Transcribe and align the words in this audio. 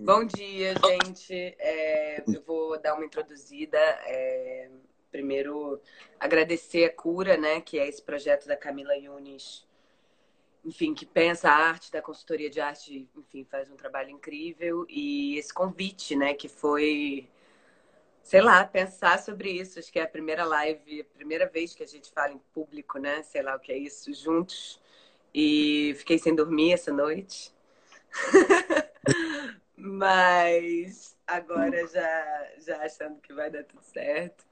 Bom 0.00 0.24
dia, 0.24 0.74
gente. 0.74 1.34
É, 1.58 2.24
eu 2.26 2.42
vou 2.42 2.80
dar 2.80 2.94
uma 2.94 3.04
introduzida. 3.04 3.78
É, 3.78 4.70
primeiro, 5.10 5.80
agradecer 6.18 6.84
a 6.84 6.92
Cura, 6.92 7.36
né, 7.36 7.60
que 7.60 7.78
é 7.78 7.86
esse 7.86 8.00
projeto 8.00 8.46
da 8.46 8.56
Camila 8.56 8.96
Yunis, 8.96 9.66
enfim, 10.64 10.94
que 10.94 11.04
pensa 11.04 11.50
a 11.50 11.54
arte 11.54 11.92
da 11.92 12.00
consultoria 12.00 12.48
de 12.48 12.60
arte, 12.60 13.08
enfim, 13.16 13.44
faz 13.44 13.70
um 13.70 13.76
trabalho 13.76 14.10
incrível. 14.10 14.86
E 14.88 15.36
esse 15.36 15.52
convite, 15.52 16.16
né, 16.16 16.32
que 16.32 16.48
foi, 16.48 17.28
sei 18.22 18.40
lá, 18.40 18.64
pensar 18.64 19.18
sobre 19.18 19.50
isso. 19.50 19.78
Acho 19.78 19.92
que 19.92 19.98
é 19.98 20.04
a 20.04 20.08
primeira 20.08 20.44
live, 20.44 21.02
a 21.02 21.16
primeira 21.16 21.46
vez 21.46 21.74
que 21.74 21.82
a 21.82 21.86
gente 21.86 22.10
fala 22.10 22.32
em 22.32 22.40
público, 22.54 22.98
né, 22.98 23.22
sei 23.22 23.42
lá 23.42 23.56
o 23.56 23.60
que 23.60 23.72
é 23.72 23.76
isso, 23.76 24.12
juntos. 24.14 24.80
E 25.34 25.94
fiquei 25.98 26.18
sem 26.18 26.34
dormir 26.34 26.72
essa 26.72 26.92
noite. 26.92 27.52
Mas 29.84 31.16
agora 31.26 31.84
já, 31.88 32.48
já 32.58 32.84
achando 32.84 33.20
que 33.20 33.32
vai 33.32 33.50
dar 33.50 33.64
tudo 33.64 33.82
certo. 33.82 34.46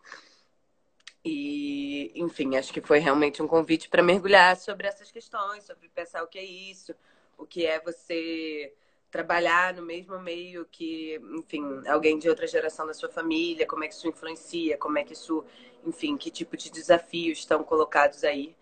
E, 1.24 2.10
enfim, 2.16 2.56
acho 2.56 2.72
que 2.72 2.80
foi 2.80 2.98
realmente 2.98 3.40
um 3.40 3.46
convite 3.46 3.88
para 3.88 4.02
mergulhar 4.02 4.56
sobre 4.56 4.88
essas 4.88 5.08
questões, 5.08 5.62
sobre 5.62 5.88
pensar 5.88 6.24
o 6.24 6.26
que 6.26 6.36
é 6.36 6.44
isso, 6.44 6.92
o 7.38 7.46
que 7.46 7.64
é 7.64 7.78
você 7.78 8.74
trabalhar 9.08 9.72
no 9.74 9.82
mesmo 9.82 10.18
meio 10.18 10.64
que, 10.64 11.20
enfim, 11.38 11.62
alguém 11.86 12.18
de 12.18 12.28
outra 12.28 12.48
geração 12.48 12.84
da 12.84 12.94
sua 12.94 13.08
família, 13.08 13.66
como 13.66 13.84
é 13.84 13.88
que 13.88 13.94
isso 13.94 14.08
influencia, 14.08 14.76
como 14.78 14.98
é 14.98 15.04
que 15.04 15.12
isso, 15.12 15.44
enfim, 15.86 16.16
que 16.16 16.30
tipo 16.32 16.56
de 16.56 16.70
desafios 16.72 17.38
estão 17.38 17.62
colocados 17.62 18.24
aí. 18.24 18.56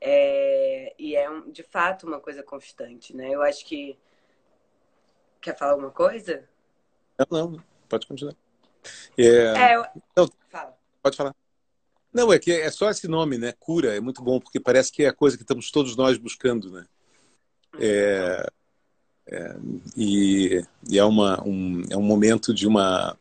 É, 0.00 0.94
e 0.98 1.16
é, 1.16 1.28
um, 1.28 1.50
de 1.50 1.62
fato, 1.62 2.06
uma 2.06 2.20
coisa 2.20 2.42
constante, 2.42 3.14
né? 3.14 3.28
Eu 3.30 3.42
acho 3.42 3.66
que 3.66 3.98
Quer 5.44 5.58
falar 5.58 5.72
alguma 5.72 5.90
coisa? 5.90 6.42
Não, 7.30 7.50
não. 7.50 7.62
Pode 7.86 8.06
continuar. 8.06 8.34
É... 9.16 9.26
é 9.26 9.76
eu... 9.76 9.84
não, 10.16 10.30
Fala. 10.48 10.74
Pode 11.02 11.16
falar. 11.18 11.36
Não, 12.10 12.32
é 12.32 12.38
que 12.38 12.50
é 12.50 12.70
só 12.70 12.88
esse 12.88 13.06
nome, 13.06 13.36
né? 13.36 13.52
Cura, 13.60 13.94
é 13.94 14.00
muito 14.00 14.22
bom, 14.22 14.40
porque 14.40 14.58
parece 14.58 14.90
que 14.90 15.04
é 15.04 15.08
a 15.08 15.12
coisa 15.12 15.36
que 15.36 15.42
estamos 15.42 15.70
todos 15.70 15.96
nós 15.96 16.16
buscando, 16.16 16.70
né? 16.70 16.86
É, 17.78 18.46
é, 19.26 19.56
e, 19.94 20.64
e, 20.88 20.98
é, 20.98 21.04
uma, 21.04 21.46
um, 21.46 21.82
é 21.90 21.96
um 21.96 22.02
momento 22.02 22.54
de 22.54 22.66
uma 22.66 23.14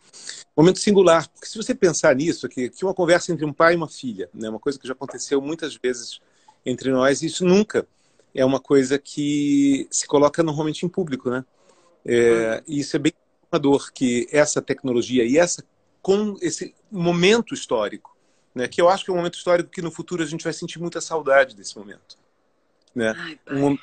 um 0.56 0.62
momento 0.62 0.80
singular, 0.80 1.28
porque 1.28 1.48
se 1.48 1.58
você 1.58 1.76
pensar 1.76 2.16
nisso, 2.16 2.46
aqui, 2.46 2.70
que 2.70 2.86
uma 2.86 2.94
conversa 2.94 3.34
entre 3.34 3.44
um 3.44 3.52
pai 3.52 3.74
e 3.74 3.76
uma 3.76 3.90
filha, 3.90 4.30
né? 4.34 4.48
Uma 4.48 4.60
coisa 4.60 4.80
que 4.80 4.88
já 4.88 4.94
aconteceu 4.94 5.42
muitas 5.42 5.76
vezes 5.76 6.22
entre 6.66 6.90
nós, 6.90 7.22
e 7.22 7.26
isso 7.26 7.44
nunca 7.44 7.86
é 8.34 8.46
uma 8.46 8.62
coisa 8.62 8.98
que 8.98 9.88
se 9.92 10.08
coloca 10.08 10.42
normalmente 10.42 10.86
em 10.86 10.90
público, 10.90 11.30
né? 11.30 11.44
É, 12.06 12.64
e 12.68 12.80
isso 12.80 12.96
é 12.96 13.00
bem 13.00 13.14
dor 13.60 13.92
que 13.92 14.28
essa 14.32 14.62
tecnologia 14.62 15.24
e 15.24 15.38
essa 15.38 15.64
com 16.02 16.36
esse 16.42 16.74
momento 16.92 17.54
histórico, 17.54 18.18
né, 18.54 18.68
que 18.68 18.82
eu 18.82 18.90
acho 18.90 19.06
que 19.06 19.12
é 19.12 19.14
um 19.14 19.18
momento 19.18 19.38
histórico 19.38 19.70
que 19.70 19.82
no 19.82 19.92
futuro 19.92 20.22
a 20.22 20.26
gente 20.26 20.44
vai 20.44 20.52
sentir 20.52 20.80
muita 20.80 21.00
saudade 21.00 21.56
desse 21.56 21.78
momento, 21.78 22.18
né? 22.94 23.14
Ai, 23.16 23.40
um, 23.52 23.78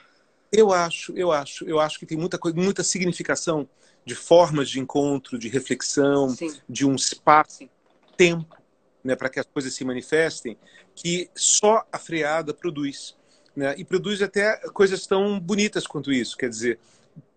eu 0.53 0.73
acho, 0.73 1.17
eu 1.17 1.33
acho, 1.33 1.65
eu 1.65 1.81
acho 1.81 1.99
que 1.99 2.05
tem 2.05 2.19
muita 2.19 2.37
coisa, 2.37 2.57
muita 2.57 2.83
significação 2.83 3.69
de 4.05 4.15
formas 4.15 4.69
de 4.69 4.81
encontro, 4.81 5.39
de 5.39 5.49
reflexão, 5.49 6.29
Sim. 6.31 6.53
de 6.69 6.87
um 6.87 6.95
espaço, 6.95 7.69
tempo, 8.17 8.57
né, 9.03 9.17
para 9.17 9.31
que 9.31 9.41
as 9.41 9.47
coisas 9.47 9.73
se 9.73 9.85
manifestem, 9.85 10.59
que 10.95 11.31
só 11.35 11.87
a 11.91 11.99
freada 11.99 12.53
produz, 12.53 13.17
né? 13.57 13.75
E 13.79 13.85
produz 13.85 14.21
até 14.21 14.59
coisas 14.73 15.07
tão 15.07 15.41
bonitas 15.41 15.87
quanto 15.87 16.13
isso, 16.13 16.37
quer 16.37 16.51
dizer, 16.51 16.79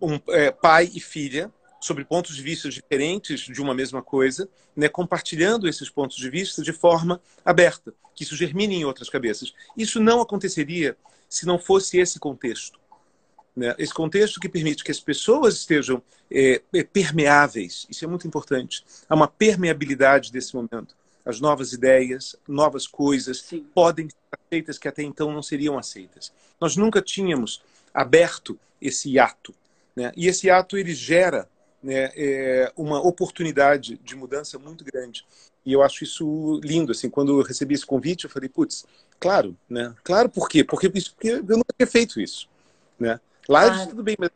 um, 0.01 0.19
é, 0.29 0.51
pai 0.51 0.89
e 0.93 0.99
filha 0.99 1.51
sobre 1.83 2.05
pontos 2.05 2.35
de 2.35 2.41
vista 2.41 2.69
diferentes 2.69 3.41
de 3.41 3.61
uma 3.61 3.73
mesma 3.73 4.01
coisa, 4.01 4.47
né, 4.73 4.87
compartilhando 4.87 5.67
esses 5.67 5.89
pontos 5.89 6.15
de 6.15 6.29
vista 6.29 6.61
de 6.61 6.71
forma 6.71 7.19
aberta, 7.43 7.93
que 8.15 8.23
isso 8.23 8.37
germine 8.37 8.75
em 8.75 8.85
outras 8.85 9.09
cabeças. 9.09 9.53
Isso 9.75 9.99
não 9.99 10.21
aconteceria 10.21 10.95
se 11.27 11.45
não 11.45 11.59
fosse 11.59 11.97
esse 11.97 12.19
contexto. 12.19 12.79
Né? 13.55 13.75
Esse 13.77 13.93
contexto 13.93 14.39
que 14.39 14.47
permite 14.47 14.83
que 14.83 14.91
as 14.91 14.99
pessoas 14.99 15.55
estejam 15.55 16.01
é, 16.31 16.61
é 16.73 16.83
permeáveis, 16.83 17.85
isso 17.89 18.05
é 18.05 18.07
muito 18.07 18.25
importante. 18.25 18.83
Há 19.09 19.13
uma 19.13 19.27
permeabilidade 19.27 20.31
desse 20.31 20.55
momento. 20.55 20.95
As 21.25 21.39
novas 21.39 21.73
ideias, 21.73 22.35
novas 22.47 22.87
coisas 22.87 23.41
Sim. 23.41 23.65
podem 23.73 24.09
ser 24.09 24.15
aceitas 24.31 24.77
que 24.77 24.87
até 24.87 25.03
então 25.03 25.31
não 25.31 25.43
seriam 25.43 25.77
aceitas. 25.77 26.31
Nós 26.59 26.77
nunca 26.77 27.01
tínhamos 27.01 27.61
aberto 27.93 28.57
esse 28.81 29.19
ato 29.19 29.53
né? 29.95 30.11
E 30.15 30.27
esse 30.27 30.49
ato 30.49 30.77
ele 30.77 30.93
gera 30.93 31.47
né, 31.81 32.11
é, 32.15 32.71
uma 32.75 33.05
oportunidade 33.05 33.97
de 33.97 34.15
mudança 34.15 34.57
muito 34.57 34.83
grande. 34.83 35.25
E 35.65 35.73
eu 35.73 35.81
acho 35.81 36.03
isso 36.03 36.59
lindo. 36.63 36.91
Assim, 36.91 37.09
quando 37.09 37.39
eu 37.39 37.43
recebi 37.43 37.73
esse 37.73 37.85
convite, 37.85 38.23
eu 38.25 38.29
falei, 38.29 38.49
putz, 38.49 38.85
claro, 39.19 39.55
né? 39.69 39.93
Claro, 40.03 40.29
por 40.29 40.49
quê? 40.49 40.63
Porque, 40.63 40.89
porque 40.89 41.29
eu 41.29 41.57
nunca 41.57 41.73
tinha 41.77 41.87
feito 41.87 42.19
isso. 42.19 42.47
Né? 42.99 43.19
Lives, 43.49 43.87
tudo 43.87 44.03
bem, 44.03 44.15
mas 44.17 44.29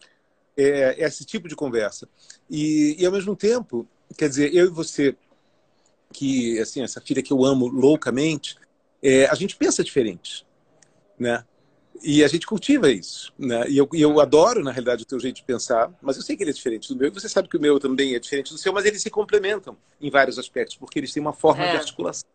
é, 0.58 1.02
é, 1.02 1.06
esse 1.06 1.24
tipo 1.24 1.48
de 1.48 1.56
conversa. 1.56 2.08
E, 2.50 2.96
e, 3.00 3.06
ao 3.06 3.12
mesmo 3.12 3.36
tempo, 3.36 3.88
quer 4.18 4.28
dizer, 4.28 4.54
eu 4.54 4.66
e 4.66 4.70
você, 4.70 5.16
que, 6.12 6.60
assim, 6.60 6.82
essa 6.82 7.00
filha 7.00 7.22
que 7.22 7.32
eu 7.32 7.46
amo 7.46 7.68
loucamente, 7.68 8.58
é, 9.02 9.26
a 9.28 9.36
gente 9.36 9.56
pensa 9.56 9.84
diferente, 9.84 10.46
né? 11.18 11.46
E 12.02 12.24
a 12.24 12.28
gente 12.28 12.46
cultiva 12.46 12.90
isso. 12.92 13.34
Né? 13.38 13.70
E 13.70 13.78
eu, 13.78 13.90
eu 13.94 14.20
adoro, 14.20 14.64
na 14.64 14.72
realidade, 14.72 15.04
o 15.04 15.06
teu 15.06 15.20
jeito 15.20 15.38
de 15.38 15.44
pensar, 15.44 15.92
mas 16.02 16.18
eu 16.18 16.24
sei 16.24 16.36
que 16.36 16.44
ele 16.44 16.52
é 16.52 16.54
diferente 16.54 16.88
do 16.90 16.98
meu, 16.98 17.08
e 17.08 17.12
você 17.12 17.28
sabe 17.28 17.48
que 17.50 17.58
o 17.58 17.62
meu 17.62 17.80
também 17.80 18.16
é 18.16 18.20
diferente 18.20 18.52
do 18.52 18.58
seu, 18.58 18.74
mas 18.74 18.86
eles 18.86 19.02
se 19.02 19.10
complementam 19.10 19.78
em 20.00 20.10
vários 20.10 20.38
aspectos, 20.38 20.78
porque 20.78 21.00
eles 21.00 21.12
têm 21.12 21.22
uma 21.22 21.34
forma 21.34 21.64
é. 21.64 21.72
de 21.72 21.78
articulação. 21.78 22.28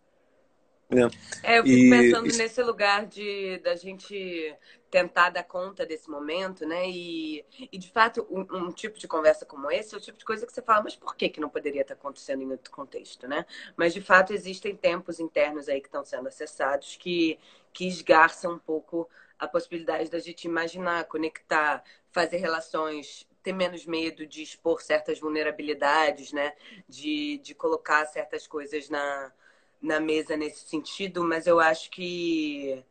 Né? 0.93 1.09
É, 1.43 1.59
eu 1.59 1.65
fico 1.65 1.77
e... 1.77 1.91
pensando 1.91 2.37
nesse 2.37 2.63
lugar 2.63 3.07
de 3.07 3.59
da 3.59 3.75
gente 3.75 4.55
tentar 4.91 5.31
dar 5.31 5.43
conta 5.43 5.87
desse 5.87 6.11
momento, 6.11 6.67
né? 6.67 6.87
E, 6.87 7.43
e 7.73 7.79
de 7.79 7.91
fato, 7.91 8.27
um, 8.31 8.67
um, 8.67 8.71
tipo 8.71 8.99
de 8.99 9.09
conversa 9.09 9.47
como 9.47 9.71
esse 9.71 9.95
é 9.95 9.99
o 9.99 10.01
tipo 10.01 10.19
de 10.19 10.25
coisa 10.25 10.47
que 10.47 10.53
você 10.53 10.61
fala, 10.61 10.83
mas 10.83 10.95
por 10.95 11.17
que, 11.17 11.31
que 11.31 11.41
não 11.41 11.49
poderia 11.49 11.81
estar 11.81 11.95
acontecendo 11.95 12.43
em 12.43 12.51
outro 12.51 12.71
contexto, 12.71 13.27
né? 13.27 13.47
Mas 13.75 13.95
de 13.95 14.03
fato 14.03 14.35
existem 14.35 14.77
tempos 14.77 15.19
internos 15.19 15.67
aí 15.67 15.81
que 15.81 15.89
estão 15.89 16.05
sendo 16.05 16.29
acessados 16.29 16.97
que, 16.97 17.39
que 17.73 17.87
esgarçam 17.87 18.53
um 18.53 18.59
pouco 18.59 19.09
a 19.43 19.49
possibilidade 19.49 20.09
da 20.09 20.21
gente 20.21 20.45
imaginar, 20.45 21.05
conectar, 21.07 21.83
fazer 22.13 22.37
relações, 22.37 23.27
ter 23.43 23.53
menos 23.53 23.85
medo 23.85 24.25
de 24.25 24.41
expor 24.41 24.81
certas 24.81 25.19
vulnerabilidades, 25.19 26.33
né? 26.33 26.53
De, 26.89 27.39
de 27.39 27.53
colocar 27.53 28.07
certas 28.07 28.47
coisas 28.47 28.89
na, 28.89 29.33
na 29.81 29.99
mesa 29.99 30.37
nesse 30.37 30.69
sentido, 30.69 31.25
mas 31.25 31.49
eu 31.49 31.59
acho 31.59 31.91
que 31.91 32.85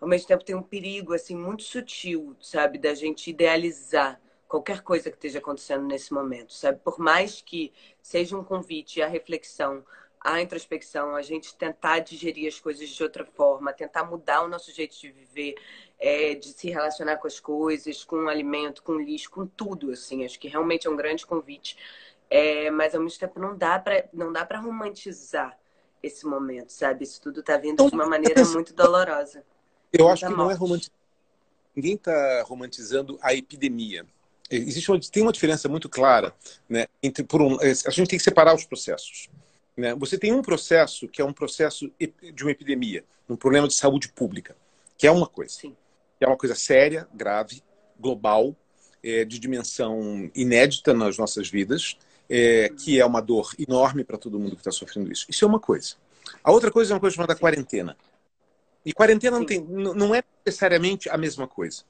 ao 0.00 0.06
mesmo 0.06 0.28
tempo 0.28 0.44
tem 0.44 0.54
um 0.54 0.62
perigo 0.62 1.12
assim 1.12 1.34
muito 1.34 1.64
sutil, 1.64 2.36
sabe, 2.40 2.78
da 2.78 2.94
gente 2.94 3.28
idealizar 3.28 4.20
qualquer 4.46 4.82
coisa 4.82 5.10
que 5.10 5.16
esteja 5.16 5.40
acontecendo 5.40 5.84
nesse 5.86 6.12
momento, 6.14 6.52
sabe? 6.52 6.78
Por 6.84 7.00
mais 7.00 7.42
que 7.42 7.72
seja 8.00 8.38
um 8.38 8.44
convite 8.44 9.02
à 9.02 9.08
reflexão, 9.08 9.84
à 10.20 10.40
introspecção, 10.40 11.16
a 11.16 11.22
gente 11.22 11.54
tentar 11.54 12.00
digerir 12.00 12.46
as 12.46 12.60
coisas 12.60 12.88
de 12.88 13.02
outra 13.02 13.24
forma, 13.24 13.72
tentar 13.72 14.04
mudar 14.04 14.42
o 14.42 14.48
nosso 14.48 14.70
jeito 14.72 14.98
de 15.00 15.10
viver, 15.10 15.54
é, 15.98 16.34
de 16.34 16.48
se 16.48 16.68
relacionar 16.68 17.16
com 17.16 17.26
as 17.26 17.40
coisas, 17.40 18.04
com 18.04 18.24
o 18.24 18.28
alimento, 18.28 18.82
com 18.82 18.92
o 18.92 19.00
lixo, 19.00 19.30
com 19.30 19.46
tudo, 19.46 19.90
assim. 19.90 20.24
Acho 20.24 20.38
que 20.38 20.48
realmente 20.48 20.86
é 20.86 20.90
um 20.90 20.96
grande 20.96 21.26
convite. 21.26 21.76
É, 22.28 22.70
mas 22.70 22.94
ao 22.94 23.00
mesmo 23.00 23.18
tempo 23.18 23.40
não 23.40 23.56
dá 23.56 23.78
para 23.78 24.08
não 24.12 24.32
dá 24.32 24.44
para 24.44 24.60
romantizar 24.60 25.58
esse 26.02 26.24
momento, 26.24 26.70
sabe? 26.70 27.02
Isso 27.04 27.20
tudo 27.20 27.40
está 27.40 27.56
vindo 27.56 27.84
de 27.88 27.94
uma 27.94 28.06
maneira 28.06 28.44
muito 28.44 28.72
dolorosa. 28.72 29.42
Eu 29.92 30.08
acho 30.08 30.26
que 30.26 30.28
morte. 30.28 30.38
não 30.38 30.50
é 30.50 30.54
romantizar. 30.54 30.94
Ninguém 31.74 31.94
está 31.94 32.42
romantizando 32.42 33.18
a 33.22 33.34
epidemia. 33.34 34.06
Existe 34.50 34.90
uma, 34.90 35.00
tem 35.00 35.22
uma 35.22 35.32
diferença 35.32 35.68
muito 35.68 35.88
clara, 35.88 36.34
né? 36.68 36.86
Entre 37.02 37.24
por 37.24 37.40
um, 37.40 37.58
a 37.60 37.90
gente 37.90 38.08
tem 38.08 38.18
que 38.18 38.24
separar 38.24 38.54
os 38.54 38.64
processos. 38.64 39.28
Né? 39.80 39.94
Você 39.94 40.18
tem 40.18 40.30
um 40.32 40.42
processo 40.42 41.08
que 41.08 41.22
é 41.22 41.24
um 41.24 41.32
processo 41.32 41.90
de 41.98 42.44
uma 42.44 42.50
epidemia, 42.50 43.02
um 43.26 43.34
problema 43.34 43.66
de 43.66 43.74
saúde 43.74 44.10
pública, 44.10 44.54
que 44.98 45.06
é 45.06 45.10
uma 45.10 45.26
coisa. 45.26 45.54
Sim. 45.54 45.74
Que 46.18 46.24
é 46.24 46.28
uma 46.28 46.36
coisa 46.36 46.54
séria, 46.54 47.08
grave, 47.14 47.62
global, 47.98 48.54
é, 49.02 49.24
de 49.24 49.38
dimensão 49.38 50.30
inédita 50.34 50.92
nas 50.92 51.16
nossas 51.16 51.48
vidas, 51.48 51.96
é, 52.28 52.68
que 52.68 53.00
é 53.00 53.06
uma 53.06 53.22
dor 53.22 53.54
enorme 53.58 54.04
para 54.04 54.18
todo 54.18 54.38
mundo 54.38 54.54
que 54.54 54.60
está 54.60 54.70
sofrendo 54.70 55.10
isso. 55.10 55.24
Isso 55.30 55.46
é 55.46 55.48
uma 55.48 55.58
coisa. 55.58 55.94
A 56.44 56.52
outra 56.52 56.70
coisa 56.70 56.92
é 56.92 56.94
uma 56.94 57.00
coisa 57.00 57.16
chamada 57.16 57.34
Sim. 57.34 57.40
quarentena. 57.40 57.96
E 58.84 58.92
quarentena 58.92 59.38
não, 59.38 59.46
tem, 59.46 59.60
não 59.62 60.14
é 60.14 60.22
necessariamente 60.44 61.08
a 61.08 61.16
mesma 61.16 61.48
coisa. 61.48 61.84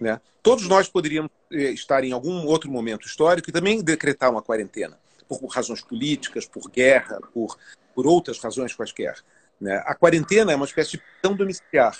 Né? 0.00 0.20
Todos 0.42 0.66
nós 0.66 0.88
poderíamos 0.88 1.30
é, 1.52 1.70
estar 1.70 2.02
em 2.02 2.10
algum 2.10 2.44
outro 2.46 2.68
momento 2.68 3.06
histórico 3.06 3.50
e 3.50 3.52
também 3.52 3.80
decretar 3.82 4.32
uma 4.32 4.42
quarentena 4.42 4.98
por 5.28 5.44
razões 5.46 5.80
políticas, 5.80 6.46
por 6.46 6.70
guerra, 6.70 7.18
por, 7.32 7.58
por 7.94 8.06
outras 8.06 8.38
razões 8.38 8.74
quaisquer. 8.74 9.22
Né? 9.60 9.82
A 9.84 9.94
quarentena 9.94 10.52
é 10.52 10.56
uma 10.56 10.66
espécie 10.66 10.92
de 10.92 10.98
prisão 10.98 11.36
domiciliar. 11.36 11.96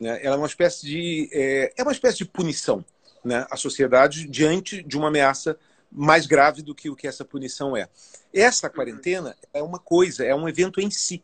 Né? 0.00 0.18
Ela 0.22 0.36
é 0.36 0.38
uma 0.38 0.46
espécie 0.46 0.86
de 0.86 1.28
é, 1.32 1.72
é 1.76 1.82
uma 1.82 1.92
espécie 1.92 2.18
de 2.18 2.24
punição 2.24 2.84
né? 3.24 3.46
à 3.50 3.56
sociedade 3.56 4.28
diante 4.28 4.82
de 4.82 4.96
uma 4.96 5.08
ameaça 5.08 5.58
mais 5.90 6.26
grave 6.26 6.62
do 6.62 6.74
que 6.74 6.90
o 6.90 6.96
que 6.96 7.06
essa 7.06 7.24
punição 7.24 7.76
é. 7.76 7.88
Essa 8.32 8.68
quarentena 8.68 9.36
é 9.54 9.62
uma 9.62 9.78
coisa, 9.78 10.24
é 10.24 10.34
um 10.34 10.48
evento 10.48 10.80
em 10.80 10.90
si, 10.90 11.22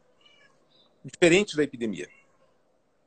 diferente 1.04 1.56
da 1.56 1.62
epidemia. 1.62 2.08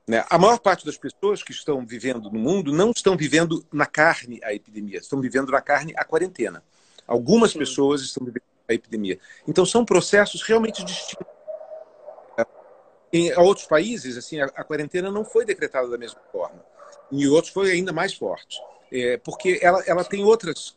Né? 0.07 0.24
A 0.30 0.38
maior 0.38 0.59
parte 0.59 0.86
das 0.86 0.97
pessoas 0.97 1.42
que 1.42 1.51
estão 1.51 1.86
vivendo 1.86 2.30
no 2.30 2.39
mundo 2.39 2.71
não 2.71 2.92
estão 2.92 3.18
vivendo 3.18 3.65
na 3.71 3.86
carne 3.86 4.39
a 4.44 4.53
epidemia, 4.53 5.00
estão 5.00 5.19
vivendo 5.19 5.51
na 5.51 5.62
carne 5.62 5.94
a 5.97 6.03
quarentena. 6.03 6.63
Algumas 7.07 7.52
Sim. 7.52 7.60
pessoas 7.60 8.02
estão 8.02 8.25
vivendo 8.25 8.44
a 8.68 8.74
epidemia. 8.74 9.19
Então 9.48 9.66
são 9.66 9.86
processos 9.86 10.42
realmente 10.42 10.84
distintos. 10.84 11.28
Em 13.13 13.31
outros 13.38 13.66
países, 13.68 14.18
assim, 14.18 14.42
a, 14.42 14.46
a 14.46 14.63
quarentena 14.63 15.10
não 15.10 15.24
foi 15.24 15.46
decretada 15.46 15.88
da 15.88 15.98
mesma 15.98 16.19
forma. 16.31 16.63
Em 17.12 17.28
outros 17.28 17.54
foi 17.54 17.72
ainda 17.72 17.94
mais 17.94 18.13
forte, 18.13 18.60
é, 18.92 19.18
porque 19.18 19.60
ela, 19.62 19.81
ela 19.86 20.04
tem 20.04 20.24
outras. 20.24 20.75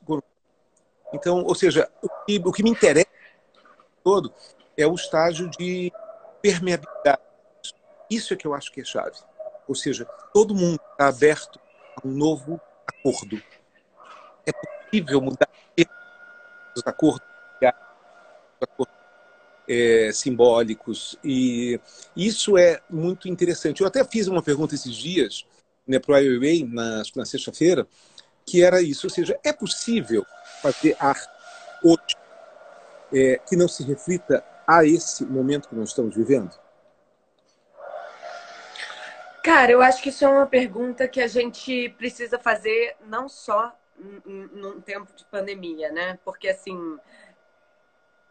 Então, 1.12 1.42
ou 1.42 1.54
seja, 1.54 1.90
o 2.02 2.08
que, 2.25 2.40
o 2.44 2.52
que 2.52 2.62
me 2.62 2.70
interessa 2.70 3.08
todo 4.04 4.32
é 4.76 4.86
o 4.86 4.94
estágio 4.94 5.50
de 5.50 5.90
permeabilidade 6.40 7.22
isso 8.10 8.32
é 8.32 8.36
que 8.36 8.46
eu 8.46 8.54
acho 8.54 8.72
que 8.72 8.80
é 8.80 8.84
chave. 8.84 9.19
Ou 9.66 9.75
seja, 9.75 10.06
todo 10.32 10.54
mundo 10.54 10.80
está 10.92 11.08
aberto 11.08 11.60
a 11.96 12.06
um 12.06 12.10
novo 12.10 12.60
acordo. 12.86 13.40
É 14.46 14.52
possível 14.52 15.20
mudar 15.20 15.48
os 16.78 16.86
acordos, 16.86 17.28
os 17.60 18.62
acordos 18.62 18.94
é, 19.69 20.10
simbólicos. 20.12 21.19
E 21.22 21.80
isso 22.16 22.56
é 22.56 22.80
muito 22.88 23.28
interessante. 23.28 23.80
Eu 23.80 23.86
até 23.86 24.04
fiz 24.04 24.26
uma 24.26 24.42
pergunta 24.42 24.75
esses 24.75 24.94
dias 24.94 25.46
né, 25.86 25.98
para 25.98 26.14
o 26.14 26.19
IOA, 26.19 26.66
na, 26.66 27.02
na 27.14 27.25
sexta-feira, 27.25 27.86
que 28.44 28.62
era 28.62 28.80
isso. 28.80 29.06
Ou 29.06 29.10
seja, 29.10 29.38
é 29.44 29.52
possível 29.52 30.25
fazer 30.62 30.96
arte 30.98 31.28
hoje 31.84 32.16
é, 33.12 33.38
que 33.46 33.56
não 33.56 33.69
se 33.69 33.82
reflita 33.84 34.44
a 34.66 34.84
esse 34.84 35.25
momento 35.25 35.69
que 35.69 35.75
nós 35.75 35.90
estamos 35.90 36.14
vivendo? 36.14 36.50
Cara, 39.42 39.72
eu 39.72 39.80
acho 39.80 40.02
que 40.02 40.10
isso 40.10 40.25
é 40.25 40.28
uma 40.28 40.46
pergunta 40.46 41.08
que 41.08 41.20
a 41.20 41.26
gente 41.26 41.88
precisa 41.96 42.38
fazer 42.38 42.96
não 43.06 43.28
só 43.28 43.75
num 43.98 44.80
tempo 44.80 45.12
de 45.14 45.24
pandemia, 45.26 45.90
né? 45.90 46.18
Porque 46.24 46.48
assim, 46.48 46.98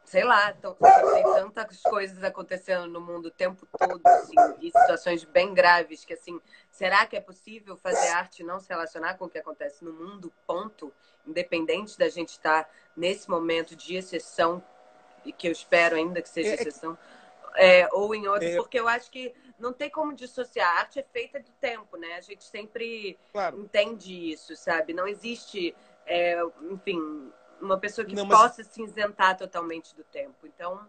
sei 0.07 0.23
lá, 0.23 0.53
tem 0.53 1.23
tantas 1.35 1.81
coisas 1.81 2.23
acontecendo 2.23 2.87
no 2.87 3.01
mundo 3.01 3.25
o 3.27 3.31
tempo 3.31 3.67
todo, 3.77 4.01
assim, 4.05 4.35
e 4.61 4.67
situações 4.67 5.25
bem 5.25 5.53
graves 5.53 6.05
que 6.05 6.13
assim, 6.13 6.39
será 6.71 7.05
que 7.05 7.17
é 7.17 7.21
possível 7.21 7.75
fazer 7.75 8.07
arte 8.09 8.41
não 8.41 8.59
se 8.59 8.69
relacionar 8.69 9.15
com 9.15 9.25
o 9.25 9.29
que 9.29 9.37
acontece 9.37 9.83
no 9.83 9.91
mundo, 9.91 10.31
ponto, 10.45 10.93
independente 11.25 11.97
da 11.97 12.07
gente 12.07 12.29
estar 12.29 12.69
nesse 12.95 13.29
momento 13.29 13.75
de 13.75 13.95
exceção 13.95 14.63
e 15.25 15.33
que 15.33 15.47
eu 15.47 15.51
espero 15.51 15.97
ainda 15.97 16.21
que 16.21 16.29
seja 16.29 16.49
é, 16.49 16.51
é 16.51 16.55
exceção, 16.55 16.97
é, 17.57 17.89
ou 17.91 18.15
em 18.15 18.27
outro, 18.27 18.47
é... 18.47 18.55
porque 18.55 18.79
eu 18.79 18.87
acho 18.87 19.11
que 19.11 19.35
não 19.59 19.73
tem 19.73 19.89
como 19.89 20.13
dissociar. 20.13 20.69
A 20.69 20.79
arte 20.79 20.99
é 20.99 21.03
feita 21.03 21.39
do 21.39 21.51
tempo, 21.59 21.97
né? 21.97 22.15
A 22.15 22.21
gente 22.21 22.43
sempre 22.43 23.17
claro. 23.31 23.59
entende 23.59 24.31
isso, 24.31 24.55
sabe? 24.55 24.93
Não 24.93 25.07
existe, 25.07 25.75
é, 26.05 26.39
enfim, 26.71 27.31
uma 27.61 27.77
pessoa 27.77 28.05
que 28.05 28.15
não, 28.15 28.27
possa 28.27 28.63
se 28.63 28.81
isentar 28.81 29.37
totalmente 29.37 29.95
do 29.95 30.03
tempo. 30.03 30.45
Então. 30.45 30.79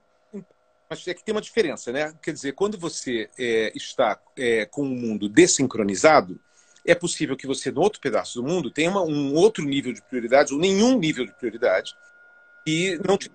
Mas 0.88 1.06
é 1.06 1.14
que 1.14 1.22
tem 1.22 1.34
uma 1.34 1.40
diferença, 1.40 1.92
né? 1.92 2.14
Quer 2.22 2.32
dizer, 2.32 2.52
quando 2.52 2.78
você 2.78 3.28
é, 3.38 3.72
está 3.74 4.18
é, 4.36 4.64
com 4.64 4.82
o 4.82 4.84
um 4.84 4.88
mundo 4.88 5.28
desincronizado, 5.28 6.40
é 6.86 6.94
possível 6.94 7.36
que 7.36 7.46
você, 7.46 7.70
no 7.70 7.82
outro 7.82 8.00
pedaço 8.00 8.40
do 8.40 8.48
mundo, 8.48 8.70
tenha 8.70 8.90
uma, 8.90 9.02
um 9.02 9.34
outro 9.34 9.64
nível 9.64 9.92
de 9.92 10.00
prioridades, 10.00 10.52
ou 10.52 10.58
nenhum 10.58 10.98
nível 10.98 11.26
de 11.26 11.32
prioridade, 11.34 11.94
que 12.64 12.98
não 13.06 13.18
te, 13.18 13.30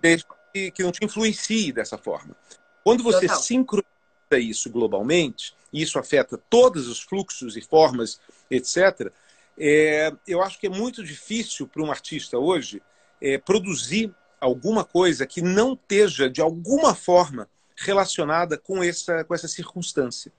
que 0.72 0.84
não 0.84 0.92
te 0.92 1.06
influencie 1.06 1.72
dessa 1.72 1.98
forma. 1.98 2.36
Quando 2.84 3.04
você 3.04 3.28
Total. 3.28 3.42
sincroniza 3.42 3.93
isso 4.40 4.70
globalmente, 4.70 5.56
e 5.72 5.82
isso 5.82 5.98
afeta 5.98 6.38
todos 6.50 6.88
os 6.88 7.02
fluxos 7.02 7.58
e 7.58 7.62
formas, 7.62 8.20
etc., 8.50 9.12
é, 9.58 10.12
eu 10.28 10.42
acho 10.42 10.60
que 10.60 10.66
é 10.66 10.70
muito 10.70 11.04
difícil 11.04 11.68
para 11.68 11.84
um 11.84 11.92
artista 11.92 12.40
hoje 12.40 12.82
é, 13.22 13.38
produzir 13.38 14.14
alguma 14.42 14.84
coisa 14.84 15.26
que 15.26 15.42
não 15.42 15.74
esteja, 15.74 16.30
de 16.30 16.42
alguma 16.42 16.96
forma, 16.96 17.48
relacionada 17.76 18.58
com 18.58 18.84
essa, 18.84 19.24
com 19.24 19.34
essa 19.34 19.48
circunstância. 19.48 20.32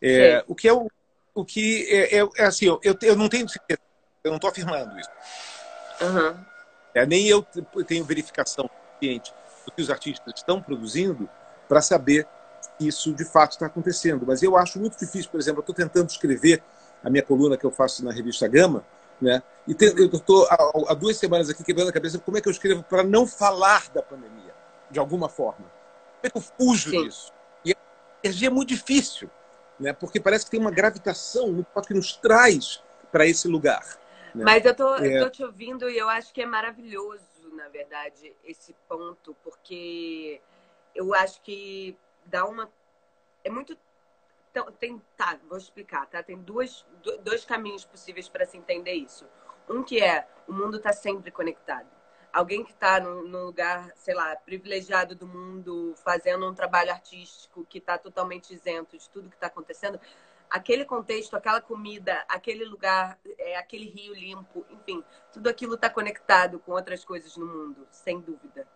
É, 0.00 0.44
o 0.46 0.54
que 0.54 0.68
é 0.68 0.72
o, 0.72 0.90
o 1.34 1.44
que 1.44 1.86
é, 1.90 2.18
é, 2.18 2.28
é 2.36 2.44
assim, 2.44 2.66
eu, 2.66 2.96
eu 3.02 3.16
não 3.16 3.28
tenho 3.28 3.48
certeza, 3.48 3.80
eu 4.22 4.30
não 4.30 4.36
estou 4.36 4.50
afirmando 4.50 4.98
isso. 4.98 5.10
Uhum. 6.00 6.44
É, 6.94 7.06
nem 7.06 7.26
eu 7.26 7.42
tenho 7.86 8.04
verificação 8.04 8.70
suficiente 8.92 9.32
do 9.64 9.72
que 9.72 9.82
os 9.82 9.90
artistas 9.90 10.34
estão 10.36 10.62
produzindo 10.62 11.28
para 11.68 11.82
saber 11.82 12.26
isso 12.78 13.12
de 13.14 13.24
fato 13.24 13.52
está 13.52 13.66
acontecendo. 13.66 14.24
Mas 14.26 14.42
eu 14.42 14.56
acho 14.56 14.78
muito 14.78 14.98
difícil, 14.98 15.30
por 15.30 15.40
exemplo, 15.40 15.58
eu 15.58 15.62
estou 15.62 15.74
tentando 15.74 16.08
escrever 16.08 16.62
a 17.02 17.10
minha 17.10 17.22
coluna 17.22 17.56
que 17.56 17.64
eu 17.64 17.70
faço 17.70 18.04
na 18.04 18.12
revista 18.12 18.48
Gama, 18.48 18.84
né? 19.20 19.42
E 19.66 19.74
te, 19.74 19.86
eu 19.86 20.06
estou 20.06 20.46
há, 20.50 20.56
há, 20.88 20.94
duas 20.94 21.16
semanas 21.16 21.48
aqui 21.48 21.64
quebrando 21.64 21.88
a 21.88 21.92
cabeça 21.92 22.18
como 22.18 22.36
é 22.36 22.40
que 22.40 22.48
eu 22.48 22.52
escrevo 22.52 22.82
para 22.82 23.02
não 23.02 23.26
falar 23.26 23.88
da 23.90 24.02
pandemia, 24.02 24.54
de 24.90 24.98
alguma 24.98 25.28
forma. 25.28 25.64
Como 25.64 26.24
é 26.24 26.30
que 26.30 26.36
eu 26.36 26.42
fujo 26.42 26.90
Sim. 26.90 27.04
disso? 27.04 27.32
E 27.64 27.72
a 27.72 27.76
energia 28.22 28.48
é 28.48 28.50
muito 28.50 28.68
difícil, 28.68 29.30
né? 29.78 29.92
Porque 29.92 30.20
parece 30.20 30.44
que 30.44 30.50
tem 30.50 30.60
uma 30.60 30.70
gravitação 30.70 31.48
no 31.52 31.66
que 31.82 31.94
nos 31.94 32.16
traz 32.16 32.82
para 33.10 33.26
esse 33.26 33.48
lugar. 33.48 33.84
Né? 34.34 34.44
Mas 34.44 34.64
eu 34.64 34.74
tô, 34.74 34.96
é... 34.96 35.30
te 35.30 35.42
ouvindo 35.42 35.88
e 35.88 35.96
eu 35.96 36.08
acho 36.08 36.32
que 36.32 36.42
é 36.42 36.46
maravilhoso, 36.46 37.24
na 37.54 37.68
verdade, 37.68 38.34
esse 38.44 38.74
ponto, 38.88 39.34
porque 39.42 40.40
eu 40.94 41.14
acho 41.14 41.40
que 41.42 41.96
dá 42.26 42.44
uma. 42.44 42.70
É 43.44 43.50
muito. 43.50 43.76
Tem, 44.78 44.98
tá, 45.16 45.38
vou 45.48 45.58
explicar, 45.58 46.06
tá? 46.06 46.22
Tem 46.22 46.38
duas, 46.38 46.86
dois 47.22 47.44
caminhos 47.44 47.84
possíveis 47.84 48.28
para 48.28 48.46
se 48.46 48.56
entender 48.56 48.92
isso. 48.92 49.28
Um 49.68 49.82
que 49.82 50.02
é 50.02 50.26
o 50.48 50.52
mundo 50.52 50.78
está 50.78 50.92
sempre 50.92 51.30
conectado. 51.30 51.88
Alguém 52.32 52.64
que 52.64 52.70
está 52.70 53.00
num, 53.00 53.44
lugar, 53.44 53.92
sei 53.96 54.14
lá, 54.14 54.36
privilegiado 54.36 55.14
do 55.14 55.26
mundo, 55.26 55.94
fazendo 55.96 56.46
um 56.48 56.54
trabalho 56.54 56.90
artístico 56.90 57.66
que 57.68 57.78
está 57.78 57.98
totalmente 57.98 58.52
isento 58.52 58.96
de 58.96 59.08
tudo 59.10 59.30
que 59.30 59.36
está 59.36 59.46
acontecendo, 59.46 59.98
aquele 60.50 60.84
contexto, 60.84 61.34
aquela 61.34 61.60
comida, 61.60 62.24
aquele 62.28 62.64
lugar, 62.64 63.18
é, 63.38 63.56
aquele 63.56 63.88
rio 63.88 64.14
limpo, 64.14 64.66
enfim, 64.70 65.02
tudo 65.32 65.48
aquilo 65.48 65.74
está 65.74 65.88
conectado 65.88 66.58
com 66.60 66.72
outras 66.72 67.04
coisas 67.04 67.36
no 67.36 67.46
mundo, 67.46 67.86
sem 67.90 68.20
dúvida. 68.20 68.66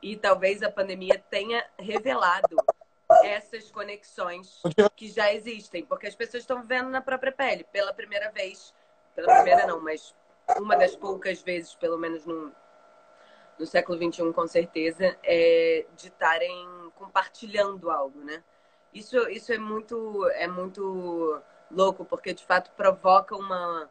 E 0.00 0.16
talvez 0.16 0.62
a 0.62 0.70
pandemia 0.70 1.18
tenha 1.28 1.64
revelado 1.78 2.56
essas 3.24 3.70
conexões 3.70 4.60
que 4.96 5.08
já 5.08 5.32
existem, 5.32 5.84
porque 5.84 6.06
as 6.06 6.14
pessoas 6.14 6.42
estão 6.42 6.60
vivendo 6.60 6.88
na 6.88 7.00
própria 7.00 7.32
pele 7.32 7.64
pela 7.64 7.92
primeira 7.92 8.30
vez, 8.30 8.74
pela 9.14 9.34
primeira 9.34 9.66
não, 9.66 9.80
mas 9.80 10.14
uma 10.58 10.76
das 10.76 10.96
poucas 10.96 11.42
vezes, 11.42 11.74
pelo 11.74 11.98
menos 11.98 12.24
no, 12.24 12.52
no 13.58 13.66
século 13.66 13.98
XXI, 13.98 14.32
com 14.32 14.46
certeza, 14.46 15.18
é 15.22 15.86
de 15.96 16.08
estarem 16.08 16.90
compartilhando 16.94 17.90
algo, 17.90 18.20
né? 18.20 18.42
Isso, 18.92 19.28
isso 19.28 19.52
é 19.52 19.58
muito 19.58 20.28
é 20.30 20.46
muito 20.46 21.42
louco, 21.70 22.04
porque 22.04 22.32
de 22.32 22.44
fato 22.44 22.70
provoca 22.72 23.36
uma, 23.36 23.90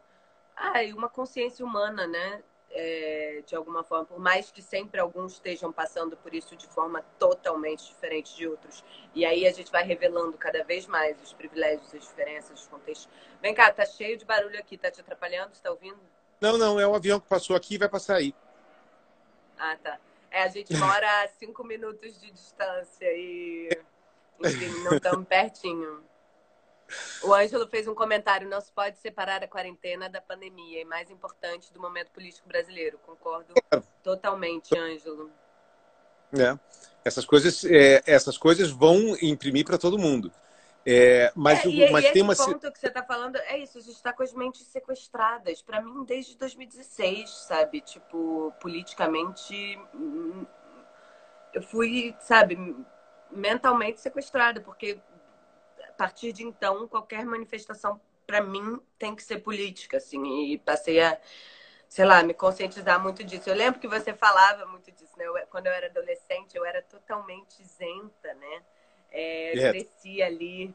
ai, 0.56 0.92
uma 0.92 1.08
consciência 1.08 1.64
humana, 1.64 2.06
né? 2.06 2.42
É, 2.80 3.42
de 3.44 3.56
alguma 3.56 3.82
forma, 3.82 4.04
por 4.04 4.20
mais 4.20 4.52
que 4.52 4.62
sempre 4.62 5.00
alguns 5.00 5.32
estejam 5.32 5.72
passando 5.72 6.16
por 6.16 6.32
isso 6.32 6.54
de 6.54 6.68
forma 6.68 7.02
totalmente 7.18 7.84
diferente 7.86 8.36
de 8.36 8.46
outros. 8.46 8.84
E 9.12 9.24
aí 9.24 9.48
a 9.48 9.52
gente 9.52 9.72
vai 9.72 9.82
revelando 9.82 10.38
cada 10.38 10.62
vez 10.62 10.86
mais 10.86 11.20
os 11.20 11.32
privilégios, 11.32 11.92
as 11.92 12.02
diferenças, 12.02 12.60
os 12.60 12.68
contextos. 12.68 13.08
Vem 13.42 13.52
cá, 13.52 13.72
tá 13.72 13.84
cheio 13.84 14.16
de 14.16 14.24
barulho 14.24 14.56
aqui, 14.56 14.78
tá 14.78 14.92
te 14.92 15.00
atrapalhando? 15.00 15.52
Está 15.54 15.72
ouvindo? 15.72 15.98
Não, 16.40 16.56
não, 16.56 16.78
é 16.78 16.86
um 16.86 16.94
avião 16.94 17.18
que 17.18 17.26
passou 17.26 17.56
aqui 17.56 17.74
e 17.74 17.78
vai 17.78 17.88
passar 17.88 18.14
aí. 18.14 18.32
Ah, 19.58 19.76
tá. 19.82 19.98
É, 20.30 20.44
a 20.44 20.48
gente 20.48 20.76
mora 20.76 21.24
a 21.24 21.28
cinco 21.28 21.64
minutos 21.64 22.20
de 22.20 22.30
distância 22.30 23.06
e, 23.06 23.70
enfim, 24.38 24.84
não 24.84 24.94
estamos 24.94 25.26
pertinho. 25.26 26.04
O 27.22 27.34
Ângelo 27.34 27.68
fez 27.68 27.86
um 27.86 27.94
comentário: 27.94 28.48
não 28.48 28.60
se 28.60 28.72
pode 28.72 28.98
separar 28.98 29.42
a 29.42 29.48
quarentena 29.48 30.08
da 30.08 30.20
pandemia, 30.20 30.80
e 30.80 30.84
mais 30.84 31.10
importante, 31.10 31.72
do 31.72 31.80
momento 31.80 32.10
político 32.10 32.48
brasileiro. 32.48 32.98
Concordo 32.98 33.54
totalmente, 34.02 34.76
Ângelo. 34.76 35.30
É. 36.32 36.58
Essas 37.04 37.24
coisas, 37.24 37.64
é, 37.64 38.02
essas 38.06 38.36
coisas 38.36 38.70
vão 38.70 39.16
imprimir 39.22 39.64
para 39.64 39.78
todo 39.78 39.98
mundo. 39.98 40.32
É, 40.90 41.30
mas, 41.34 41.64
é, 41.64 41.68
e, 41.68 41.90
mas 41.90 42.04
e 42.06 42.12
tem 42.12 42.22
uma 42.22 42.34
ponto 42.34 42.72
que 42.72 42.78
você 42.78 42.86
está 42.86 43.02
falando 43.02 43.36
é 43.36 43.58
isso. 43.58 43.76
A 43.76 43.80
gente 43.80 43.94
está 43.94 44.12
com 44.12 44.22
as 44.22 44.32
mentes 44.32 44.66
sequestradas. 44.68 45.60
Para 45.60 45.82
mim, 45.82 46.04
desde 46.04 46.36
2016, 46.36 47.30
sabe? 47.30 47.80
Tipo, 47.80 48.52
politicamente, 48.60 49.78
hum, 49.94 50.46
eu 51.52 51.62
fui, 51.62 52.14
sabe, 52.20 52.56
mentalmente 53.30 54.00
sequestrada, 54.00 54.60
porque 54.60 54.98
partir 55.98 56.32
de 56.32 56.44
então, 56.44 56.88
qualquer 56.88 57.26
manifestação 57.26 58.00
para 58.26 58.40
mim 58.40 58.80
tem 58.98 59.14
que 59.14 59.22
ser 59.22 59.38
política, 59.38 59.96
assim, 59.96 60.52
e 60.52 60.58
passei 60.58 61.00
a 61.00 61.18
sei 61.88 62.04
lá, 62.04 62.22
me 62.22 62.34
conscientizar 62.34 63.02
muito 63.02 63.24
disso. 63.24 63.48
Eu 63.48 63.54
lembro 63.54 63.80
que 63.80 63.88
você 63.88 64.12
falava 64.12 64.66
muito 64.66 64.92
disso, 64.92 65.12
né? 65.16 65.26
Eu, 65.26 65.34
quando 65.50 65.66
eu 65.68 65.72
era 65.72 65.86
adolescente, 65.86 66.54
eu 66.54 66.64
era 66.64 66.82
totalmente 66.82 67.62
isenta, 67.62 68.34
né? 68.34 68.62
É, 69.10 69.52
yeah. 69.54 69.70
Cresci 69.70 70.22
ali 70.22 70.74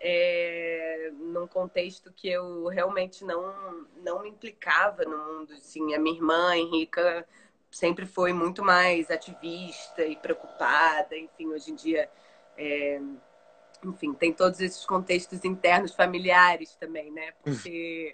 é, 0.00 1.10
num 1.14 1.48
contexto 1.48 2.12
que 2.12 2.28
eu 2.28 2.68
realmente 2.68 3.24
não, 3.24 3.86
não 3.96 4.22
me 4.22 4.28
implicava 4.28 5.04
no 5.04 5.18
mundo. 5.18 5.52
Assim, 5.54 5.94
a 5.94 5.98
minha 5.98 6.14
irmã, 6.14 6.56
Henrica, 6.56 7.26
sempre 7.68 8.06
foi 8.06 8.32
muito 8.32 8.62
mais 8.64 9.10
ativista 9.10 10.04
e 10.04 10.14
preocupada. 10.14 11.16
Enfim, 11.16 11.48
hoje 11.48 11.72
em 11.72 11.74
dia, 11.74 12.08
é, 12.56 13.00
enfim, 13.84 14.14
tem 14.14 14.32
todos 14.32 14.60
esses 14.60 14.84
contextos 14.84 15.44
internos 15.44 15.94
familiares 15.94 16.74
também, 16.76 17.10
né? 17.10 17.32
Porque 17.42 18.12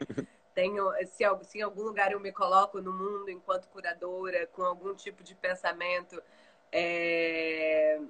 tenho, 0.55 0.91
se, 1.07 1.25
se 1.45 1.59
em 1.59 1.63
algum 1.63 1.83
lugar 1.83 2.13
eu 2.13 2.21
me 2.21 2.33
coloco 2.33 2.81
no 2.81 2.93
mundo 2.93 3.31
enquanto 3.31 3.69
curadora, 3.69 4.47
com 4.49 4.63
algum 4.63 4.95
tipo 4.95 5.23
de 5.23 5.35
pensamento, 5.35 6.23
é, 6.73 8.01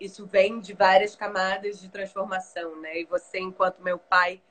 isso 0.00 0.26
vem 0.26 0.60
de 0.60 0.72
várias 0.72 1.14
camadas 1.14 1.80
de 1.80 1.88
transformação, 1.88 2.80
né? 2.80 3.00
E 3.00 3.04
você, 3.04 3.38
enquanto 3.38 3.82
meu 3.82 3.98
pai, 3.98 4.42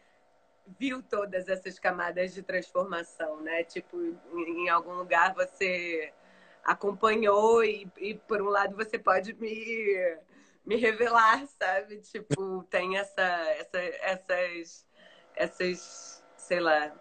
viu 0.80 1.04
todas 1.04 1.50
essas 1.50 1.78
camadas 1.78 2.34
de 2.34 2.42
transformação, 2.42 3.42
né? 3.42 3.64
Tipo, 3.64 3.98
em, 4.02 4.66
em 4.66 4.70
algum 4.70 4.94
lugar 4.94 5.34
você 5.34 6.14
acompanhou 6.64 7.64
e, 7.64 7.92
e, 7.98 8.16
por 8.16 8.42
um 8.42 8.50
lado 8.50 8.76
você 8.76 8.98
pode 8.98 9.34
me 9.34 10.18
me 10.66 10.76
revelar, 10.78 11.46
sabe? 11.48 12.00
Tipo, 12.02 12.64
tem 12.70 12.98
essa, 12.98 13.22
essa 13.22 13.80
essas 13.80 14.86
essas, 15.36 16.24
sei 16.38 16.60
lá, 16.60 16.94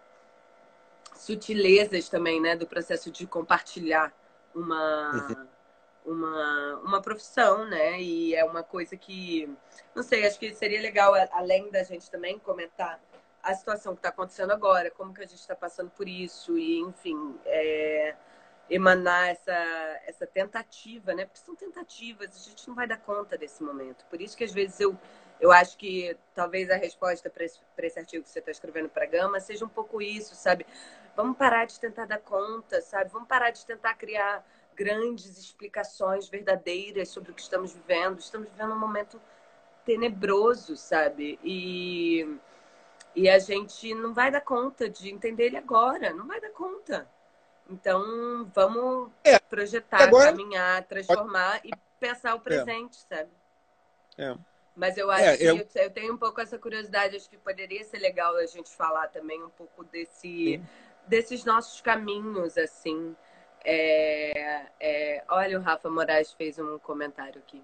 sutilezas 1.15 2.09
também, 2.09 2.41
né, 2.41 2.55
do 2.55 2.67
processo 2.67 3.11
de 3.11 3.27
compartilhar 3.27 4.13
uma 4.53 5.27
uhum. 5.29 5.47
uma, 6.05 6.75
uma 6.83 7.01
profissão, 7.01 7.65
né? 7.65 8.01
E 8.01 8.35
é 8.35 8.43
uma 8.43 8.63
coisa 8.63 8.97
que, 8.97 9.49
não 9.95 10.03
sei, 10.03 10.25
acho 10.25 10.39
que 10.39 10.53
seria 10.53 10.81
legal, 10.81 11.13
além 11.31 11.69
da 11.71 11.83
gente 11.83 12.09
também 12.11 12.39
comentar 12.39 12.99
a 13.41 13.53
situação 13.53 13.93
que 13.93 13.99
está 13.99 14.09
acontecendo 14.09 14.51
agora, 14.51 14.89
como 14.91 15.13
que 15.13 15.21
a 15.21 15.27
gente 15.27 15.39
está 15.39 15.55
passando 15.55 15.89
por 15.91 16.07
isso, 16.07 16.57
e 16.57 16.79
enfim, 16.79 17.37
é, 17.45 18.15
emanar 18.69 19.29
essa, 19.29 19.53
essa 20.05 20.25
tentativa, 20.25 21.13
né? 21.13 21.25
Porque 21.25 21.39
são 21.39 21.55
tentativas, 21.55 22.29
a 22.35 22.49
gente 22.49 22.67
não 22.67 22.75
vai 22.75 22.87
dar 22.87 22.97
conta 22.97 23.37
desse 23.37 23.61
momento. 23.61 24.05
Por 24.05 24.21
isso 24.21 24.35
que 24.35 24.43
às 24.43 24.51
vezes 24.51 24.79
eu, 24.79 24.97
eu 25.39 25.51
acho 25.51 25.77
que 25.77 26.17
talvez 26.33 26.69
a 26.69 26.75
resposta 26.75 27.29
para 27.29 27.45
esse, 27.45 27.59
esse 27.77 27.99
artigo 27.99 28.23
que 28.23 28.29
você 28.29 28.39
está 28.39 28.51
escrevendo 28.51 28.89
para 28.89 29.03
a 29.03 29.07
Gama 29.07 29.39
seja 29.39 29.65
um 29.65 29.69
pouco 29.69 30.01
isso, 30.01 30.35
sabe? 30.35 30.65
Vamos 31.15 31.37
parar 31.37 31.65
de 31.65 31.79
tentar 31.79 32.05
dar 32.05 32.19
conta, 32.19 32.81
sabe? 32.81 33.11
Vamos 33.11 33.27
parar 33.27 33.51
de 33.51 33.65
tentar 33.65 33.95
criar 33.95 34.45
grandes 34.75 35.37
explicações 35.37 36.27
verdadeiras 36.27 37.09
sobre 37.09 37.31
o 37.31 37.33
que 37.35 37.41
estamos 37.41 37.73
vivendo. 37.73 38.19
Estamos 38.19 38.49
vivendo 38.49 38.73
um 38.73 38.79
momento 38.79 39.21
tenebroso, 39.85 40.75
sabe? 40.75 41.37
E, 41.43 42.37
e 43.15 43.29
a 43.29 43.37
gente 43.37 43.93
não 43.93 44.13
vai 44.13 44.31
dar 44.31 44.41
conta 44.41 44.89
de 44.89 45.09
entender 45.09 45.47
ele 45.47 45.57
agora, 45.57 46.13
não 46.13 46.25
vai 46.25 46.39
dar 46.39 46.51
conta. 46.51 47.07
Então, 47.69 48.49
vamos 48.53 49.11
é, 49.23 49.39
projetar, 49.39 50.03
agora... 50.03 50.31
caminhar, 50.31 50.83
transformar 50.83 51.61
e 51.63 51.71
pensar 51.99 52.35
o 52.35 52.37
é. 52.37 52.41
presente, 52.41 52.97
é. 53.09 53.15
sabe? 53.15 53.29
É. 54.17 54.35
Mas 54.75 54.97
eu 54.97 55.09
acho 55.09 55.23
é, 55.23 55.37
que 55.37 55.43
eu... 55.43 55.67
eu... 55.75 55.89
tenho 55.91 56.13
um 56.13 56.17
pouco 56.17 56.41
essa 56.41 56.57
curiosidade, 56.57 57.15
acho 57.15 57.29
que 57.29 57.37
poderia 57.37 57.83
ser 57.83 57.99
legal 57.99 58.35
a 58.35 58.45
gente 58.45 58.69
falar 58.69 59.07
também 59.07 59.41
um 59.43 59.49
pouco 59.49 59.83
desse, 59.85 60.61
desses 61.07 61.45
nossos 61.45 61.79
caminhos, 61.79 62.57
assim. 62.57 63.15
É, 63.63 64.65
é, 64.79 65.23
olha, 65.29 65.57
o 65.57 65.61
Rafa 65.61 65.89
Moraes 65.89 66.33
fez 66.33 66.59
um 66.59 66.77
comentário 66.79 67.39
aqui. 67.39 67.63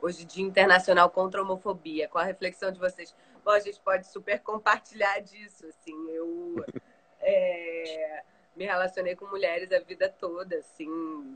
Hoje, 0.00 0.24
Dia 0.24 0.44
Internacional 0.44 1.10
contra 1.10 1.40
a 1.40 1.44
Homofobia. 1.44 2.08
Qual 2.08 2.22
a 2.22 2.26
reflexão 2.26 2.70
de 2.70 2.78
vocês? 2.78 3.14
Bom, 3.44 3.50
a 3.50 3.60
gente 3.60 3.80
pode 3.80 4.06
super 4.06 4.40
compartilhar 4.40 5.20
disso, 5.20 5.66
assim. 5.66 6.10
Eu... 6.10 6.64
É, 7.24 8.24
me 8.54 8.64
relacionei 8.64 9.16
com 9.16 9.26
mulheres 9.26 9.72
a 9.72 9.78
vida 9.78 10.08
toda, 10.08 10.56
assim, 10.56 10.88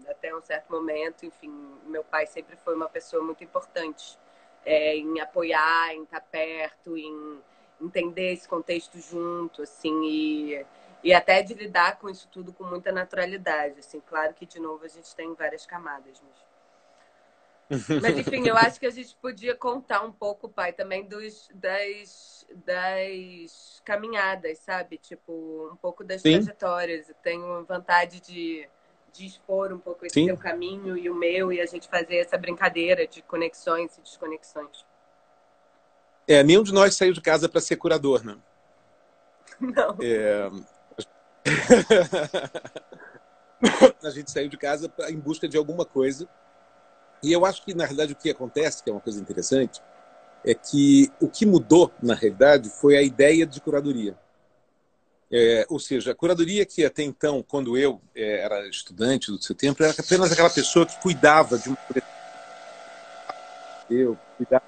até 0.09 0.35
um 0.35 0.43
certo 0.43 0.71
momento. 0.71 1.25
Enfim, 1.25 1.51
meu 1.85 2.05
pai 2.05 2.27
sempre 2.27 2.57
foi 2.57 2.75
uma 2.75 2.89
pessoa 2.89 3.23
muito 3.23 3.43
importante 3.43 4.19
é, 4.65 4.97
em 4.97 5.21
apoiar, 5.21 5.95
em 5.95 6.03
estar 6.03 6.21
perto, 6.21 6.97
em 6.97 7.41
entender 7.81 8.33
esse 8.33 8.49
contexto 8.49 8.99
junto, 8.99 9.63
assim, 9.63 10.05
e, 10.05 10.67
e 11.03 11.15
até 11.15 11.43
de 11.43 11.55
lidar 11.55 11.99
com 11.99 12.09
isso 12.09 12.29
tudo 12.31 12.53
com 12.53 12.65
muita 12.65 12.93
naturalidade, 12.93 13.81
assim. 13.81 14.01
Claro 14.01 14.35
que, 14.35 14.45
de 14.45 14.61
novo, 14.61 14.85
a 14.85 14.89
gente 14.89 15.15
tem 15.15 15.33
várias 15.35 15.65
camadas, 15.65 16.21
mas 16.23 16.56
mas, 17.69 17.69
enfim, 18.19 18.47
eu 18.47 18.57
acho 18.57 18.79
que 18.79 18.87
a 18.87 18.91
gente 18.91 19.15
podia 19.17 19.55
contar 19.55 20.03
um 20.03 20.13
pouco, 20.13 20.49
pai, 20.49 20.73
também 20.73 21.07
dos, 21.07 21.49
das, 21.55 22.47
das 22.65 23.83
caminhadas, 23.85 24.59
sabe? 24.59 24.99
Tipo, 24.99 25.71
um 25.73 25.77
pouco 25.77 26.05
das 26.05 26.23
Sim. 26.23 26.35
trajetórias. 26.35 27.09
Eu 27.09 27.15
tenho 27.23 27.65
vontade 27.65 28.21
de, 28.21 28.69
de 29.13 29.27
expor 29.27 29.73
um 29.73 29.79
pouco 29.79 30.07
esse 30.07 30.15
Sim. 30.15 30.27
seu 30.27 30.37
caminho 30.37 30.97
e 30.97 31.11
o 31.11 31.15
meu, 31.15 31.53
e 31.53 31.61
a 31.61 31.67
gente 31.67 31.89
fazer 31.89 32.19
essa 32.19 32.39
brincadeira 32.39 33.07
de 33.07 33.23
conexões 33.23 33.97
e 33.99 34.01
desconexões. 34.01 34.85
É, 36.29 36.43
nenhum 36.43 36.63
de 36.63 36.73
nós 36.73 36.97
saiu 36.97 37.13
de 37.13 37.21
casa 37.21 37.49
para 37.49 37.61
ser 37.61 37.77
curador, 37.77 38.25
né? 38.25 38.37
Não. 39.61 39.97
É... 40.01 40.51
a 44.03 44.11
gente 44.11 44.31
saiu 44.31 44.49
de 44.49 44.57
casa 44.57 44.93
em 45.09 45.19
busca 45.19 45.49
de 45.49 45.57
alguma 45.57 45.85
coisa 45.85 46.29
e 47.23 47.33
eu 47.33 47.45
acho 47.45 47.65
que, 47.65 47.75
na 47.75 47.85
realidade, 47.85 48.13
o 48.13 48.17
que 48.17 48.31
acontece, 48.31 48.83
que 48.83 48.91
é 48.91 48.93
uma 48.93 49.01
coisa 49.01 49.21
interessante, 49.21 49.81
é 50.45 50.55
que 50.55 51.11
o 51.21 51.29
que 51.29 51.45
mudou, 51.45 51.93
na 52.03 52.15
realidade, 52.15 52.71
foi 52.71 52.97
a 52.97 53.03
ideia 53.03 53.47
de 53.47 53.61
curadoria. 53.61 54.17
É, 55.31 55.67
ou 55.69 55.81
seja, 55.81 56.13
a 56.13 56.15
curadoria 56.15 56.65
que 56.65 56.85
até 56.85 57.03
então, 57.03 57.43
quando 57.43 57.77
eu 57.77 58.01
é, 58.15 58.45
era 58.45 58.69
estudante 58.69 59.31
do 59.31 59.43
seu 59.43 59.57
tempo, 59.57 59.83
era 59.83 59.93
apenas 59.93 60.31
aquela 60.31 60.51
pessoa 60.51 60.87
que 60.87 61.01
cuidava 61.01 61.59
de 61.59 61.69
uma 61.69 61.79
eu 63.91 64.17
cuidava 64.37 64.65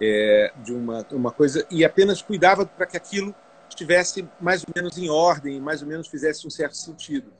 é, 0.00 0.52
de 0.56 0.72
uma, 0.72 1.06
uma 1.10 1.30
coisa 1.30 1.66
e 1.70 1.84
apenas 1.84 2.22
cuidava 2.22 2.64
para 2.64 2.86
que 2.86 2.96
aquilo 2.96 3.34
estivesse 3.68 4.26
mais 4.40 4.62
ou 4.62 4.68
menos 4.74 4.96
em 4.96 5.10
ordem, 5.10 5.60
mais 5.60 5.82
ou 5.82 5.88
menos 5.88 6.08
fizesse 6.08 6.46
um 6.46 6.50
certo 6.50 6.76
sentido 6.76 7.30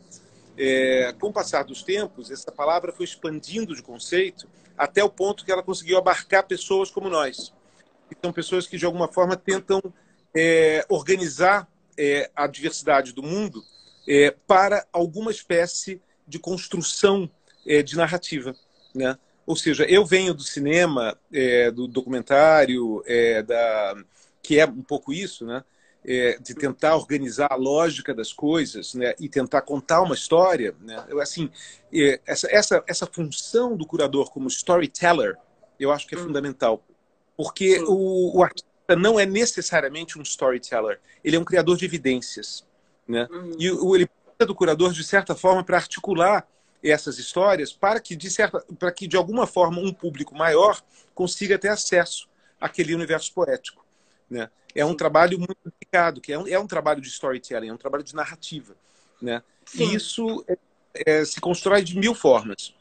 é, 0.56 1.14
com 1.18 1.28
o 1.28 1.32
passar 1.32 1.64
dos 1.64 1.82
tempos, 1.82 2.30
essa 2.30 2.52
palavra 2.52 2.92
foi 2.92 3.04
expandindo 3.04 3.74
de 3.74 3.82
conceito 3.82 4.48
até 4.76 5.02
o 5.02 5.10
ponto 5.10 5.44
que 5.44 5.52
ela 5.52 5.62
conseguiu 5.62 5.98
abarcar 5.98 6.46
pessoas 6.46 6.90
como 6.90 7.08
nós. 7.08 7.52
Que 8.08 8.16
são 8.20 8.32
pessoas 8.32 8.66
que, 8.66 8.76
de 8.76 8.84
alguma 8.84 9.08
forma, 9.08 9.36
tentam 9.36 9.82
é, 10.34 10.84
organizar 10.88 11.68
é, 11.98 12.30
a 12.34 12.46
diversidade 12.46 13.12
do 13.12 13.22
mundo 13.22 13.62
é, 14.08 14.34
para 14.46 14.86
alguma 14.92 15.30
espécie 15.30 16.00
de 16.26 16.38
construção 16.38 17.30
é, 17.66 17.82
de 17.82 17.96
narrativa. 17.96 18.54
Né? 18.94 19.16
Ou 19.46 19.56
seja, 19.56 19.84
eu 19.84 20.04
venho 20.04 20.34
do 20.34 20.42
cinema, 20.42 21.16
é, 21.32 21.70
do 21.70 21.86
documentário, 21.86 23.02
da, 23.46 23.96
que 24.42 24.58
é 24.58 24.66
um 24.66 24.82
pouco 24.82 25.12
isso, 25.12 25.44
né? 25.44 25.64
É, 26.04 26.38
de 26.40 26.54
tentar 26.54 26.96
organizar 26.96 27.48
a 27.50 27.56
lógica 27.56 28.14
das 28.14 28.32
coisas 28.32 28.94
né, 28.94 29.14
e 29.20 29.28
tentar 29.28 29.62
contar 29.62 30.02
uma 30.02 30.14
história. 30.14 30.74
Né, 30.80 31.04
eu, 31.08 31.20
assim, 31.20 31.50
é, 31.92 32.20
essa, 32.26 32.48
essa, 32.50 32.84
essa 32.86 33.06
função 33.06 33.76
do 33.76 33.86
curador 33.86 34.30
como 34.30 34.48
storyteller, 34.48 35.36
eu 35.78 35.92
acho 35.92 36.06
que 36.06 36.14
é 36.14 36.18
hum. 36.18 36.24
fundamental. 36.24 36.82
Porque 37.36 37.80
o, 37.86 38.38
o, 38.38 38.42
artista 38.42 38.96
não 38.98 39.18
é 39.18 39.24
necessariamente 39.24 40.18
um 40.18 40.22
storyteller, 40.22 41.00
ele 41.24 41.36
é 41.36 41.38
um 41.38 41.44
criador 41.44 41.76
de 41.76 41.84
evidências. 41.84 42.66
Né? 43.06 43.26
Hum. 43.30 43.52
E 43.58 43.70
o, 43.70 43.94
ele 43.94 44.06
precisa 44.06 44.46
do 44.46 44.54
curador, 44.54 44.92
de 44.92 45.04
certa 45.04 45.34
forma, 45.34 45.64
para 45.64 45.76
articular 45.76 46.46
essas 46.82 47.18
histórias 47.18 47.72
para 47.72 48.00
que, 48.00 48.16
de 48.16 48.28
certa, 48.28 48.60
para 48.78 48.90
que, 48.90 49.06
de 49.06 49.16
alguma 49.16 49.46
forma, 49.46 49.80
um 49.80 49.92
público 49.92 50.34
maior 50.34 50.82
consiga 51.14 51.58
ter 51.58 51.68
acesso 51.68 52.28
àquele 52.60 52.94
universo 52.94 53.32
poético. 53.32 53.86
Né? 54.28 54.50
É 54.74 54.84
um 54.84 54.96
trabalho 54.96 55.38
muito 55.38 55.72
que 56.20 56.32
é 56.32 56.38
um, 56.38 56.46
é 56.48 56.58
um 56.58 56.66
trabalho 56.66 57.00
de 57.00 57.08
storytelling, 57.08 57.68
é 57.68 57.72
um 57.72 57.76
trabalho 57.76 58.02
de 58.02 58.14
narrativa. 58.14 58.74
Né? 59.20 59.42
E 59.74 59.94
isso 59.94 60.44
é, 60.48 60.56
é, 60.94 61.24
se 61.24 61.40
constrói 61.40 61.82
de 61.82 61.98
mil 61.98 62.14
formas. 62.14 62.74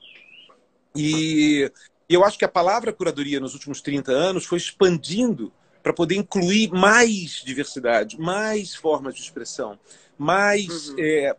E, 0.96 1.72
e 2.10 2.14
eu 2.14 2.24
acho 2.24 2.38
que 2.38 2.46
a 2.46 2.50
palavra 2.50 2.94
curadoria 2.94 3.40
nos 3.40 3.54
últimos 3.54 3.82
30 3.82 4.12
anos 4.12 4.46
foi 4.46 4.58
expandindo 4.58 5.52
para 5.84 5.94
poder 5.94 6.16
incluir 6.16 6.72
mais 6.72 7.42
diversidade, 7.44 8.20
mais 8.20 8.76
formas 8.76 9.16
de 9.16 9.22
expressão, 9.22 9.80
mais 10.18 10.90
uhum. 10.90 10.96
é, 11.00 11.36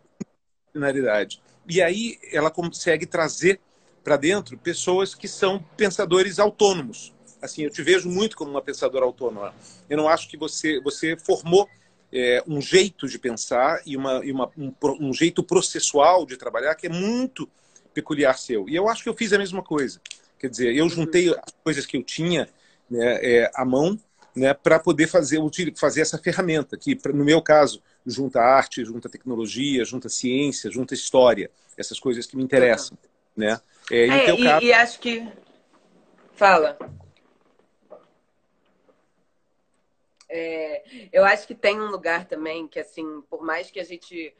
E 1.67 1.81
aí 1.81 2.19
ela 2.31 2.51
consegue 2.51 3.05
trazer 3.05 3.59
para 4.03 4.17
dentro 4.17 4.57
pessoas 4.57 5.15
que 5.15 5.27
são 5.27 5.63
pensadores 5.77 6.39
autônomos, 6.39 7.12
assim, 7.43 7.63
eu 7.63 7.69
te 7.69 7.83
vejo 7.83 8.09
muito 8.09 8.37
como 8.37 8.49
uma 8.49 8.61
pensadora 8.61 9.05
autônoma. 9.05 9.53
Eu 9.89 9.97
não 9.97 10.07
acho 10.07 10.29
que 10.29 10.37
você 10.37 10.79
você 10.79 11.17
formou 11.17 11.69
é, 12.11 12.43
um 12.47 12.61
jeito 12.61 13.07
de 13.07 13.19
pensar 13.19 13.81
e, 13.85 13.97
uma, 13.97 14.23
e 14.23 14.31
uma, 14.31 14.49
um, 14.57 14.73
um, 15.01 15.13
jeito 15.13 15.43
processual 15.43 16.25
de 16.25 16.37
trabalhar 16.37 16.75
que 16.75 16.85
é 16.85 16.89
muito 16.89 17.49
peculiar 17.93 18.37
seu. 18.37 18.69
E 18.69 18.75
eu 18.75 18.87
acho 18.87 19.03
que 19.03 19.09
eu 19.09 19.15
fiz 19.15 19.33
a 19.33 19.37
mesma 19.37 19.63
coisa. 19.63 19.99
Quer 20.39 20.49
dizer, 20.49 20.75
eu 20.75 20.87
juntei 20.87 21.29
as 21.29 21.53
coisas 21.63 21.85
que 21.85 21.97
eu 21.97 22.03
tinha 22.03 22.47
né, 22.89 23.19
é, 23.21 23.51
à 23.55 23.65
mão 23.65 23.99
né, 24.35 24.53
para 24.53 24.79
poder 24.79 25.07
fazer, 25.07 25.39
fazer 25.75 26.01
essa 26.01 26.17
ferramenta, 26.17 26.77
que 26.77 26.97
no 27.13 27.25
meu 27.25 27.41
caso 27.41 27.81
junta 28.05 28.39
arte, 28.39 28.85
junta 28.85 29.09
tecnologia, 29.09 29.83
junta 29.83 30.07
ciência, 30.07 30.69
junta 30.69 30.93
história, 30.93 31.49
essas 31.77 31.99
coisas 31.99 32.27
que 32.27 32.35
me 32.35 32.43
interessam. 32.43 32.97
Né? 33.35 33.59
É, 33.89 34.07
é 34.07 34.35
e, 34.35 34.43
caso... 34.43 34.65
e 34.65 34.73
acho 34.73 34.99
que. 34.99 35.27
Fala. 36.35 36.77
É, 40.35 40.83
eu 41.11 41.23
acho 41.23 41.45
que 41.45 41.53
tem 41.53 41.79
um 41.79 41.91
lugar 41.91 42.25
também 42.25 42.67
que, 42.67 42.79
assim, 42.79 43.21
por 43.29 43.43
mais 43.43 43.69
que 43.69 43.79
a 43.79 43.83
gente. 43.83 44.35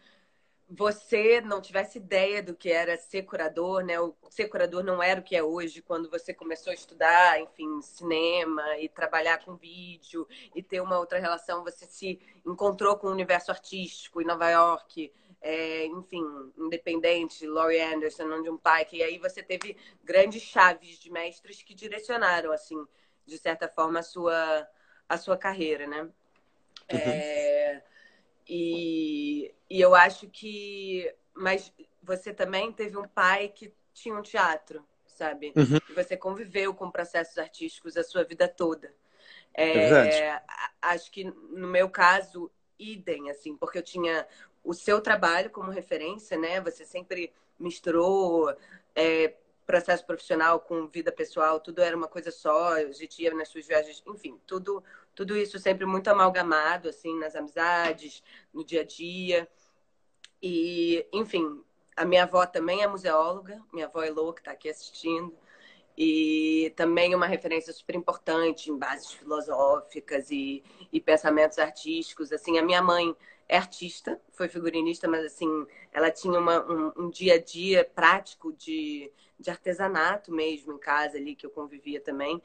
Você 0.67 1.39
não 1.41 1.61
tivesse 1.61 1.99
ideia 1.99 2.41
do 2.41 2.55
que 2.55 2.71
era 2.71 2.97
ser 2.97 3.23
curador, 3.23 3.83
né? 3.83 3.99
O 3.99 4.15
ser 4.31 4.47
curador 4.47 4.83
não 4.83 5.03
era 5.03 5.19
o 5.19 5.23
que 5.23 5.35
é 5.35 5.43
hoje, 5.43 5.83
quando 5.83 6.09
você 6.09 6.33
começou 6.33 6.71
a 6.71 6.73
estudar, 6.73 7.39
enfim, 7.39 7.79
cinema 7.81 8.63
e 8.79 8.89
trabalhar 8.89 9.45
com 9.45 9.55
vídeo 9.55 10.27
e 10.55 10.63
ter 10.63 10.81
uma 10.81 10.97
outra 10.97 11.19
relação. 11.19 11.63
Você 11.63 11.85
se 11.85 12.19
encontrou 12.43 12.97
com 12.97 13.07
o 13.07 13.11
universo 13.11 13.51
artístico 13.51 14.19
em 14.19 14.25
Nova 14.25 14.49
York, 14.49 15.13
é, 15.41 15.85
enfim, 15.85 16.23
independente, 16.57 17.45
Laurie 17.45 17.81
Anderson, 17.81 18.23
onde 18.31 18.49
um 18.49 18.57
pai, 18.57 18.85
que 18.85 19.03
aí 19.03 19.19
você 19.19 19.43
teve 19.43 19.77
grandes 20.03 20.41
chaves 20.41 20.97
de 20.97 21.11
mestres 21.11 21.61
que 21.61 21.75
direcionaram, 21.75 22.51
assim, 22.51 22.83
de 23.27 23.37
certa 23.37 23.67
forma, 23.67 23.99
a 23.99 24.03
sua 24.03 24.67
a 25.07 25.17
sua 25.17 25.37
carreira, 25.37 25.87
né? 25.87 26.01
Uhum. 26.01 26.11
É, 26.89 27.81
e, 28.47 29.53
e 29.69 29.81
eu 29.81 29.95
acho 29.95 30.27
que. 30.27 31.13
Mas 31.33 31.73
você 32.01 32.33
também 32.33 32.71
teve 32.71 32.97
um 32.97 33.07
pai 33.07 33.47
que 33.47 33.73
tinha 33.93 34.15
um 34.15 34.21
teatro, 34.21 34.85
sabe? 35.05 35.53
Uhum. 35.55 35.79
E 35.89 35.93
você 35.93 36.17
conviveu 36.17 36.73
com 36.73 36.91
processos 36.91 37.37
artísticos 37.37 37.97
a 37.97 38.03
sua 38.03 38.23
vida 38.23 38.47
toda. 38.47 38.93
É, 39.53 40.29
é 40.29 40.41
acho 40.81 41.11
que 41.11 41.23
no 41.23 41.67
meu 41.67 41.89
caso, 41.89 42.51
idem, 42.77 43.29
assim, 43.29 43.55
porque 43.55 43.77
eu 43.77 43.83
tinha 43.83 44.27
o 44.63 44.73
seu 44.73 45.01
trabalho 45.01 45.49
como 45.49 45.71
referência, 45.71 46.37
né? 46.37 46.59
Você 46.61 46.85
sempre 46.85 47.31
misturou 47.59 48.55
é, 48.95 49.33
processo 49.65 50.05
profissional 50.05 50.59
com 50.59 50.87
vida 50.87 51.11
pessoal, 51.11 51.59
tudo 51.59 51.81
era 51.81 51.95
uma 51.95 52.07
coisa 52.07 52.31
só, 52.31 52.73
a 52.73 52.91
gente 52.91 53.29
nas 53.31 53.49
suas 53.49 53.65
viagens, 53.65 54.03
enfim, 54.05 54.39
tudo, 54.45 54.83
tudo 55.15 55.37
isso 55.37 55.57
sempre 55.59 55.85
muito 55.85 56.07
amalgamado, 56.09 56.89
assim, 56.89 57.17
nas 57.19 57.35
amizades, 57.35 58.23
no 58.53 58.63
dia 58.63 58.81
a 58.81 58.85
dia. 58.85 59.47
E, 60.41 61.07
enfim, 61.13 61.63
a 61.95 62.05
minha 62.05 62.23
avó 62.23 62.45
também 62.45 62.81
é 62.81 62.87
museóloga, 62.87 63.61
minha 63.71 63.85
avó 63.85 64.03
Elô, 64.03 64.33
que 64.33 64.41
está 64.41 64.51
aqui 64.51 64.69
assistindo, 64.69 65.33
e 65.97 66.73
também 66.75 67.13
uma 67.13 67.27
referência 67.27 67.71
super 67.71 67.95
importante 67.95 68.71
em 68.71 68.77
bases 68.77 69.11
filosóficas 69.11 70.31
e, 70.31 70.63
e 70.91 70.99
pensamentos 70.99 71.59
artísticos. 71.59 72.31
Assim, 72.31 72.57
a 72.57 72.63
minha 72.63 72.81
mãe 72.81 73.15
é 73.47 73.57
artista, 73.57 74.19
foi 74.31 74.47
figurinista, 74.47 75.07
mas 75.07 75.25
assim, 75.25 75.67
ela 75.91 76.09
tinha 76.09 76.39
uma, 76.39 76.63
um, 76.65 77.05
um, 77.05 77.09
dia 77.09 77.35
a 77.35 77.39
dia 77.39 77.83
prático 77.83 78.53
de, 78.53 79.11
de 79.39 79.49
artesanato 79.49 80.31
mesmo 80.31 80.73
em 80.73 80.77
casa 80.77 81.17
ali, 81.17 81.35
que 81.35 81.45
eu 81.45 81.49
convivia 81.49 81.99
também. 82.01 82.41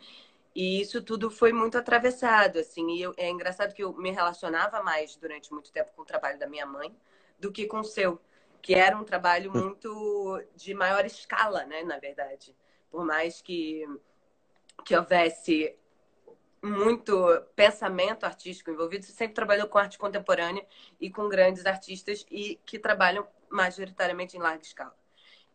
E 0.54 0.80
isso 0.80 1.02
tudo 1.02 1.30
foi 1.30 1.52
muito 1.52 1.78
atravessado, 1.78 2.58
assim. 2.58 2.90
E 2.90 3.02
eu, 3.02 3.14
é 3.16 3.30
engraçado 3.30 3.72
que 3.72 3.82
eu 3.82 3.92
me 3.92 4.10
relacionava 4.10 4.82
mais 4.82 5.14
durante 5.16 5.52
muito 5.52 5.70
tempo 5.70 5.92
com 5.94 6.02
o 6.02 6.06
trabalho 6.06 6.38
da 6.38 6.46
minha 6.46 6.66
mãe 6.66 6.94
do 7.38 7.52
que 7.52 7.66
com 7.66 7.80
o 7.80 7.84
seu, 7.84 8.20
que 8.60 8.74
era 8.74 8.96
um 8.96 9.04
trabalho 9.04 9.50
hum. 9.50 9.62
muito 9.62 10.42
de 10.56 10.74
maior 10.74 11.04
escala, 11.04 11.64
né, 11.64 11.82
na 11.82 11.98
verdade. 11.98 12.54
Por 12.90 13.04
mais 13.04 13.40
que, 13.40 13.86
que 14.84 14.96
houvesse 14.96 15.76
muito 16.62 17.14
pensamento 17.57 18.25
artístico 18.25 18.71
envolvido, 18.71 19.05
você 19.05 19.12
sempre 19.12 19.35
trabalhou 19.35 19.68
com 19.68 19.79
arte 19.79 19.99
contemporânea 19.99 20.66
e 21.01 21.11
com 21.11 21.29
grandes 21.29 21.66
artistas 21.66 22.27
e 22.31 22.57
que 22.66 22.79
trabalham 22.79 23.27
majoritariamente 23.51 24.37
em 24.37 24.40
larga 24.40 24.62
escala. 24.62 24.94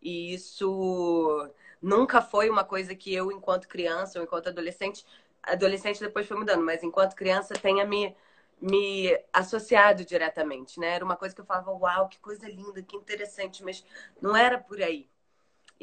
E 0.01 0.33
isso 0.33 1.49
nunca 1.81 2.21
foi 2.21 2.49
uma 2.49 2.63
coisa 2.63 2.95
que 2.95 3.13
eu, 3.13 3.31
enquanto 3.31 3.67
criança 3.67 4.19
ou 4.19 4.25
enquanto 4.25 4.49
adolescente, 4.49 5.05
adolescente 5.41 5.99
depois 5.99 6.27
foi 6.27 6.37
mudando, 6.37 6.63
mas 6.63 6.83
enquanto 6.83 7.15
criança 7.15 7.53
tenha 7.55 7.85
me, 7.85 8.15
me 8.61 9.17
associado 9.31 10.05
diretamente, 10.05 10.79
né? 10.79 10.89
Era 10.95 11.05
uma 11.05 11.15
coisa 11.17 11.33
que 11.35 11.41
eu 11.41 11.45
falava, 11.45 11.71
uau, 11.71 12.09
que 12.09 12.19
coisa 12.19 12.47
linda, 12.47 12.81
que 12.83 12.95
interessante, 12.97 13.63
mas 13.63 13.85
não 14.21 14.35
era 14.35 14.57
por 14.59 14.81
aí. 14.81 15.09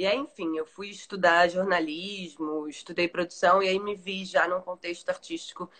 E 0.00 0.06
aí, 0.06 0.16
enfim, 0.16 0.56
eu 0.56 0.64
fui 0.64 0.88
estudar 0.88 1.46
jornalismo, 1.50 2.66
estudei 2.66 3.06
produção 3.06 3.62
e 3.62 3.68
aí 3.68 3.78
me 3.78 3.94
vi 3.94 4.24
já 4.24 4.48
num 4.48 4.62
contexto 4.62 5.06
artístico 5.10 5.70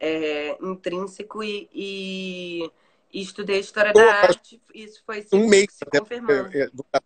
é, 0.00 0.58
intrínseco 0.60 1.44
e, 1.44 1.70
e, 1.72 2.72
e, 3.12 3.22
estudei 3.22 3.60
história 3.60 3.92
da 3.92 4.02
arte. 4.14 4.60
Isso 4.74 5.00
foi 5.06 5.22
se, 5.22 5.32
um 5.32 5.46
mês 5.46 5.68
se 5.74 5.84
confirmando. 5.84 6.50
É, 6.58 6.64
é, 6.64 7.00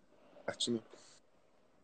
arte, 0.46 0.70
né? 0.70 0.80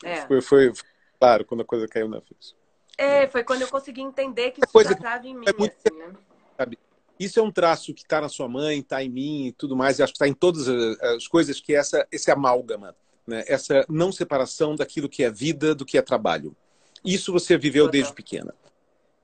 É. 0.02 0.26
Foi, 0.26 0.40
foi, 0.40 0.72
claro 1.20 1.44
quando 1.44 1.60
a 1.60 1.66
coisa 1.66 1.86
caiu 1.86 2.08
na 2.08 2.22
ficha. 2.22 2.54
É, 2.96 3.28
foi 3.28 3.44
quando 3.44 3.60
eu 3.60 3.68
consegui 3.68 4.00
entender 4.00 4.52
que 4.52 4.62
isso 4.66 4.84
já 4.84 4.92
estava 4.92 5.26
em 5.26 5.36
mim. 5.36 5.44
É 5.46 5.52
muito, 5.52 5.76
assim, 5.84 5.98
né? 5.98 6.14
sabe? 6.56 6.78
Isso 7.20 7.38
é 7.38 7.42
um 7.42 7.52
traço 7.52 7.92
que 7.92 8.04
está 8.04 8.22
na 8.22 8.30
sua 8.30 8.48
mãe, 8.48 8.78
está 8.78 9.04
em 9.04 9.10
mim 9.10 9.48
e 9.48 9.52
tudo 9.52 9.76
mais. 9.76 9.98
E 9.98 10.02
acho 10.02 10.14
que 10.14 10.16
está 10.16 10.26
em 10.26 10.32
todas 10.32 10.66
as 10.66 11.28
coisas 11.28 11.60
que 11.60 11.74
é 11.74 11.76
essa, 11.76 12.08
esse 12.10 12.30
amálgama, 12.30 12.96
né? 13.28 13.44
essa 13.46 13.84
não 13.88 14.10
separação 14.10 14.74
daquilo 14.74 15.08
que 15.08 15.22
é 15.22 15.30
vida 15.30 15.74
do 15.74 15.84
que 15.84 15.98
é 15.98 16.02
trabalho. 16.02 16.56
Isso 17.04 17.30
você 17.30 17.58
viveu 17.58 17.84
Total. 17.84 17.92
desde 17.92 18.14
pequena. 18.14 18.54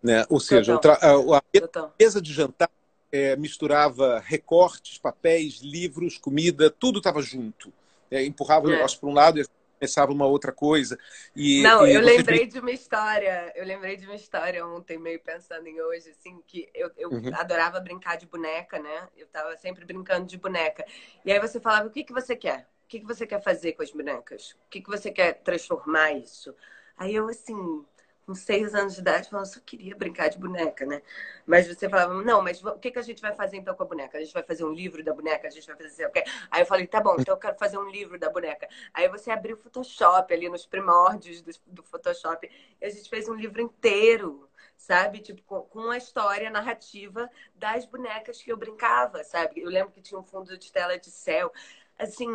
Né? 0.02 0.24
Ou 0.28 0.38
seja, 0.38 0.74
a, 0.74 1.38
a 1.38 1.92
mesa 1.98 2.20
de 2.20 2.30
jantar 2.30 2.70
é, 3.10 3.34
misturava 3.34 4.20
recortes, 4.20 4.98
papéis, 4.98 5.60
livros, 5.62 6.18
comida, 6.18 6.68
tudo 6.68 6.98
estava 6.98 7.22
junto. 7.22 7.72
É, 8.10 8.22
empurrava 8.22 8.66
o 8.66 8.70
é. 8.70 8.76
negócio 8.76 9.00
para 9.00 9.08
um 9.08 9.14
lado 9.14 9.40
e 9.40 9.46
começava 9.78 10.12
uma 10.12 10.26
outra 10.26 10.52
coisa. 10.52 10.98
E, 11.34 11.62
Não, 11.62 11.86
e 11.86 11.94
eu 11.94 12.02
lembrei 12.02 12.46
de 12.46 12.58
uma 12.58 12.70
história, 12.70 13.50
eu 13.56 13.64
lembrei 13.64 13.96
de 13.96 14.04
uma 14.04 14.14
história 14.14 14.64
ontem, 14.66 14.98
meio 14.98 15.18
pensando 15.20 15.66
em 15.66 15.80
hoje, 15.80 16.10
assim, 16.10 16.42
que 16.46 16.68
eu, 16.74 16.90
eu 16.98 17.08
uhum. 17.08 17.34
adorava 17.34 17.80
brincar 17.80 18.16
de 18.16 18.26
boneca, 18.26 18.78
né? 18.78 19.08
Eu 19.16 19.26
tava 19.28 19.56
sempre 19.56 19.86
brincando 19.86 20.26
de 20.26 20.36
boneca. 20.36 20.84
E 21.24 21.32
aí 21.32 21.40
você 21.40 21.58
falava, 21.58 21.88
o 21.88 21.90
que, 21.90 22.04
que 22.04 22.12
você 22.12 22.36
quer? 22.36 22.68
O 22.85 22.87
que, 22.88 23.01
que 23.01 23.07
você 23.07 23.27
quer 23.27 23.42
fazer 23.42 23.73
com 23.73 23.83
as 23.83 23.90
bonecas? 23.90 24.53
O 24.53 24.68
que, 24.70 24.81
que 24.81 24.88
você 24.88 25.11
quer 25.11 25.35
transformar 25.42 26.12
isso? 26.12 26.55
Aí 26.97 27.14
eu, 27.14 27.29
assim, 27.29 27.85
com 28.27 28.35
seis 28.35 28.75
anos 28.75 28.94
de 28.94 29.01
idade, 29.01 29.29
falando, 29.29 29.47
só 29.47 29.61
queria 29.61 29.94
brincar 29.97 30.29
de 30.29 30.38
boneca, 30.38 30.87
né? 30.87 31.03
Mas 31.47 31.66
você 31.66 31.88
falava, 31.88 32.14
não, 32.23 32.42
mas 32.42 32.62
o 32.64 32.79
que, 32.79 32.90
que 32.90 32.99
a 32.99 33.03
gente 33.03 33.20
vai 33.20 33.35
fazer 33.35 33.57
então 33.57 33.75
com 33.75 33.83
a 33.83 33.87
boneca? 33.87 34.16
A 34.16 34.20
gente 34.20 34.33
vai 34.33 34.42
fazer 34.42 34.64
um 34.64 34.73
livro 34.73 35.03
da 35.05 35.12
boneca, 35.12 35.47
a 35.47 35.51
gente 35.51 35.66
vai 35.66 35.77
fazer 35.77 36.07
o 36.07 36.11
quê? 36.11 36.25
Aí 36.51 36.62
eu 36.62 36.66
falei, 36.66 36.87
tá 36.87 37.01
bom, 37.01 37.16
então 37.18 37.35
eu 37.35 37.38
quero 37.38 37.57
fazer 37.59 37.79
um 37.79 37.88
livro 37.88 38.18
da 38.18 38.31
boneca. 38.31 38.68
Aí 38.92 39.09
você 39.09 39.31
abriu 39.31 39.57
o 39.57 39.59
Photoshop 39.59 40.33
ali 40.33 40.49
nos 40.49 40.66
primórdios 40.66 41.42
do, 41.42 41.53
do 41.66 41.83
Photoshop, 41.83 42.49
e 42.81 42.85
a 42.85 42.90
gente 42.90 43.09
fez 43.09 43.29
um 43.29 43.35
livro 43.35 43.61
inteiro, 43.61 44.49
sabe? 44.77 45.20
Tipo, 45.20 45.42
com, 45.42 45.62
com 45.62 45.90
a 45.90 45.99
história 45.99 46.51
narrativa 46.51 47.31
das 47.55 47.85
bonecas 47.85 48.40
que 48.42 48.51
eu 48.51 48.57
brincava, 48.57 49.23
sabe? 49.25 49.61
Eu 49.61 49.70
lembro 49.70 49.92
que 49.92 50.01
tinha 50.01 50.18
um 50.18 50.25
fundo 50.25 50.57
de 50.57 50.73
tela 50.73 50.99
de 50.99 51.11
céu. 51.11 51.53
Assim, 51.99 52.29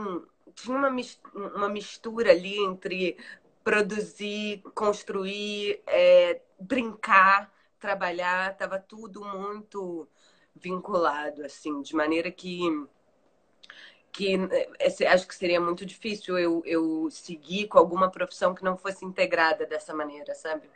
tinha 0.56 0.78
uma, 0.78 0.90
uma 1.56 1.70
mistura 1.70 2.32
ali 2.32 2.58
entre 2.60 3.18
produzir, 3.64 4.62
construir, 4.74 5.82
é, 5.88 6.42
brincar, 6.60 7.54
trabalhar, 7.80 8.52
estava 8.52 8.80
tudo 8.80 9.24
muito 9.24 10.08
vinculado, 10.56 11.44
assim, 11.46 11.82
de 11.82 11.96
maneira 11.96 12.32
que 12.32 12.62
que 14.12 14.36
é, 14.36 15.08
acho 15.08 15.28
que 15.28 15.36
seria 15.36 15.62
muito 15.62 15.86
difícil 15.86 16.38
eu, 16.38 16.64
eu 16.66 17.10
seguir 17.12 17.68
com 17.68 17.78
alguma 17.78 18.10
profissão 18.10 18.56
que 18.56 18.64
não 18.64 18.76
fosse 18.76 19.06
integrada 19.06 19.66
dessa 19.66 19.94
maneira, 19.94 20.34
sabe? 20.34 20.68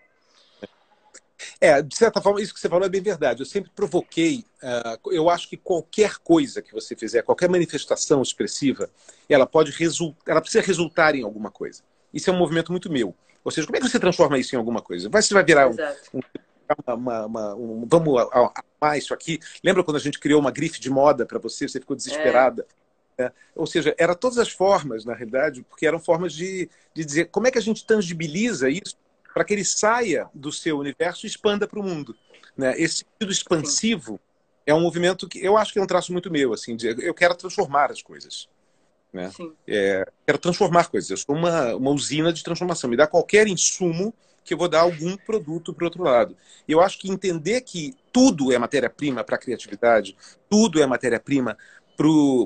É, 1.64 1.82
de 1.82 1.96
certa 1.96 2.20
forma, 2.20 2.42
isso 2.42 2.54
que 2.54 2.60
você 2.60 2.68
falou 2.68 2.86
é 2.86 2.90
bem 2.90 3.02
verdade. 3.02 3.42
Eu 3.42 3.46
sempre 3.46 3.72
provoquei. 3.74 4.44
Uh, 4.62 5.14
eu 5.14 5.30
acho 5.30 5.48
que 5.48 5.56
qualquer 5.56 6.18
coisa 6.18 6.62
que 6.62 6.74
você 6.74 6.94
fizer, 6.94 7.22
qualquer 7.22 7.50
manifestação 7.50 8.22
expressiva, 8.22 8.90
ela 9.30 9.48
pode 9.48 9.72
resultar, 9.72 10.34
ela 10.34 10.42
precisa 10.42 10.62
resultar 10.62 11.16
em 11.16 11.24
alguma 11.24 11.50
coisa. 11.50 11.82
Isso 12.14 12.30
é 12.30 12.34
um 12.34 12.38
movimento 12.38 12.70
muito 12.70 12.92
meu. 12.92 13.16
Ou 13.46 13.50
seja, 13.50 13.66
como 13.66 13.78
é 13.78 13.80
que 13.80 13.88
você 13.88 13.98
transforma 13.98 14.38
isso 14.38 14.54
em 14.54 14.58
alguma 14.58 14.82
coisa? 14.82 15.08
Vai, 15.10 15.22
você 15.22 15.34
vai 15.34 15.42
virar 15.46 15.70
um, 15.70 15.76
um, 16.14 16.20
uma, 16.86 17.26
uma, 17.28 17.56
um, 17.56 17.88
vamos 17.90 18.22
arrumar 18.30 18.98
isso 18.98 19.14
aqui. 19.14 19.40
Lembra 19.64 19.86
quando 19.86 19.96
a 19.96 20.02
gente 20.02 20.20
criou 20.20 20.42
uma 20.42 20.52
grife 20.52 20.82
de 20.82 20.90
moda 20.90 21.26
para 21.26 21.40
você? 21.40 21.66
Você 21.66 21.80
ficou 21.80 21.96
desesperada. 21.96 22.68
É. 23.18 23.24
É. 23.26 23.32
Ou 23.56 23.68
seja, 23.68 23.96
era 23.98 24.16
todas 24.16 24.38
as 24.38 24.50
formas, 24.50 25.06
na 25.06 25.14
realidade, 25.14 25.64
porque 25.70 25.86
eram 25.86 26.00
formas 26.00 26.34
de, 26.34 26.70
de 26.94 27.06
dizer 27.06 27.26
como 27.26 27.48
é 27.48 27.52
que 27.52 27.58
a 27.58 27.62
gente 27.62 27.86
tangibiliza 27.86 28.70
isso 28.70 28.98
para 29.34 29.44
que 29.44 29.54
ele 29.54 29.66
saia 29.66 30.30
do 30.34 30.52
seu 30.52 30.78
universo 30.78 31.26
e 31.26 31.30
expanda 31.30 31.68
para 31.68 31.80
o 31.80 31.84
mundo. 31.84 32.16
Né? 32.56 32.74
Esse 32.78 32.98
sentido 32.98 33.32
expansivo 33.32 34.20
é 34.66 34.74
um 34.74 34.82
movimento 34.82 35.28
que 35.28 35.44
eu 35.44 35.58
acho 35.58 35.74
que 35.74 35.80
é 35.80 35.82
um 35.82 35.88
traço 35.88 36.12
muito 36.12 36.32
meu, 36.32 36.54
assim, 36.54 36.76
de, 36.76 36.88
eu 37.06 37.14
quero 37.14 37.36
transformar 37.36 37.92
as 37.92 38.02
coisas. 38.02 38.48
Né? 39.12 39.32
É, 39.68 40.06
quero 40.26 40.38
transformar 40.38 40.90
coisas. 40.90 41.10
Eu 41.10 41.18
sou 41.18 41.36
uma, 41.36 41.76
uma 41.76 41.92
usina 41.92 42.32
de 42.34 42.44
transformação. 42.44 42.90
Me 42.90 42.98
dá 42.98 43.06
qualquer 43.06 43.48
insumo 43.48 44.14
que 44.44 44.54
eu 44.54 44.58
vou 44.58 44.68
dar 44.68 44.82
algum 44.82 45.16
produto 45.16 45.74
para 45.74 45.84
o 45.84 45.86
outro 45.86 46.04
lado. 46.04 46.36
E 46.68 46.72
eu 46.72 46.82
acho 46.82 47.00
que 47.00 47.10
entender 47.10 47.62
que 47.62 47.96
tudo 48.12 48.52
é 48.52 48.58
matéria-prima 48.58 49.24
para 49.24 49.36
a 49.36 49.40
criatividade, 49.40 50.18
tudo 50.50 50.82
é 50.82 50.86
matéria-prima 50.86 51.58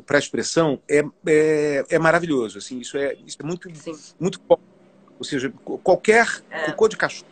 para 0.05 0.17
a 0.17 0.19
expressão, 0.19 0.81
é, 0.89 1.03
é, 1.25 1.85
é, 1.89 1.99
maravilhoso. 1.99 2.57
Assim, 2.57 2.79
isso, 2.79 2.97
é, 2.97 3.15
isso 3.25 3.37
é 3.39 3.45
muito, 3.45 3.69
muito 4.19 4.39
Ou 5.17 5.23
seja, 5.23 5.51
qualquer 5.83 6.27
é. 6.49 6.71
cocô 6.71 6.87
de 6.87 6.97
cachorro, 6.97 7.31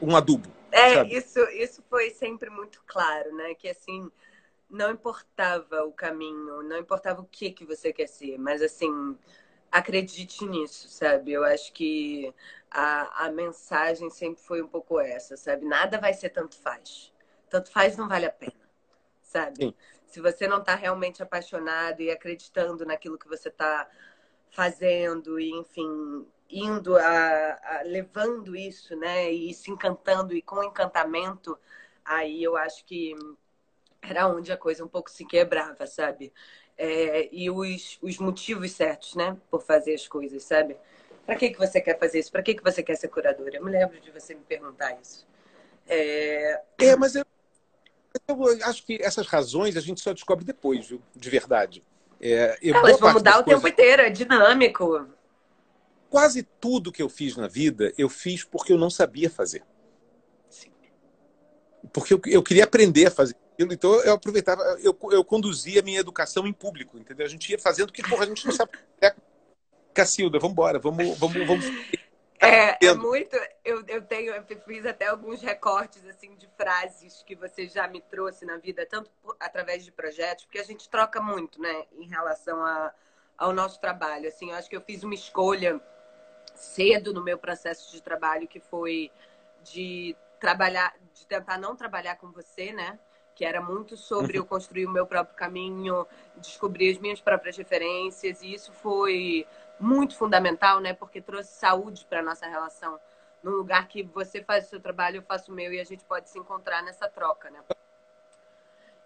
um 0.00 0.16
adubo. 0.16 0.48
É, 0.72 1.04
isso, 1.04 1.38
isso 1.50 1.84
foi 1.88 2.10
sempre 2.10 2.50
muito 2.50 2.82
claro, 2.86 3.32
né? 3.36 3.54
Que 3.54 3.68
assim, 3.68 4.10
não 4.68 4.90
importava 4.90 5.84
o 5.84 5.92
caminho, 5.92 6.62
não 6.62 6.78
importava 6.78 7.20
o 7.20 7.26
que 7.26 7.52
que 7.52 7.64
você 7.64 7.92
quer 7.92 8.08
ser, 8.08 8.38
mas 8.38 8.60
assim, 8.60 9.16
acredite 9.70 10.44
nisso, 10.44 10.88
sabe? 10.88 11.32
Eu 11.32 11.44
acho 11.44 11.72
que 11.72 12.34
a, 12.70 13.26
a 13.26 13.30
mensagem 13.30 14.10
sempre 14.10 14.42
foi 14.42 14.62
um 14.62 14.68
pouco 14.68 14.98
essa, 14.98 15.36
sabe? 15.36 15.64
Nada 15.64 15.98
vai 15.98 16.12
ser 16.12 16.30
tanto 16.30 16.56
faz. 16.56 17.12
Tanto 17.48 17.70
faz 17.70 17.96
não 17.96 18.08
vale 18.08 18.26
a 18.26 18.30
pena, 18.30 18.52
sabe? 19.22 19.56
Sim. 19.56 19.74
Se 20.06 20.20
você 20.20 20.48
não 20.48 20.58
está 20.58 20.74
realmente 20.74 21.22
apaixonado 21.22 22.00
e 22.00 22.10
acreditando 22.10 22.84
naquilo 22.84 23.18
que 23.18 23.28
você 23.28 23.48
está 23.48 23.88
fazendo 24.50 25.38
e, 25.38 25.50
enfim, 25.50 26.26
indo 26.50 26.96
a, 26.96 27.58
a, 27.62 27.82
levando 27.84 28.54
isso, 28.56 28.96
né? 28.96 29.30
E 29.30 29.52
se 29.54 29.70
encantando 29.70 30.34
e 30.34 30.42
com 30.42 30.62
encantamento, 30.62 31.58
aí 32.04 32.42
eu 32.42 32.56
acho 32.56 32.84
que 32.84 33.14
era 34.02 34.28
onde 34.28 34.52
a 34.52 34.56
coisa 34.56 34.84
um 34.84 34.88
pouco 34.88 35.10
se 35.10 35.24
quebrava, 35.24 35.86
sabe? 35.86 36.32
É, 36.76 37.28
e 37.32 37.50
os, 37.50 37.98
os 38.02 38.18
motivos 38.18 38.72
certos, 38.72 39.14
né? 39.14 39.36
Por 39.50 39.62
fazer 39.62 39.94
as 39.94 40.06
coisas, 40.06 40.42
sabe? 40.42 40.76
Para 41.24 41.36
que, 41.36 41.50
que 41.50 41.58
você 41.58 41.80
quer 41.80 41.98
fazer 41.98 42.18
isso? 42.18 42.30
Para 42.30 42.42
que, 42.42 42.54
que 42.54 42.62
você 42.62 42.82
quer 42.82 42.96
ser 42.96 43.08
curadora? 43.08 43.56
Eu 43.56 43.64
me 43.64 43.70
lembro 43.70 43.98
de 44.00 44.10
você 44.10 44.34
me 44.34 44.42
perguntar 44.42 44.98
isso. 45.00 45.26
É, 45.86 46.60
é 46.78 46.96
mas 46.96 47.14
eu, 47.14 47.24
eu 48.28 48.64
acho 48.64 48.84
que 48.84 48.98
essas 49.00 49.26
razões 49.26 49.76
a 49.76 49.80
gente 49.80 50.00
só 50.00 50.12
descobre 50.12 50.44
depois, 50.44 50.86
viu? 50.86 51.00
De 51.14 51.30
verdade. 51.30 51.82
É, 52.20 52.58
Elas 52.62 52.98
vão 52.98 53.12
mudar 53.12 53.40
o 53.40 53.44
coisas... 53.44 53.62
tempo 53.62 53.72
inteiro, 53.72 54.02
é 54.02 54.10
dinâmico. 54.10 55.06
Quase 56.14 56.44
tudo 56.44 56.92
que 56.92 57.02
eu 57.02 57.08
fiz 57.08 57.36
na 57.36 57.48
vida, 57.48 57.92
eu 57.98 58.08
fiz 58.08 58.44
porque 58.44 58.72
eu 58.72 58.78
não 58.78 58.88
sabia 58.88 59.28
fazer. 59.28 59.64
Sim. 60.48 60.70
Porque 61.92 62.14
eu, 62.14 62.20
eu 62.26 62.40
queria 62.40 62.62
aprender 62.62 63.06
a 63.06 63.10
fazer 63.10 63.34
então 63.58 64.00
eu 64.02 64.14
aproveitava, 64.14 64.62
eu, 64.80 64.96
eu 65.10 65.24
conduzia 65.24 65.80
a 65.80 65.82
minha 65.82 65.98
educação 65.98 66.46
em 66.46 66.52
público, 66.52 66.98
entendeu? 66.98 67.26
A 67.26 67.28
gente 67.28 67.50
ia 67.50 67.58
fazendo 67.58 67.92
que 67.92 68.02
porra, 68.08 68.24
a 68.24 68.26
gente 68.26 68.44
não 68.46 68.52
sabe. 68.52 68.72
Cacilda, 69.92 70.38
vamos 70.38 70.52
embora, 70.52 70.78
vamos, 70.78 71.18
vamos, 71.18 71.46
vamos. 71.46 71.64
É, 72.40 72.84
é 72.84 72.94
muito. 72.94 73.36
Eu, 73.64 73.84
eu 73.86 74.02
tenho, 74.02 74.34
eu 74.34 74.44
fiz 74.66 74.84
até 74.84 75.06
alguns 75.06 75.40
recortes 75.40 76.04
assim 76.06 76.34
de 76.36 76.48
frases 76.56 77.22
que 77.24 77.34
você 77.34 77.66
já 77.68 77.88
me 77.88 78.00
trouxe 78.00 78.44
na 78.44 78.56
vida, 78.56 78.84
tanto 78.86 79.10
por, 79.22 79.36
através 79.40 79.84
de 79.84 79.92
projetos, 79.92 80.44
porque 80.44 80.58
a 80.58 80.64
gente 80.64 80.88
troca 80.88 81.20
muito, 81.20 81.60
né, 81.60 81.86
em 81.92 82.08
relação 82.08 82.60
a, 82.62 82.92
ao 83.38 83.52
nosso 83.52 83.80
trabalho. 83.80 84.28
Assim, 84.28 84.50
eu 84.50 84.56
acho 84.56 84.68
que 84.68 84.76
eu 84.76 84.80
fiz 84.80 85.04
uma 85.04 85.14
escolha 85.14 85.80
cedo 86.54 87.12
no 87.12 87.22
meu 87.22 87.38
processo 87.38 87.90
de 87.92 88.02
trabalho 88.02 88.48
que 88.48 88.60
foi 88.60 89.10
de 89.62 90.16
trabalhar, 90.38 90.94
de 91.12 91.26
tentar 91.26 91.58
não 91.58 91.74
trabalhar 91.74 92.16
com 92.16 92.30
você, 92.30 92.72
né? 92.72 92.98
que 93.34 93.44
era 93.44 93.60
muito 93.60 93.96
sobre 93.96 94.38
eu 94.38 94.42
uhum. 94.42 94.48
construir 94.48 94.86
o 94.86 94.90
meu 94.90 95.06
próprio 95.06 95.36
caminho, 95.36 96.06
descobrir 96.36 96.92
as 96.92 96.98
minhas 96.98 97.20
próprias 97.20 97.56
referências, 97.56 98.40
e 98.42 98.54
isso 98.54 98.72
foi 98.72 99.46
muito 99.78 100.16
fundamental, 100.16 100.80
né? 100.80 100.94
Porque 100.94 101.20
trouxe 101.20 101.52
saúde 101.52 102.06
para 102.08 102.22
nossa 102.22 102.46
relação, 102.46 102.98
num 103.42 103.52
lugar 103.52 103.88
que 103.88 104.02
você 104.02 104.42
faz 104.42 104.66
o 104.66 104.70
seu 104.70 104.80
trabalho, 104.80 105.16
eu 105.16 105.22
faço 105.22 105.50
o 105.50 105.54
meu 105.54 105.72
e 105.72 105.80
a 105.80 105.84
gente 105.84 106.04
pode 106.04 106.30
se 106.30 106.38
encontrar 106.38 106.82
nessa 106.82 107.08
troca, 107.08 107.50
né? 107.50 107.60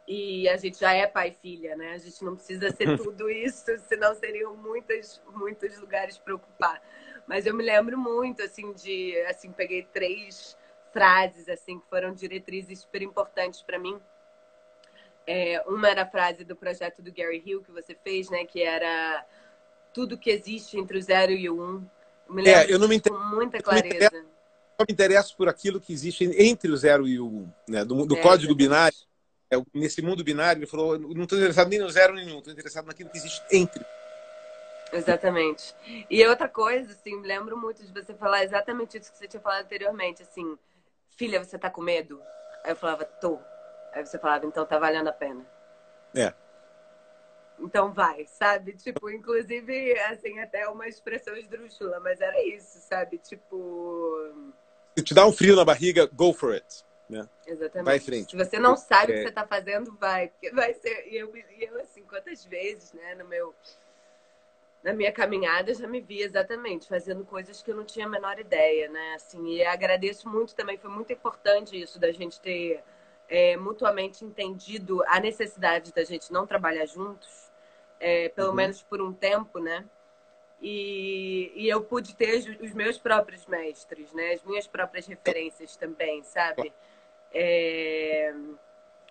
E 0.07 0.49
a 0.49 0.57
gente 0.57 0.79
já 0.79 0.93
é 0.93 1.07
pai 1.07 1.29
e 1.29 1.35
filha, 1.35 1.77
né? 1.77 1.93
A 1.93 1.99
gente 1.99 2.25
não 2.25 2.35
precisa 2.35 2.71
ser 2.71 2.97
tudo 3.03 3.29
isso, 3.31 3.77
senão 3.81 4.15
seriam 4.15 4.55
muitos, 4.57 5.21
muitos 5.35 5.79
lugares 5.79 6.19
para 6.19 6.35
ocupar. 6.35 6.81
Mas 7.29 7.47
eu 7.47 7.55
me 7.55 7.63
lembro 7.63 7.97
muito, 7.97 8.43
assim, 8.43 8.73
de, 8.73 9.17
assim, 9.29 9.53
peguei 9.53 9.83
três 9.83 10.57
frases, 10.93 11.49
assim, 11.49 11.79
que 11.79 11.87
foram 11.89 12.13
diretrizes 12.13 12.81
super 12.81 13.03
importantes 13.03 13.63
para 13.63 13.79
mim 13.79 14.01
é, 15.29 15.63
uma 15.67 15.91
era 15.91 16.03
a 16.03 16.07
frase 16.07 16.43
do 16.43 16.57
projeto 16.57 17.03
do 17.03 17.13
Gary 17.13 17.43
Hill 17.45 17.63
que 17.63 17.71
você 17.71 17.95
fez, 18.03 18.31
né? 18.31 18.47
Que 18.47 18.63
era 18.63 19.25
tudo 19.93 20.17
que 20.17 20.31
existe 20.31 20.79
entre 20.79 20.97
o 20.97 21.03
zero 21.03 21.33
e 21.33 21.51
o 21.51 21.61
um. 21.61 21.87
Eu 22.27 22.35
me 22.35 22.43
lembro 22.43 22.61
é, 22.61 22.73
eu 22.73 22.79
não 22.79 22.89
me 22.89 22.97
inter... 22.97 23.13
com 23.13 23.19
muita 23.19 23.61
clareza. 23.61 24.11
Eu 24.15 24.87
me 24.89 24.93
interesso 24.93 25.37
por 25.37 25.47
aquilo 25.47 25.81
que 25.81 25.93
existe 25.93 26.25
entre 26.25 26.71
o 26.71 26.77
zero 26.77 27.07
e 27.07 27.21
o 27.21 27.27
um, 27.27 27.49
né? 27.69 27.85
Do, 27.85 28.07
do 28.07 28.17
é, 28.17 28.23
código 28.23 28.55
binário. 28.55 28.97
É, 29.51 29.57
nesse 29.75 30.01
mundo 30.01 30.25
binário, 30.25 30.61
ele 30.61 30.67
falou: 30.67 30.99
não 30.99 31.25
estou 31.25 31.37
interessado 31.37 31.69
nem 31.69 31.79
no 31.79 31.91
zero 31.91 32.15
nem 32.15 32.25
no 32.25 32.37
um, 32.37 32.39
estou 32.39 32.53
interessado 32.53 32.87
naquilo 32.87 33.11
que 33.11 33.19
existe 33.19 33.43
entre. 33.53 33.85
Exatamente. 34.93 35.75
E 36.09 36.25
outra 36.27 36.49
coisa, 36.49 36.93
assim, 36.93 37.17
me 37.17 37.27
lembro 37.27 37.57
muito 37.57 37.85
de 37.85 37.93
você 37.93 38.15
falar 38.15 38.45
exatamente 38.45 38.99
isso 38.99 39.13
que 39.13 39.19
você 39.19 39.29
tinha 39.29 39.41
falado 39.41 39.65
anteriormente, 39.65 40.23
assim, 40.23 40.59
filha, 41.17 41.43
você 41.43 41.59
tá 41.59 41.71
com 41.71 41.83
medo? 41.83 42.21
Aí 42.65 42.73
eu 42.73 42.77
falava, 42.77 43.05
tô. 43.05 43.39
Aí 43.93 44.05
você 44.05 44.19
falava, 44.19 44.47
então 44.47 44.65
tá 44.65 44.79
valendo 44.79 45.09
a 45.09 45.13
pena. 45.13 45.47
É. 46.15 46.33
Então 47.61 47.93
vai, 47.93 48.25
sabe? 48.27 48.73
Tipo, 48.75 49.11
inclusive, 49.11 49.99
assim, 50.01 50.39
até 50.39 50.69
uma 50.69 50.87
expressão 50.87 51.37
esdrúxula, 51.37 51.99
mas 52.01 52.21
era 52.21 52.41
isso, 52.47 52.79
sabe? 52.81 53.19
Tipo. 53.19 54.55
Se 54.97 55.05
te 55.05 55.15
dá 55.15 55.27
um 55.27 55.33
frio 55.33 55.57
na 55.57 55.65
barriga, 55.65 56.07
go 56.07 56.33
for 56.33 56.55
it. 56.55 56.85
Né? 57.09 57.29
Exatamente. 57.47 57.85
Vai 57.85 57.97
em 57.97 58.01
frente. 58.01 58.31
Se 58.31 58.37
você 58.37 58.59
não 58.59 58.77
sabe 58.77 59.13
é... 59.13 59.15
o 59.15 59.19
que 59.19 59.29
você 59.29 59.33
tá 59.33 59.47
fazendo, 59.47 59.97
vai. 59.99 60.29
Porque 60.29 60.51
vai 60.51 60.75
ser. 60.75 61.09
E 61.09 61.17
eu, 61.17 61.33
eu, 61.37 61.81
assim, 61.81 62.03
quantas 62.03 62.45
vezes, 62.45 62.93
né, 62.93 63.15
no 63.15 63.27
meu. 63.27 63.55
Na 64.83 64.93
minha 64.93 65.11
caminhada, 65.11 65.75
já 65.75 65.89
me 65.89 66.01
vi 66.01 66.23
exatamente 66.23 66.87
fazendo 66.87 67.25
coisas 67.25 67.61
que 67.63 67.71
eu 67.71 67.77
não 67.77 67.85
tinha 67.85 68.07
a 68.07 68.09
menor 68.09 68.39
ideia, 68.39 68.89
né? 68.89 69.15
Assim, 69.15 69.49
e 69.49 69.65
agradeço 69.65 70.29
muito 70.29 70.55
também, 70.55 70.79
foi 70.79 70.91
muito 70.91 71.13
importante 71.13 71.81
isso 71.81 71.99
da 71.99 72.13
gente 72.13 72.41
ter 72.41 72.83
é, 73.29 73.57
mutuamente 73.57 74.25
entendido 74.25 75.03
a 75.07 75.21
necessidade 75.21 75.93
da 75.93 76.05
gente 76.05 76.33
não 76.33 76.47
trabalhar 76.47 76.87
juntos, 76.87 77.51
é, 77.99 78.29
pelo 78.29 78.51
uhum. 78.51 78.55
menos 78.55 78.83
por 78.83 79.03
um 79.03 79.13
tempo, 79.13 79.59
né? 79.59 79.85
E, 80.61 81.53
e 81.55 81.69
eu 81.69 81.83
pude 81.83 82.15
ter 82.17 82.59
os 82.61 82.73
meus 82.73 82.99
próprios 82.99 83.47
mestres, 83.47 84.13
né? 84.13 84.33
As 84.33 84.43
minhas 84.43 84.67
próprias 84.67 85.07
referências 85.07 85.77
também, 85.77 86.23
sabe? 86.23 86.73
É, 87.33 88.35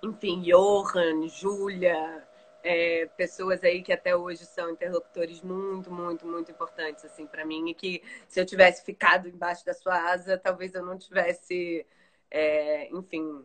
enfim, 0.04 0.42
Johan, 0.42 1.28
Júlia, 1.28 2.24
é, 2.64 3.08
pessoas 3.18 3.64
aí 3.64 3.82
que 3.82 3.94
até 3.94 4.16
hoje 4.16 4.46
são 4.46 4.70
interlocutores 4.70 5.42
muito, 5.42 5.92
muito, 5.92 6.26
muito 6.26 6.52
importantes 6.52 7.06
assim 7.06 7.26
para 7.26 7.46
mim 7.46 7.70
e 7.70 7.74
que 7.74 8.02
se 8.28 8.40
eu 8.40 8.46
tivesse 8.46 8.84
ficado 8.84 9.28
embaixo 9.28 9.66
da 9.66 9.74
sua 9.74 10.12
asa, 10.12 10.38
talvez 10.38 10.74
eu 10.74 10.86
não 10.86 10.98
tivesse, 10.98 11.86
é, 12.30 12.90
enfim, 12.90 13.44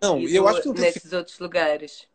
não, 0.00 0.20
eu 0.20 0.46
acho 0.46 0.62
que 0.62 0.72
tem 0.74 0.82
nesses 0.82 1.10
que... 1.10 1.16
outros 1.16 1.38
lugares. 1.38 2.06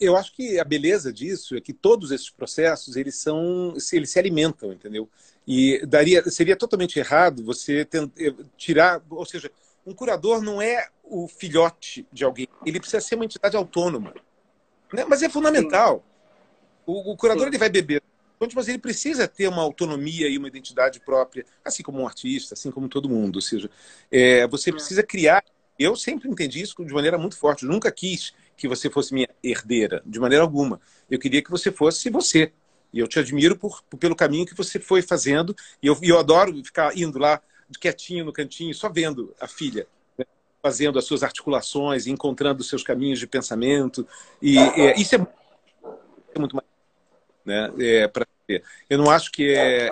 Eu 0.00 0.16
acho 0.16 0.34
que 0.34 0.58
a 0.58 0.64
beleza 0.64 1.12
disso 1.12 1.56
é 1.56 1.60
que 1.60 1.72
todos 1.72 2.10
esses 2.10 2.30
processos 2.30 2.96
eles 2.96 3.14
são, 3.16 3.74
eles 3.92 4.10
se 4.10 4.18
alimentam, 4.18 4.72
entendeu? 4.72 5.08
E 5.46 5.84
daria, 5.86 6.28
seria 6.30 6.56
totalmente 6.56 6.98
errado 6.98 7.44
você 7.44 7.86
eh, 7.92 8.34
tirar, 8.56 9.00
ou 9.08 9.24
seja, 9.24 9.50
um 9.86 9.94
curador 9.94 10.42
não 10.42 10.60
é 10.60 10.88
o 11.04 11.28
filhote 11.28 12.06
de 12.12 12.24
alguém, 12.24 12.48
ele 12.66 12.80
precisa 12.80 13.00
ser 13.00 13.14
uma 13.14 13.24
entidade 13.24 13.56
autônoma. 13.56 14.12
Né? 14.92 15.04
Mas 15.08 15.22
é 15.22 15.28
fundamental. 15.28 16.04
O, 16.86 17.12
o, 17.12 17.16
curador 17.16 17.44
Sim. 17.44 17.48
ele 17.48 17.58
vai 17.58 17.68
beber, 17.68 18.02
mas 18.54 18.68
ele 18.68 18.78
precisa 18.78 19.28
ter 19.28 19.48
uma 19.48 19.62
autonomia 19.62 20.28
e 20.28 20.38
uma 20.38 20.48
identidade 20.48 21.00
própria, 21.00 21.44
assim 21.64 21.82
como 21.82 22.00
um 22.00 22.06
artista, 22.06 22.54
assim 22.54 22.70
como 22.70 22.88
todo 22.88 23.08
mundo. 23.08 23.36
Ou 23.36 23.42
seja, 23.42 23.68
é, 24.10 24.46
você 24.46 24.72
precisa 24.72 25.02
criar 25.02 25.44
eu 25.78 25.94
sempre 25.94 26.28
entendi 26.28 26.60
isso 26.60 26.74
de 26.84 26.92
maneira 26.92 27.16
muito 27.16 27.36
forte. 27.36 27.62
Eu 27.62 27.70
nunca 27.70 27.92
quis 27.92 28.32
que 28.56 28.66
você 28.66 28.90
fosse 28.90 29.14
minha 29.14 29.28
herdeira, 29.42 30.02
de 30.04 30.18
maneira 30.18 30.42
alguma. 30.42 30.80
Eu 31.08 31.18
queria 31.18 31.40
que 31.40 31.50
você 31.50 31.70
fosse 31.70 32.10
você. 32.10 32.52
E 32.92 32.98
eu 32.98 33.06
te 33.06 33.18
admiro 33.18 33.56
por, 33.56 33.82
por 33.84 33.96
pelo 33.96 34.16
caminho 34.16 34.44
que 34.44 34.56
você 34.56 34.80
foi 34.80 35.02
fazendo. 35.02 35.54
E 35.80 35.86
eu, 35.86 35.96
eu 36.02 36.18
adoro 36.18 36.52
ficar 36.64 36.96
indo 36.98 37.18
lá 37.18 37.40
quietinho 37.78 38.24
no 38.24 38.32
cantinho, 38.32 38.74
só 38.74 38.88
vendo 38.88 39.32
a 39.40 39.46
filha? 39.46 39.86
Fazendo 40.62 40.98
as 40.98 41.04
suas 41.04 41.22
articulações, 41.22 42.06
encontrando 42.06 42.60
os 42.60 42.68
seus 42.68 42.82
caminhos 42.82 43.18
de 43.18 43.26
pensamento. 43.26 44.06
E 44.42 44.58
é, 44.58 44.98
isso 45.00 45.14
é 45.14 46.38
muito 46.38 46.56
mais. 46.56 46.68
Né? 47.44 47.72
É, 47.78 48.08
pra, 48.08 48.26
eu 48.88 48.98
não 48.98 49.10
acho 49.10 49.30
que 49.30 49.54
é. 49.54 49.90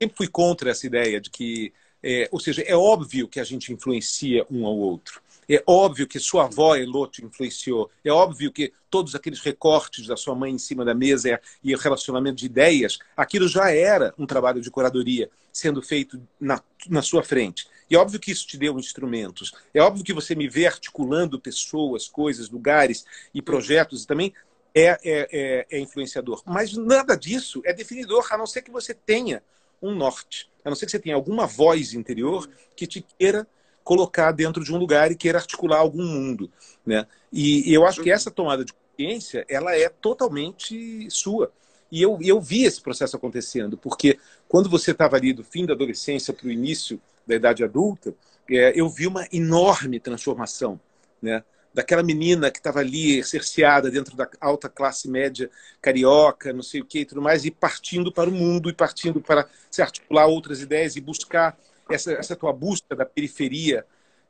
sempre 0.00 0.16
fui 0.16 0.28
contra 0.28 0.70
essa 0.70 0.86
ideia 0.86 1.20
de 1.20 1.30
que 1.30 1.72
é, 2.08 2.28
ou 2.30 2.38
seja, 2.38 2.62
é 2.62 2.76
óbvio 2.76 3.26
que 3.26 3.40
a 3.40 3.44
gente 3.44 3.72
influencia 3.72 4.46
um 4.48 4.64
ao 4.64 4.76
outro. 4.76 5.20
É 5.48 5.62
óbvio 5.66 6.06
que 6.06 6.20
sua 6.20 6.44
avó 6.44 6.76
Elô 6.76 7.06
te 7.06 7.24
influenciou. 7.24 7.90
É 8.04 8.12
óbvio 8.12 8.52
que 8.52 8.72
todos 8.88 9.14
aqueles 9.14 9.40
recortes 9.40 10.06
da 10.06 10.16
sua 10.16 10.34
mãe 10.34 10.52
em 10.52 10.58
cima 10.58 10.84
da 10.84 10.94
mesa 10.94 11.40
e 11.62 11.74
o 11.74 11.78
relacionamento 11.78 12.36
de 12.36 12.46
ideias, 12.46 12.98
aquilo 13.16 13.48
já 13.48 13.70
era 13.70 14.14
um 14.18 14.24
trabalho 14.24 14.60
de 14.60 14.70
curadoria 14.70 15.28
sendo 15.52 15.82
feito 15.82 16.20
na, 16.38 16.62
na 16.88 17.02
sua 17.02 17.22
frente. 17.22 17.66
E 17.88 17.96
óbvio 17.96 18.20
que 18.20 18.30
isso 18.30 18.46
te 18.46 18.56
deu 18.56 18.78
instrumentos. 18.78 19.52
É 19.72 19.80
óbvio 19.80 20.04
que 20.04 20.12
você 20.12 20.34
me 20.34 20.48
vê 20.48 20.66
articulando 20.66 21.40
pessoas, 21.40 22.08
coisas, 22.08 22.50
lugares 22.50 23.04
e 23.32 23.40
projetos 23.40 24.02
e 24.02 24.06
também 24.06 24.34
é, 24.74 24.88
é, 24.88 24.98
é, 25.04 25.66
é 25.70 25.78
influenciador. 25.78 26.42
Mas 26.44 26.76
nada 26.76 27.16
disso 27.16 27.62
é 27.64 27.72
definidor, 27.72 28.26
a 28.30 28.36
não 28.36 28.46
ser 28.46 28.62
que 28.62 28.70
você 28.70 28.92
tenha 28.92 29.42
um 29.80 29.94
norte. 29.94 30.50
A 30.64 30.68
não 30.68 30.76
ser 30.76 30.86
que 30.86 30.92
você 30.92 30.98
tenha 30.98 31.14
alguma 31.14 31.46
voz 31.46 31.94
interior 31.94 32.48
que 32.74 32.86
te 32.86 33.06
queira 33.18 33.46
colocar 33.84 34.32
dentro 34.32 34.64
de 34.64 34.74
um 34.74 34.76
lugar 34.76 35.12
e 35.12 35.16
queira 35.16 35.38
articular 35.38 35.78
algum 35.78 36.04
mundo, 36.04 36.50
né? 36.84 37.06
E, 37.32 37.70
e 37.70 37.72
eu 37.72 37.86
acho 37.86 38.02
que 38.02 38.10
essa 38.10 38.32
tomada 38.32 38.64
de 38.64 38.72
consciência, 38.72 39.46
ela 39.48 39.76
é 39.76 39.88
totalmente 39.88 41.08
sua. 41.08 41.52
E 41.90 42.02
eu, 42.02 42.18
eu 42.20 42.40
vi 42.40 42.64
esse 42.64 42.80
processo 42.80 43.16
acontecendo, 43.16 43.76
porque 43.78 44.18
quando 44.48 44.68
você 44.68 44.90
estava 44.90 45.16
ali 45.16 45.32
do 45.32 45.44
fim 45.44 45.64
da 45.64 45.72
adolescência 45.72 46.34
para 46.34 46.48
o 46.48 46.50
início 46.50 47.00
da 47.26 47.34
idade 47.34 47.64
adulta, 47.64 48.14
é, 48.48 48.72
eu 48.78 48.88
vi 48.88 49.06
uma 49.06 49.26
enorme 49.32 49.98
transformação, 49.98 50.80
né? 51.20 51.42
Daquela 51.74 52.02
menina 52.02 52.50
que 52.50 52.58
estava 52.58 52.80
ali 52.80 53.22
cerceada 53.22 53.90
dentro 53.90 54.16
da 54.16 54.26
alta 54.40 54.66
classe 54.66 55.10
média 55.10 55.50
carioca, 55.82 56.50
não 56.50 56.62
sei 56.62 56.80
o 56.80 56.86
que 56.86 57.00
e 57.00 57.04
tudo 57.04 57.20
mais, 57.20 57.44
e 57.44 57.50
partindo 57.50 58.10
para 58.10 58.30
o 58.30 58.32
mundo, 58.32 58.70
e 58.70 58.72
partindo 58.72 59.20
para 59.20 59.46
se 59.70 59.82
articular 59.82 60.26
outras 60.26 60.62
ideias 60.62 60.96
e 60.96 61.02
buscar 61.02 61.58
essa, 61.90 62.12
essa 62.12 62.34
tua 62.34 62.52
busca 62.52 62.96
da 62.96 63.04
periferia 63.04 63.84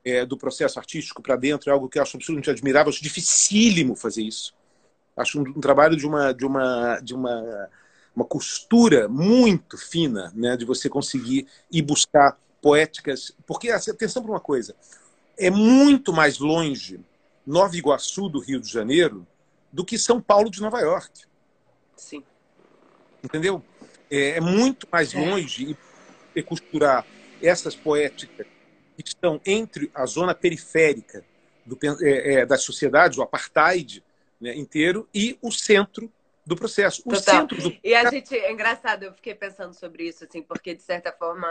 é, 0.05 0.25
do 0.25 0.37
processo 0.37 0.79
artístico 0.79 1.23
para 1.23 1.37
dentro 1.37 1.71
é 1.71 1.73
algo 1.73 1.89
que 1.89 1.99
eu 1.99 2.03
acho 2.03 2.17
absolutamente 2.17 2.51
admirável. 2.51 2.91
Acho 2.91 3.03
dificílimo 3.03 3.95
fazer 3.95 4.23
isso. 4.23 4.53
Acho 5.17 5.41
um, 5.41 5.49
um, 5.49 5.61
trabalho 5.61 5.97
de 5.97 6.07
uma 6.07 6.33
de 6.33 6.45
uma 6.45 7.01
de 7.01 7.15
uma 7.15 7.69
uma 8.15 8.25
costura 8.25 9.09
muito 9.09 9.77
fina, 9.77 10.33
né, 10.35 10.57
de 10.57 10.65
você 10.65 10.89
conseguir 10.89 11.47
ir 11.71 11.83
buscar 11.83 12.39
poéticas, 12.67 13.31
porque 13.47 13.71
assim, 13.71 13.93
atenção 13.93 14.21
para 14.21 14.33
uma 14.33 14.41
coisa, 14.41 14.75
é 15.39 15.51
muito 15.51 16.13
mais 16.13 16.41
longe 16.41 16.99
Nova 17.47 17.77
Iguaçu 17.77 18.29
do 18.29 18.41
Rio 18.41 18.61
de 18.61 18.69
Janeiro 18.69 19.25
do 19.73 19.85
que 19.85 19.97
São 19.97 20.21
Paulo 20.21 20.51
de 20.51 20.61
Nova 20.61 20.81
York. 20.81 21.27
Sim. 21.97 22.25
Entendeu? 23.23 23.63
É, 24.11 24.31
é 24.31 24.41
muito 24.41 24.89
mais 24.91 25.15
é. 25.15 25.21
longe 25.21 25.79
e 26.35 26.43
costurar 26.43 27.07
essas 27.41 27.77
poéticas 27.77 28.49
que 28.97 29.07
estão 29.07 29.41
entre 29.47 29.89
a 29.95 30.05
zona 30.05 30.35
periférica 30.35 31.25
do, 31.65 31.79
é, 32.03 32.35
é, 32.35 32.47
das 32.47 32.63
sociedades, 32.63 33.17
o 33.17 33.23
apartheid 33.23 34.03
né, 34.41 34.57
inteiro, 34.57 35.09
e 35.15 35.39
o 35.41 35.53
centro 35.53 36.13
do 36.45 36.57
processo. 36.57 37.01
O 37.07 37.11
Total. 37.11 37.43
centro 37.43 37.63
do... 37.63 37.79
E 37.85 37.95
a 37.95 38.11
gente, 38.11 38.35
é 38.37 38.51
engraçado, 38.51 39.05
eu 39.05 39.13
fiquei 39.13 39.37
pensando 39.37 39.73
sobre 39.73 40.09
isso, 40.09 40.25
assim, 40.25 40.43
porque 40.43 40.75
de 40.75 40.83
certa 40.83 41.13
forma 41.13 41.47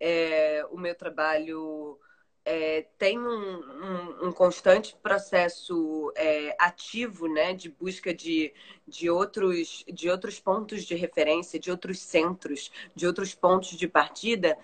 é, 0.00 0.64
o 0.70 0.78
meu 0.78 0.94
trabalho 0.94 1.98
é, 2.44 2.86
tem 2.96 3.18
um, 3.18 3.24
um, 3.24 4.28
um, 4.28 4.32
constante 4.32 4.96
processo 5.02 6.10
é, 6.16 6.56
ativo 6.58 7.28
né, 7.28 7.52
de 7.52 7.68
busca 7.68 8.14
de, 8.14 8.54
de, 8.86 9.10
outros, 9.10 9.84
de 9.86 10.08
outros 10.08 10.40
pontos 10.40 10.84
de 10.84 10.94
referência, 10.94 11.58
de 11.58 11.70
outros 11.70 12.00
centros, 12.00 12.70
de 12.94 13.06
outros 13.06 13.34
pontos 13.34 13.70
de 13.70 13.86
partida, 13.86 14.56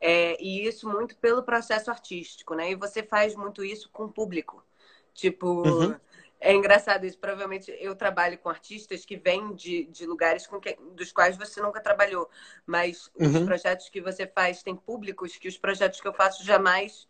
é, 0.00 0.40
e 0.40 0.66
isso 0.66 0.88
muito 0.88 1.16
pelo 1.16 1.42
processo 1.42 1.90
artístico, 1.90 2.54
né? 2.54 2.72
E 2.72 2.74
você 2.74 3.02
faz 3.02 3.34
muito 3.34 3.64
isso 3.64 3.88
com 3.92 4.04
o 4.04 4.12
público. 4.12 4.64
Tipo, 5.14 5.68
uhum. 5.68 5.96
É 6.42 6.52
engraçado 6.52 7.06
isso. 7.06 7.18
Provavelmente 7.18 7.74
eu 7.78 7.94
trabalho 7.94 8.36
com 8.36 8.48
artistas 8.48 9.04
que 9.04 9.16
vêm 9.16 9.54
de, 9.54 9.84
de 9.86 10.04
lugares 10.04 10.46
com 10.46 10.60
que, 10.60 10.76
dos 10.94 11.12
quais 11.12 11.36
você 11.36 11.62
nunca 11.62 11.80
trabalhou. 11.80 12.28
Mas 12.66 13.10
uhum. 13.18 13.38
os 13.38 13.44
projetos 13.44 13.88
que 13.88 14.00
você 14.00 14.26
faz 14.26 14.62
têm 14.62 14.76
públicos 14.76 15.36
que 15.36 15.48
os 15.48 15.56
projetos 15.56 16.00
que 16.00 16.08
eu 16.08 16.12
faço 16.12 16.44
jamais 16.44 17.06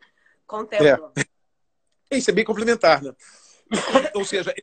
contemplam. 0.47 1.13
É. 1.17 2.17
Isso 2.17 2.31
é 2.31 2.35
bem 2.35 2.45
complementar, 2.45 3.03
né? 3.03 3.15
Ou 4.15 4.25
seja, 4.25 4.55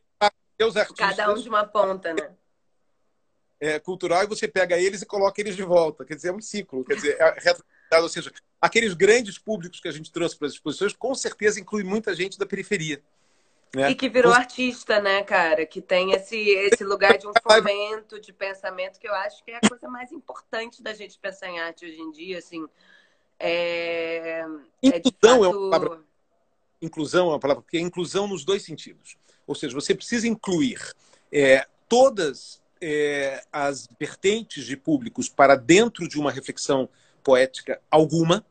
os 0.62 0.78
artistas... 0.78 1.16
Cada 1.16 1.34
um 1.34 1.42
de 1.42 1.50
uma 1.50 1.66
ponta, 1.66 2.14
né? 2.14 2.36
É, 3.60 3.80
cultural 3.80 4.24
e 4.24 4.28
você 4.28 4.48
pega 4.48 4.78
eles 4.78 5.02
e 5.02 5.06
coloca 5.06 5.42
eles 5.42 5.56
de 5.56 5.64
volta. 5.64 6.06
Quer 6.06 6.16
dizer, 6.16 6.30
é 6.30 6.34
um 6.34 6.40
ciclo. 6.40 6.86
Quer 6.86 6.96
dizer, 6.96 7.18
é 7.20 8.00
ou 8.00 8.08
seja, 8.08 8.32
aqueles 8.62 8.94
grandes 8.94 9.40
públicos 9.40 9.80
que 9.80 9.88
a 9.88 9.92
gente 9.92 10.12
trouxe 10.12 10.38
para 10.38 10.48
as 10.48 10.54
exposições, 10.54 10.94
com 10.94 11.16
certeza 11.16 11.60
inclui 11.60 11.84
muita 11.84 12.14
gente 12.14 12.38
da 12.38 12.46
periferia. 12.46 13.02
Né? 13.76 13.92
E 13.92 13.96
que 13.96 14.10
virou 14.10 14.34
artista, 14.34 15.00
né, 15.00 15.22
cara? 15.22 15.66
Que 15.66 15.80
tem 15.80 16.12
esse, 16.14 16.36
esse 16.36 16.84
lugar 16.84 17.18
de 17.18 17.28
um 17.28 17.34
fomento 17.44 18.20
de 18.20 18.34
pensamento 18.34 19.00
que 19.00 19.08
eu 19.08 19.14
acho 19.14 19.44
que 19.44 19.52
é 19.52 19.58
a 19.58 19.70
coisa 19.70 19.88
mais 19.88 20.12
importante 20.12 20.82
da 20.82 20.94
gente 20.94 21.20
pensar 21.20 21.50
em 21.50 21.60
arte 21.60 21.86
hoje 21.86 22.00
em 22.00 22.12
dia, 22.12 22.40
assim. 22.40 22.66
É... 23.40 24.44
Inclusão 24.82 25.04
é, 25.24 25.30
fato... 25.30 25.44
é 25.44 25.48
uma 25.50 25.70
palavra. 25.70 26.02
Inclusão 26.82 27.28
é 27.28 27.34
uma 27.34 27.40
palavra, 27.40 27.62
porque 27.62 27.78
é 27.78 27.82
inclusão 27.82 28.28
nos 28.28 28.44
dois 28.44 28.64
sentidos. 28.64 29.18
Ou 29.46 29.54
seja, 29.54 29.76
você 29.76 29.94
precisa 29.94 30.28
incluir 30.28 30.80
é, 31.32 31.68
todas 31.88 32.62
é, 32.82 33.44
as 33.52 33.88
vertentes 34.00 34.66
de 34.66 34.76
públicos 34.76 35.30
para 35.30 35.56
dentro 35.56 36.08
de 36.08 36.20
uma 36.20 36.32
reflexão 36.32 36.90
poética 37.24 37.82
alguma, 37.92 38.44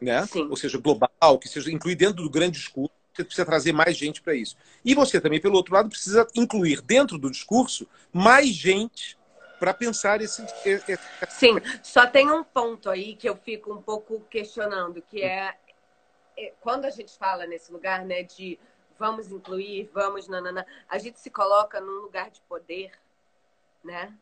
né? 0.00 0.26
ou 0.48 0.56
seja, 0.56 0.78
global, 0.78 1.38
que 1.38 1.48
seja 1.48 1.70
incluir 1.70 1.96
dentro 1.96 2.22
do 2.22 2.30
grande 2.30 2.58
discurso. 2.58 3.01
Você 3.12 3.24
precisa 3.24 3.44
trazer 3.44 3.72
mais 3.72 3.96
gente 3.96 4.22
para 4.22 4.34
isso. 4.34 4.56
E 4.84 4.94
você 4.94 5.20
também, 5.20 5.40
pelo 5.40 5.56
outro 5.56 5.74
lado, 5.74 5.88
precisa 5.88 6.26
incluir 6.34 6.80
dentro 6.80 7.18
do 7.18 7.30
discurso 7.30 7.86
mais 8.12 8.48
gente 8.48 9.18
para 9.58 9.72
pensar 9.72 10.20
esse, 10.20 10.44
esse, 10.64 10.98
Sim, 11.28 11.54
só 11.84 12.04
tem 12.06 12.28
um 12.28 12.42
ponto 12.42 12.90
aí 12.90 13.14
que 13.14 13.28
eu 13.28 13.36
fico 13.36 13.72
um 13.72 13.80
pouco 13.80 14.20
questionando, 14.28 15.00
que 15.00 15.22
é, 15.22 15.56
é 16.36 16.52
quando 16.60 16.84
a 16.84 16.90
gente 16.90 17.16
fala 17.16 17.46
nesse 17.46 17.70
lugar, 17.70 18.04
né, 18.04 18.24
de 18.24 18.58
vamos 18.98 19.30
incluir, 19.30 19.88
vamos 19.94 20.26
nanana, 20.26 20.66
a 20.88 20.98
gente 20.98 21.20
se 21.20 21.30
coloca 21.30 21.80
num 21.80 22.00
lugar 22.00 22.28
de 22.30 22.40
poder, 22.42 22.90
né, 23.84 24.12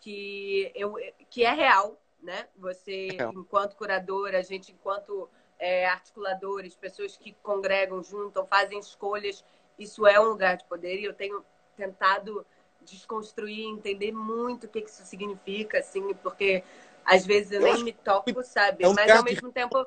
que 0.00 0.70
eu 0.76 0.94
que 1.28 1.44
é 1.44 1.52
real, 1.52 2.00
né? 2.22 2.46
Você, 2.56 3.08
é. 3.18 3.24
enquanto 3.34 3.76
curadora, 3.76 4.38
a 4.38 4.42
gente, 4.42 4.72
enquanto 4.72 5.28
é, 5.58 5.86
articuladores, 5.86 6.74
pessoas 6.74 7.16
que 7.16 7.32
congregam, 7.42 8.02
juntam, 8.02 8.46
fazem 8.46 8.78
escolhas, 8.78 9.44
isso 9.78 10.06
é 10.06 10.18
um 10.20 10.28
lugar 10.28 10.56
de 10.56 10.64
poder 10.64 11.00
e 11.00 11.04
eu 11.04 11.14
tenho 11.14 11.44
tentado 11.76 12.44
desconstruir, 12.82 13.66
entender 13.66 14.12
muito 14.12 14.64
o 14.64 14.68
que 14.68 14.80
isso 14.80 15.04
significa, 15.04 15.78
assim, 15.78 16.14
porque 16.14 16.64
às 17.04 17.24
vezes 17.26 17.52
eu, 17.52 17.60
nem 17.60 17.82
me 17.84 17.92
toco, 17.92 18.42
sabe? 18.42 18.84
É 18.84 18.88
um 18.88 18.94
Mas 18.94 19.10
ao 19.10 19.24
mesmo 19.24 19.52
tempo, 19.52 19.86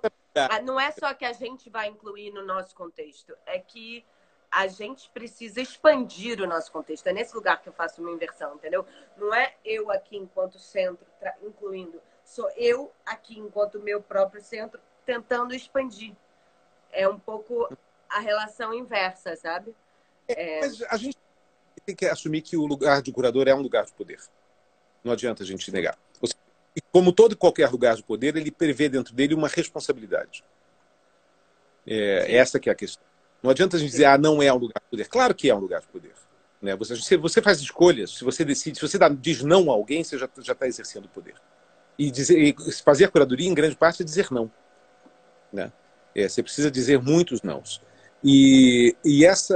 não 0.64 0.80
é 0.80 0.92
só 0.92 1.14
que 1.14 1.26
a 1.26 1.34
gente 1.34 1.70
vai 1.70 1.88
incluir 1.88 2.32
no 2.32 2.44
nosso 2.44 2.76
contexto, 2.76 3.36
é 3.46 3.60
que 3.60 4.06
a 4.50 4.68
gente 4.68 5.10
precisa 5.12 5.62
expandir 5.62 6.42
o 6.42 6.48
nosso 6.48 6.72
contexto. 6.72 7.08
É 7.08 7.14
nesse 7.14 7.34
lugar 7.34 7.62
que 7.62 7.70
eu 7.70 7.74
faço 7.74 8.02
uma 8.02 8.12
inversão, 8.12 8.56
entendeu? 8.56 8.86
Não 9.16 9.34
é 9.34 9.56
eu 9.64 9.90
aqui 9.90 10.18
enquanto 10.18 10.60
centro, 10.60 11.06
incluindo 11.42 12.02
sou 12.24 12.50
eu 12.56 12.92
aqui, 13.06 13.38
enquanto 13.38 13.80
meu 13.80 14.02
próprio 14.02 14.42
centro, 14.42 14.80
tentando 15.12 15.54
expandir. 15.54 16.14
É 16.90 17.08
um 17.08 17.20
pouco 17.20 17.68
a 18.10 18.20
relação 18.20 18.74
inversa, 18.74 19.36
sabe? 19.36 19.76
É... 20.28 20.62
Mas 20.62 20.82
a 20.84 20.96
gente 20.96 21.18
tem 21.86 21.96
que 21.96 22.06
assumir 22.06 22.42
que 22.42 22.56
o 22.56 22.66
lugar 22.66 23.02
de 23.02 23.12
curador 23.12 23.48
é 23.50 23.54
um 23.54 23.62
lugar 23.62 23.86
de 23.86 23.92
poder. 23.92 24.20
Não 25.04 25.12
adianta 25.12 25.44
a 25.44 25.46
gente 25.46 25.70
negar. 25.72 25.98
E 26.74 26.80
como 26.90 27.12
todo 27.12 27.34
e 27.34 27.36
qualquer 27.36 27.70
lugar 27.70 27.98
de 27.98 28.04
poder, 28.04 28.38
ele 28.38 28.50
prevê 28.50 28.88
dentro 28.88 29.14
dele 29.14 29.34
uma 29.34 29.50
responsabilidade. 29.50 30.42
É, 31.86 32.34
essa 32.38 32.62
que 32.62 32.70
é 32.70 32.72
a 32.72 32.76
questão. 32.76 33.04
Não 33.44 33.52
adianta 33.52 33.76
a 33.76 33.80
gente 33.80 33.92
dizer, 33.92 34.06
ah, 34.06 34.18
não 34.18 34.42
é 34.42 34.54
um 34.54 34.58
lugar 34.58 34.80
de 34.82 34.90
poder. 34.90 35.10
Claro 35.10 35.36
que 35.36 35.50
é 35.50 35.56
um 35.56 35.60
lugar 35.60 35.82
de 35.82 35.88
poder. 35.88 36.14
Né? 36.62 36.74
Você, 36.78 37.18
você 37.18 37.42
faz 37.42 37.60
escolhas, 37.60 38.12
se 38.12 38.24
você 38.24 38.46
decide, 38.46 38.80
se 38.80 38.88
você 38.88 38.98
dá, 38.98 39.10
diz 39.10 39.44
não 39.44 39.70
a 39.70 39.74
alguém, 39.74 40.02
você 40.02 40.18
já 40.18 40.28
está 40.54 40.66
exercendo 40.66 41.10
poder 41.10 41.36
e, 42.02 42.10
dizer, 42.10 42.40
e 42.40 42.56
fazer 42.84 43.06
a 43.06 43.10
curadoria, 43.10 43.48
em 43.48 43.54
grande 43.54 43.76
parte, 43.76 44.02
é 44.02 44.06
dizer 44.06 44.28
não. 44.32 44.52
Né? 45.52 45.72
É, 46.16 46.28
você 46.28 46.44
precisa 46.44 46.70
dizer 46.70 47.02
muitos 47.02 47.42
nãos. 47.42 47.82
E, 48.24 48.96
e 49.04 49.26
essa, 49.26 49.56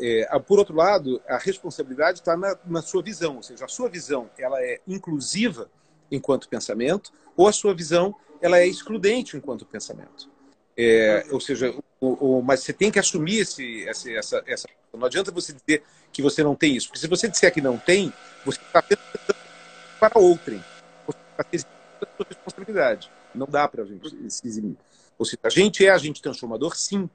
é, 0.00 0.26
por 0.38 0.58
outro 0.58 0.74
lado, 0.74 1.20
a 1.28 1.36
responsabilidade 1.36 2.20
está 2.20 2.36
na, 2.36 2.56
na, 2.64 2.80
sua 2.80 3.02
visão, 3.02 3.36
ou 3.36 3.42
seja, 3.42 3.66
a 3.66 3.68
sua 3.68 3.88
visão 3.88 4.30
ela 4.38 4.58
é 4.62 4.80
inclusiva 4.88 5.70
enquanto 6.10 6.48
pensamento, 6.48 7.12
ou 7.36 7.46
a 7.46 7.52
sua 7.52 7.74
visão 7.74 8.14
ela 8.40 8.58
é 8.58 8.66
excludente 8.66 9.36
enquanto 9.36 9.66
pensamento. 9.66 10.30
É, 10.74 11.26
ou 11.30 11.40
seja, 11.40 11.74
o, 12.00 12.38
o, 12.38 12.42
mas 12.42 12.60
você 12.60 12.72
tem 12.72 12.90
que 12.90 12.98
assumir 12.98 13.40
esse, 13.40 13.82
esse, 13.82 14.16
essa, 14.16 14.42
essa. 14.46 14.68
Não 14.92 15.04
adianta 15.04 15.30
você 15.30 15.52
dizer 15.52 15.82
que 16.10 16.22
você 16.22 16.42
não 16.42 16.54
tem 16.54 16.74
isso, 16.74 16.88
porque 16.88 17.00
se 17.00 17.06
você 17.06 17.28
disser 17.28 17.52
que 17.52 17.60
não 17.60 17.76
tem, 17.76 18.10
você 18.44 18.58
está 18.60 18.82
pensando 18.82 19.36
para 20.00 20.18
outrem 20.18 20.62
para 21.36 21.44
ter 21.44 21.58
a 22.00 22.06
sua 22.16 22.26
responsabilidade. 22.28 23.10
Não 23.34 23.46
dá 23.46 23.66
para 23.68 23.82
a 23.82 23.86
gente 23.86 24.30
se 24.30 24.46
eximir. 24.46 24.76
Ou 25.18 25.24
seja, 25.24 25.38
a 25.44 25.50
gente 25.50 25.84
é 25.84 25.90
agente 25.90 26.20
transformador, 26.22 26.76
sim. 26.76 27.08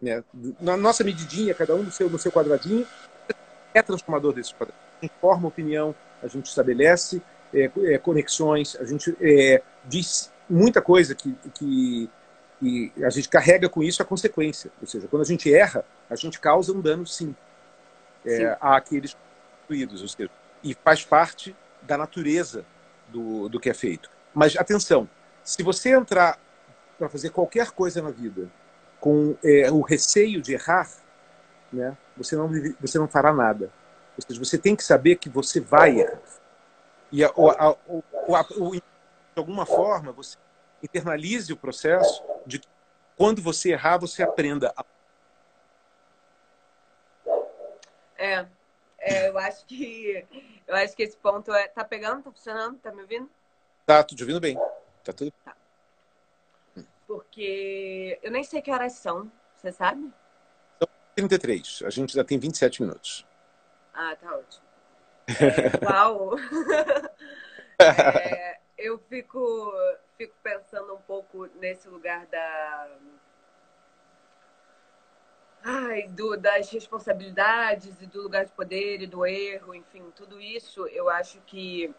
né? 0.00 0.22
Na 0.60 0.76
nossa 0.76 1.04
medidinha, 1.04 1.54
cada 1.54 1.74
um 1.74 1.82
no 1.82 1.92
seu, 1.92 2.08
no 2.08 2.18
seu 2.18 2.32
quadradinho, 2.32 2.86
é 3.72 3.82
transformador 3.82 4.32
desses 4.32 4.52
quadradinhos. 4.52 4.84
A 5.00 5.04
gente 5.04 5.14
forma 5.20 5.48
opinião, 5.48 5.94
a 6.22 6.28
gente 6.28 6.46
estabelece 6.46 7.20
é, 7.52 7.70
é, 7.84 7.98
conexões, 7.98 8.76
a 8.76 8.84
gente 8.84 9.16
é, 9.20 9.62
diz 9.84 10.32
muita 10.48 10.80
coisa 10.80 11.14
que, 11.14 11.32
que, 11.54 12.10
que, 12.60 12.92
a 13.04 13.10
gente 13.10 13.28
carrega 13.28 13.68
com 13.68 13.82
isso 13.82 14.02
a 14.02 14.04
consequência. 14.04 14.70
Ou 14.80 14.86
seja, 14.86 15.06
quando 15.08 15.22
a 15.22 15.26
gente 15.26 15.52
erra, 15.52 15.84
a 16.08 16.16
gente 16.16 16.40
causa 16.40 16.72
um 16.72 16.80
dano 16.80 17.06
sim, 17.06 17.34
é, 18.24 18.36
sim. 18.36 18.56
àqueles 18.60 19.14
construídos, 19.58 20.02
ou 20.02 20.08
seja, 20.08 20.30
e 20.62 20.74
faz 20.74 21.04
parte 21.04 21.54
da 21.82 21.98
natureza 21.98 22.64
do, 23.08 23.48
do 23.48 23.60
que 23.60 23.68
é 23.68 23.74
feito. 23.74 24.10
Mas 24.34 24.56
atenção, 24.56 25.08
se 25.42 25.62
você 25.62 25.90
entrar 25.90 26.38
para 26.98 27.08
fazer 27.08 27.30
qualquer 27.30 27.70
coisa 27.70 28.00
na 28.02 28.10
vida 28.10 28.50
com 29.00 29.36
é, 29.44 29.70
o 29.70 29.82
receio 29.82 30.40
de 30.40 30.54
errar, 30.54 30.90
né, 31.72 31.96
você, 32.16 32.36
não, 32.36 32.48
você 32.80 32.98
não 32.98 33.06
fará 33.06 33.32
nada. 33.32 33.70
Ou 34.16 34.24
seja, 34.26 34.38
você 34.42 34.56
tem 34.56 34.74
que 34.74 34.82
saber 34.82 35.16
que 35.16 35.28
você 35.28 35.60
vai 35.60 36.00
errar. 36.00 36.20
E 37.12 37.22
a, 37.22 37.28
a, 37.28 37.70
a, 37.70 38.42
de 38.42 38.82
alguma 39.36 39.66
forma, 39.66 40.10
você 40.12 40.38
internalize 40.82 41.52
o 41.52 41.56
processo 41.56 42.22
de 42.46 42.58
que 42.58 42.68
quando 43.16 43.42
você 43.42 43.72
errar, 43.72 43.98
você 43.98 44.22
aprenda. 44.22 44.72
A... 44.76 44.84
É, 48.16 48.46
é, 48.98 49.28
eu 49.28 49.38
acho 49.38 49.66
que 49.66 50.26
eu 50.66 50.74
acho 50.76 50.96
que 50.96 51.02
esse 51.02 51.16
ponto 51.16 51.52
é. 51.52 51.68
Tá 51.68 51.84
pegando? 51.84 52.22
Tá 52.22 52.32
funcionando? 52.32 52.78
Tá 52.78 52.90
me 52.90 53.02
ouvindo? 53.02 53.30
Tá, 53.84 54.02
tô 54.02 54.14
te 54.16 54.22
ouvindo 54.22 54.40
bem. 54.40 54.58
Tá 55.04 55.12
tudo. 55.12 55.32
Tá. 55.44 55.54
Porque 57.14 58.18
eu 58.24 58.32
nem 58.32 58.42
sei 58.42 58.60
que 58.60 58.72
horas 58.72 58.94
são, 58.94 59.30
você 59.54 59.70
sabe? 59.70 60.12
São 60.80 60.88
33. 61.14 61.82
A 61.86 61.90
gente 61.90 62.12
já 62.12 62.24
tem 62.24 62.40
27 62.40 62.82
minutos. 62.82 63.24
Ah, 63.94 64.16
tá 64.16 64.36
ótimo. 64.36 64.64
É, 65.28 65.86
uau! 65.86 66.32
é, 67.78 68.58
eu 68.76 68.98
fico, 68.98 69.72
fico 70.18 70.34
pensando 70.42 70.92
um 70.92 71.00
pouco 71.02 71.46
nesse 71.60 71.86
lugar 71.88 72.26
da. 72.26 72.88
Ai, 75.62 76.08
do, 76.08 76.36
das 76.36 76.68
responsabilidades 76.68 78.02
e 78.02 78.06
do 78.06 78.22
lugar 78.22 78.44
de 78.44 78.50
poder 78.50 79.00
e 79.02 79.06
do 79.06 79.24
erro, 79.24 79.72
enfim, 79.72 80.12
tudo 80.16 80.40
isso 80.40 80.84
eu 80.88 81.08
acho 81.08 81.40
que 81.42 81.94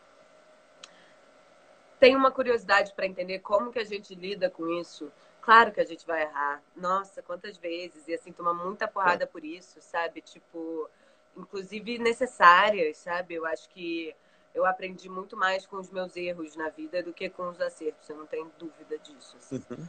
tenho 1.99 2.17
uma 2.17 2.31
curiosidade 2.31 2.93
para 2.93 3.05
entender 3.05 3.39
como 3.39 3.71
que 3.71 3.79
a 3.79 3.83
gente 3.83 4.13
lida 4.13 4.49
com 4.49 4.67
isso. 4.79 5.11
Claro 5.41 5.71
que 5.71 5.79
a 5.79 5.85
gente 5.85 6.05
vai 6.05 6.23
errar. 6.23 6.61
Nossa, 6.75 7.21
quantas 7.21 7.57
vezes. 7.57 8.07
E 8.07 8.13
assim, 8.13 8.31
tomar 8.31 8.53
muita 8.53 8.87
porrada 8.87 9.27
por 9.27 9.45
isso, 9.45 9.79
sabe? 9.81 10.21
Tipo, 10.21 10.89
inclusive 11.37 11.97
necessárias, 11.99 12.97
sabe? 12.97 13.35
Eu 13.35 13.45
acho 13.45 13.69
que 13.69 14.15
eu 14.53 14.65
aprendi 14.65 15.09
muito 15.09 15.35
mais 15.37 15.65
com 15.67 15.75
os 15.77 15.91
meus 15.91 16.15
erros 16.15 16.55
na 16.55 16.69
vida 16.69 17.03
do 17.03 17.13
que 17.13 17.29
com 17.29 17.49
os 17.49 17.61
acertos. 17.61 18.09
Eu 18.09 18.17
não 18.17 18.25
tenho 18.25 18.51
dúvida 18.57 18.97
disso. 18.97 19.37
Assim. 19.37 19.61
Uhum. 19.69 19.87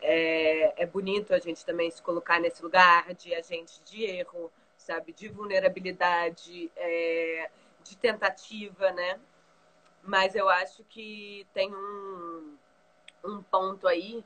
É, 0.00 0.82
é 0.82 0.86
bonito 0.86 1.32
a 1.32 1.38
gente 1.38 1.64
também 1.64 1.90
se 1.90 2.02
colocar 2.02 2.40
nesse 2.40 2.62
lugar 2.62 3.14
de 3.14 3.34
agente 3.34 3.82
de 3.84 4.04
erro, 4.04 4.52
sabe? 4.76 5.12
De 5.12 5.28
vulnerabilidade, 5.28 6.70
é, 6.76 7.50
de 7.82 7.96
tentativa, 7.96 8.92
né? 8.92 9.18
Mas 10.02 10.34
eu 10.34 10.48
acho 10.48 10.84
que 10.84 11.46
tem 11.52 11.74
um, 11.74 12.56
um 13.24 13.42
ponto 13.42 13.86
aí 13.86 14.24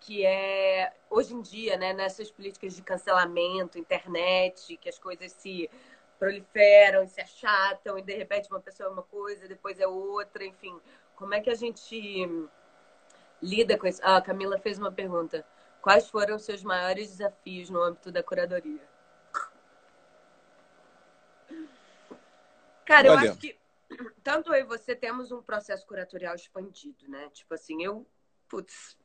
que 0.00 0.24
é 0.24 0.92
hoje 1.10 1.34
em 1.34 1.40
dia, 1.40 1.76
né, 1.76 1.92
nessas 1.92 2.30
políticas 2.30 2.74
de 2.74 2.82
cancelamento, 2.82 3.78
internet, 3.78 4.76
que 4.76 4.88
as 4.88 4.98
coisas 4.98 5.32
se 5.32 5.68
proliferam 6.18 7.02
e 7.02 7.08
se 7.08 7.20
achatam 7.20 7.98
e 7.98 8.02
de 8.02 8.14
repente 8.14 8.50
uma 8.50 8.60
pessoa 8.60 8.88
é 8.88 8.92
uma 8.92 9.02
coisa, 9.02 9.48
depois 9.48 9.78
é 9.78 9.86
outra, 9.86 10.44
enfim. 10.44 10.78
Como 11.14 11.34
é 11.34 11.40
que 11.40 11.50
a 11.50 11.54
gente 11.54 12.50
lida 13.42 13.76
com 13.76 13.86
isso? 13.86 14.00
Ah, 14.04 14.16
a 14.16 14.22
Camila 14.22 14.58
fez 14.58 14.78
uma 14.78 14.92
pergunta. 14.92 15.44
Quais 15.80 16.08
foram 16.08 16.36
os 16.36 16.44
seus 16.44 16.62
maiores 16.62 17.10
desafios 17.10 17.70
no 17.70 17.82
âmbito 17.82 18.10
da 18.10 18.22
curadoria? 18.22 18.82
Cara, 22.84 23.08
eu 23.08 23.12
Olha. 23.12 23.30
acho 23.30 23.38
que 23.38 23.56
tanto 24.22 24.52
eu 24.52 24.60
e 24.60 24.64
você 24.64 24.94
temos 24.94 25.32
um 25.32 25.42
processo 25.42 25.86
curatorial 25.86 26.34
expandido, 26.34 27.08
né? 27.08 27.28
Tipo 27.32 27.54
assim, 27.54 27.82
eu, 27.82 28.06
putz, 28.48 28.96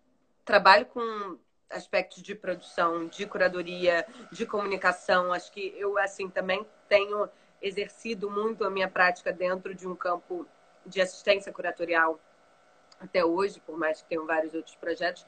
trabalho 0.45 0.85
com 0.87 1.39
aspectos 1.69 2.21
de 2.21 2.35
produção, 2.35 3.07
de 3.07 3.25
curadoria, 3.25 4.05
de 4.31 4.45
comunicação. 4.45 5.33
Acho 5.33 5.51
que 5.51 5.73
eu, 5.77 5.97
assim, 5.97 6.29
também 6.29 6.65
tenho 6.87 7.29
exercido 7.61 8.29
muito 8.29 8.63
a 8.63 8.69
minha 8.69 8.89
prática 8.89 9.31
dentro 9.31 9.73
de 9.73 9.87
um 9.87 9.95
campo 9.95 10.45
de 10.85 11.01
assistência 11.01 11.51
curatorial 11.51 12.19
até 12.99 13.23
hoje, 13.23 13.59
por 13.59 13.77
mais 13.77 14.01
que 14.01 14.09
tenham 14.09 14.25
vários 14.25 14.53
outros 14.53 14.75
projetos. 14.75 15.25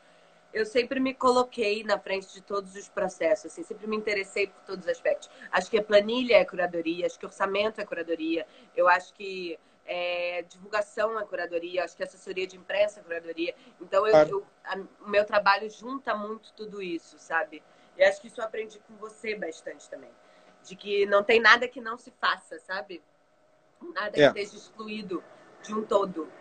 Eu 0.56 0.66
sempre 0.66 1.02
me 1.02 1.14
coloquei 1.14 1.84
na 1.84 2.00
frente 2.00 2.32
de 2.34 2.42
todos 2.42 2.76
os 2.76 2.88
processos, 2.88 3.52
assim, 3.52 3.62
sempre 3.62 3.88
me 3.88 3.98
interessei 3.98 4.48
por 4.48 4.62
todos 4.62 4.86
os 4.86 4.90
aspectos. 4.90 5.30
Acho 5.52 5.70
que 5.70 5.78
a 5.78 5.84
planilha 5.84 6.38
é 6.38 6.46
curadoria, 6.46 7.06
acho 7.06 7.20
que 7.20 7.26
orçamento 7.26 7.82
é 7.82 7.86
curadoria, 7.86 8.48
eu 8.74 8.88
acho 8.88 9.14
que 9.14 9.60
é, 9.86 10.44
divulgação 10.44 11.20
é 11.20 11.26
curadoria, 11.26 11.84
acho 11.84 11.98
que 11.98 12.04
assessoria 12.04 12.48
de 12.48 12.56
imprensa 12.56 13.02
é 13.02 13.04
curadoria. 13.04 13.54
Então, 13.82 14.08
eu, 14.08 14.16
eu 14.16 14.48
a, 14.64 14.78
o 15.06 15.10
meu 15.10 15.26
trabalho 15.26 15.70
junta 15.70 16.16
muito 16.16 16.54
tudo 16.54 16.82
isso, 16.82 17.20
sabe? 17.20 17.62
E 17.98 18.04
acho 18.06 18.22
que 18.22 18.28
isso 18.28 18.40
eu 18.40 18.46
aprendi 18.46 18.80
com 18.80 18.96
você 18.96 19.36
bastante 19.36 19.90
também. 19.90 20.12
De 20.64 20.74
que 20.78 21.06
não 21.06 21.22
tem 21.22 21.42
nada 21.42 21.68
que 21.68 21.82
não 21.82 21.98
se 21.98 22.12
faça, 22.12 22.60
sabe? 22.60 23.04
Nada 23.94 24.18
é. 24.18 24.32
que 24.32 24.40
esteja 24.40 24.56
excluído 24.56 25.22
de 25.62 25.74
um 25.74 25.84
todo. 25.84 26.32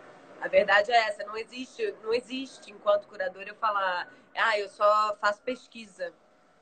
A 0.45 0.47
verdade 0.47 0.91
é 0.91 1.07
essa, 1.07 1.23
não 1.23 1.35
existe, 1.35 1.95
não 2.03 2.13
existe 2.13 2.71
enquanto 2.71 3.07
curador 3.07 3.41
eu 3.47 3.55
falar, 3.55 4.07
ah, 4.35 4.59
eu 4.59 4.69
só 4.69 5.17
faço 5.19 5.41
pesquisa, 5.41 6.13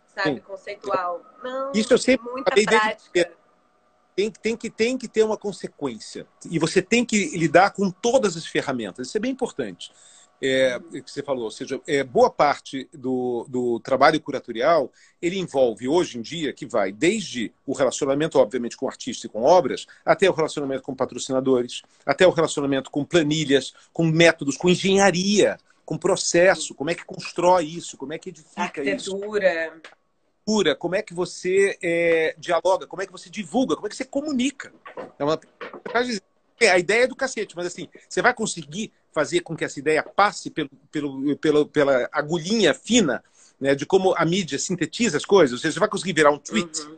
sabe, 0.05 0.35
Sim. 0.35 0.39
conceitual. 0.39 1.21
Não, 1.43 1.73
isso 1.73 1.93
eu 1.93 1.97
sempre 1.97 2.31
muita 2.31 2.53
prática 2.53 3.33
tem, 4.15 4.31
tem, 4.31 4.55
que, 4.55 4.69
tem 4.69 4.97
que 4.97 5.07
ter 5.07 5.23
uma 5.23 5.37
consequência. 5.37 6.25
E 6.49 6.57
você 6.57 6.81
tem 6.81 7.03
que 7.03 7.35
lidar 7.37 7.71
com 7.71 7.91
todas 7.91 8.37
as 8.37 8.45
ferramentas. 8.45 9.07
Isso 9.07 9.17
é 9.17 9.19
bem 9.19 9.31
importante. 9.31 9.91
É, 10.45 10.77
que 10.91 11.09
você 11.09 11.23
falou, 11.23 11.45
ou 11.45 11.51
seja, 11.51 11.79
é, 11.87 12.03
boa 12.03 12.29
parte 12.29 12.89
do, 12.91 13.45
do 13.47 13.79
trabalho 13.79 14.19
curatorial 14.19 14.91
ele 15.21 15.39
envolve 15.39 15.87
hoje 15.87 16.17
em 16.17 16.21
dia 16.21 16.51
que 16.51 16.65
vai 16.65 16.91
desde 16.91 17.53
o 17.65 17.71
relacionamento, 17.71 18.37
obviamente, 18.37 18.75
com 18.75 18.85
artista 18.85 19.25
e 19.25 19.29
com 19.29 19.43
obras, 19.43 19.85
até 20.03 20.29
o 20.29 20.33
relacionamento 20.33 20.83
com 20.83 20.93
patrocinadores, 20.93 21.81
até 22.05 22.27
o 22.27 22.31
relacionamento 22.31 22.91
com 22.91 23.05
planilhas, 23.05 23.73
com 23.93 24.03
métodos, 24.03 24.57
com 24.57 24.67
engenharia, 24.67 25.57
com 25.85 25.97
processo, 25.97 26.75
como 26.75 26.89
é 26.89 26.95
que 26.95 27.05
constrói 27.05 27.65
isso, 27.65 27.95
como 27.95 28.11
é 28.11 28.17
que 28.17 28.27
edifica 28.29 28.63
Arquitetura. 28.63 28.95
isso. 28.95 29.15
Arquitetura 29.15 30.75
como 30.77 30.95
é 30.95 31.01
que 31.01 31.13
você 31.13 31.77
é, 31.81 32.35
dialoga, 32.37 32.85
como 32.85 33.01
é 33.01 33.05
que 33.05 33.11
você 33.13 33.29
divulga, 33.29 33.75
como 33.75 33.87
é 33.87 33.89
que 33.89 33.95
você 33.95 34.03
comunica. 34.03 34.73
É 35.17 35.23
uma... 35.23 35.39
A 36.69 36.79
ideia 36.79 37.03
é 37.03 37.07
do 37.07 37.15
cacete, 37.15 37.55
mas 37.55 37.65
assim, 37.65 37.87
você 38.09 38.21
vai 38.21 38.33
conseguir 38.33 38.91
fazer 39.13 39.41
com 39.41 39.55
que 39.55 39.63
essa 39.63 39.79
ideia 39.79 40.03
passe 40.03 40.49
pelo, 40.49 40.69
pelo, 40.91 41.37
pelo, 41.37 41.65
pela 41.67 42.09
agulhinha 42.11 42.73
fina 42.73 43.23
né, 43.59 43.75
de 43.75 43.85
como 43.85 44.13
a 44.17 44.25
mídia 44.25 44.59
sintetiza 44.59 45.17
as 45.17 45.25
coisas. 45.25 45.53
Ou 45.53 45.57
seja, 45.59 45.73
você 45.73 45.79
vai 45.79 45.89
conseguir 45.89 46.13
virar 46.13 46.31
um 46.31 46.37
tweet 46.37 46.81
uhum. 46.81 46.97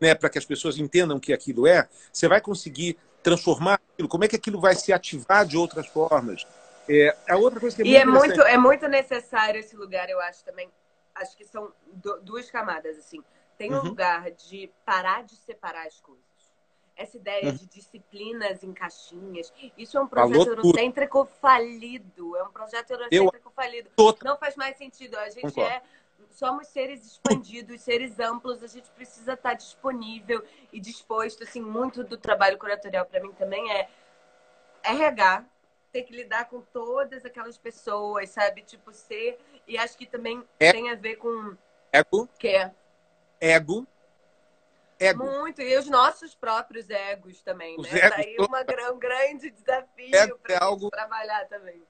né, 0.00 0.14
para 0.14 0.28
que 0.28 0.38
as 0.38 0.44
pessoas 0.44 0.78
entendam 0.78 1.16
o 1.16 1.20
que 1.20 1.32
aquilo 1.32 1.66
é. 1.66 1.88
Você 2.12 2.28
vai 2.28 2.40
conseguir 2.40 2.96
transformar 3.22 3.80
aquilo. 3.92 4.08
Como 4.08 4.24
é 4.24 4.28
que 4.28 4.36
aquilo 4.36 4.60
vai 4.60 4.74
se 4.74 4.92
ativar 4.92 5.44
de 5.46 5.56
outras 5.56 5.86
formas? 5.86 6.46
É, 6.88 7.16
a 7.28 7.36
outra 7.36 7.58
coisa 7.58 7.74
que 7.74 7.82
é 7.82 7.86
e 7.86 7.96
é 7.96 8.04
muito, 8.04 8.42
é 8.42 8.58
muito 8.58 8.86
necessário 8.86 9.58
esse 9.58 9.74
lugar, 9.74 10.08
eu 10.10 10.20
acho 10.20 10.44
também, 10.44 10.68
acho 11.14 11.34
que 11.36 11.44
são 11.44 11.72
duas 12.22 12.50
camadas, 12.50 12.98
assim. 12.98 13.22
Tem 13.56 13.72
um 13.72 13.78
uhum. 13.78 13.84
lugar 13.84 14.30
de 14.30 14.70
parar 14.84 15.24
de 15.24 15.34
separar 15.36 15.86
as 15.86 16.00
coisas. 16.00 16.24
Essa 16.96 17.16
ideia 17.16 17.46
uhum. 17.46 17.56
de 17.56 17.66
disciplinas 17.66 18.62
em 18.62 18.72
caixinhas. 18.72 19.52
Isso 19.76 19.98
é 19.98 20.00
um 20.00 20.06
projeto 20.06 20.48
eurocêntrico 20.48 21.24
falido. 21.40 22.36
É 22.36 22.44
um 22.44 22.50
projeto 22.52 22.90
eurocêntrico 22.90 23.48
Eu... 23.48 23.52
falido. 23.52 23.90
Não 24.22 24.36
faz 24.38 24.54
mais 24.54 24.76
sentido. 24.76 25.16
A 25.16 25.28
gente 25.28 25.42
Concordo. 25.42 25.70
é 25.70 25.82
somos 26.30 26.68
seres 26.68 27.04
expandidos, 27.06 27.80
seres 27.80 28.18
amplos, 28.18 28.62
a 28.62 28.66
gente 28.66 28.90
precisa 28.90 29.34
estar 29.34 29.54
disponível 29.54 30.42
e 30.72 30.80
disposto, 30.80 31.44
assim, 31.44 31.60
muito 31.60 32.02
do 32.02 32.16
trabalho 32.16 32.58
curatorial 32.58 33.06
para 33.06 33.20
mim 33.20 33.32
também 33.32 33.70
é 33.72 33.88
RH, 34.82 35.44
ter 35.92 36.02
que 36.02 36.14
lidar 36.14 36.46
com 36.46 36.60
todas 36.60 37.24
aquelas 37.24 37.56
pessoas, 37.56 38.30
sabe? 38.30 38.62
Tipo, 38.62 38.92
ser. 38.92 39.38
E 39.66 39.78
acho 39.78 39.96
que 39.96 40.06
também 40.06 40.42
é. 40.58 40.72
tem 40.72 40.90
a 40.90 40.94
ver 40.94 41.16
com. 41.16 41.56
Ego. 41.92 42.28
Que 42.38 42.48
é. 42.48 42.74
Ego. 43.40 43.86
Ego. 44.98 45.24
Muito. 45.24 45.60
E 45.60 45.76
os 45.76 45.86
nossos 45.88 46.34
próprios 46.34 46.88
egos 46.88 47.42
também, 47.42 47.76
os 47.78 47.90
né? 47.90 47.98
Egos, 47.98 48.16
Daí 48.16 48.36
uma, 48.38 48.92
um 48.92 48.98
grande 48.98 49.50
desafio 49.50 50.38
para 50.38 50.54
é 50.54 50.62
algo... 50.62 50.90
trabalhar 50.90 51.46
também. 51.48 51.82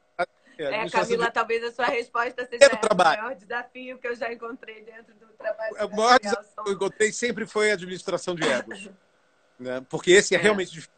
É, 0.57 0.87
é 0.87 0.89
Camila, 0.89 1.27
de... 1.27 1.33
talvez 1.33 1.65
a 1.65 1.73
sua 1.73 1.87
resposta 1.87 2.47
seja 2.47 2.71
o 2.93 2.97
maior 2.97 3.35
desafio 3.35 3.99
que 3.99 4.07
eu 4.07 4.15
já 4.15 4.33
encontrei 4.33 4.85
dentro 4.85 5.13
do 5.15 5.27
trabalho. 5.37 5.75
O 5.87 5.97
maior 5.97 6.19
desafio 6.21 6.65
que 6.65 6.71
eu 6.71 6.75
encontrei 6.75 7.13
sempre 7.13 7.47
foi 7.47 7.71
a 7.71 7.75
administração 7.75 8.35
de 8.35 8.49
egos. 8.49 8.89
né? 9.59 9.85
Porque 9.89 10.13
esse 10.13 10.35
é, 10.35 10.39
é, 10.39 10.41
realmente 10.41 10.71
difícil. 10.71 10.95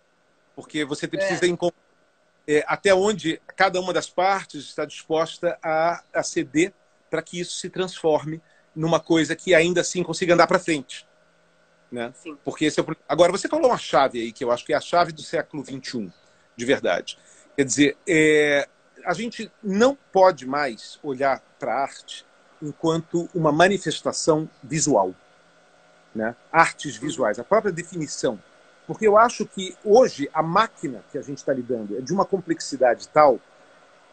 Porque 0.54 0.84
você 0.84 1.08
precisa 1.08 1.44
é. 1.44 1.48
encontrar 1.48 1.86
é, 2.46 2.64
até 2.66 2.94
onde 2.94 3.40
cada 3.56 3.80
uma 3.80 3.92
das 3.92 4.08
partes 4.08 4.64
está 4.64 4.84
disposta 4.84 5.58
a, 5.62 6.02
a 6.12 6.22
ceder 6.22 6.72
para 7.10 7.22
que 7.22 7.40
isso 7.40 7.56
se 7.56 7.68
transforme 7.68 8.40
numa 8.74 9.00
coisa 9.00 9.34
que 9.34 9.54
ainda 9.54 9.80
assim 9.80 10.02
consiga 10.02 10.34
andar 10.34 10.46
para 10.46 10.58
frente. 10.58 11.06
Né? 11.90 12.12
Sim. 12.14 12.36
Porque 12.44 12.64
esse 12.64 12.80
é 12.80 12.82
o... 12.82 12.96
Agora, 13.08 13.32
você 13.32 13.48
falou 13.48 13.70
uma 13.70 13.78
chave 13.78 14.20
aí, 14.20 14.32
que 14.32 14.44
eu 14.44 14.50
acho 14.50 14.64
que 14.64 14.72
é 14.72 14.76
a 14.76 14.80
chave 14.80 15.12
do 15.12 15.22
século 15.22 15.64
XXI, 15.64 16.12
de 16.56 16.64
verdade. 16.64 17.18
Quer 17.56 17.64
dizer, 17.64 17.96
é... 18.06 18.68
a 19.04 19.14
gente 19.14 19.50
não 19.62 19.96
pode 20.12 20.46
mais 20.46 20.98
olhar 21.02 21.40
para 21.58 21.74
a 21.74 21.82
arte 21.82 22.26
enquanto 22.60 23.28
uma 23.34 23.52
manifestação 23.52 24.48
visual. 24.62 25.14
Né? 26.14 26.34
Artes 26.50 26.96
visuais, 26.96 27.38
a 27.38 27.44
própria 27.44 27.72
definição 27.72 28.40
porque 28.86 29.06
eu 29.06 29.18
acho 29.18 29.44
que 29.44 29.76
hoje 29.84 30.30
a 30.32 30.42
máquina 30.42 31.02
que 31.10 31.18
a 31.18 31.22
gente 31.22 31.38
está 31.38 31.52
lidando 31.52 31.98
é 31.98 32.00
de 32.00 32.12
uma 32.12 32.24
complexidade 32.24 33.08
tal 33.08 33.40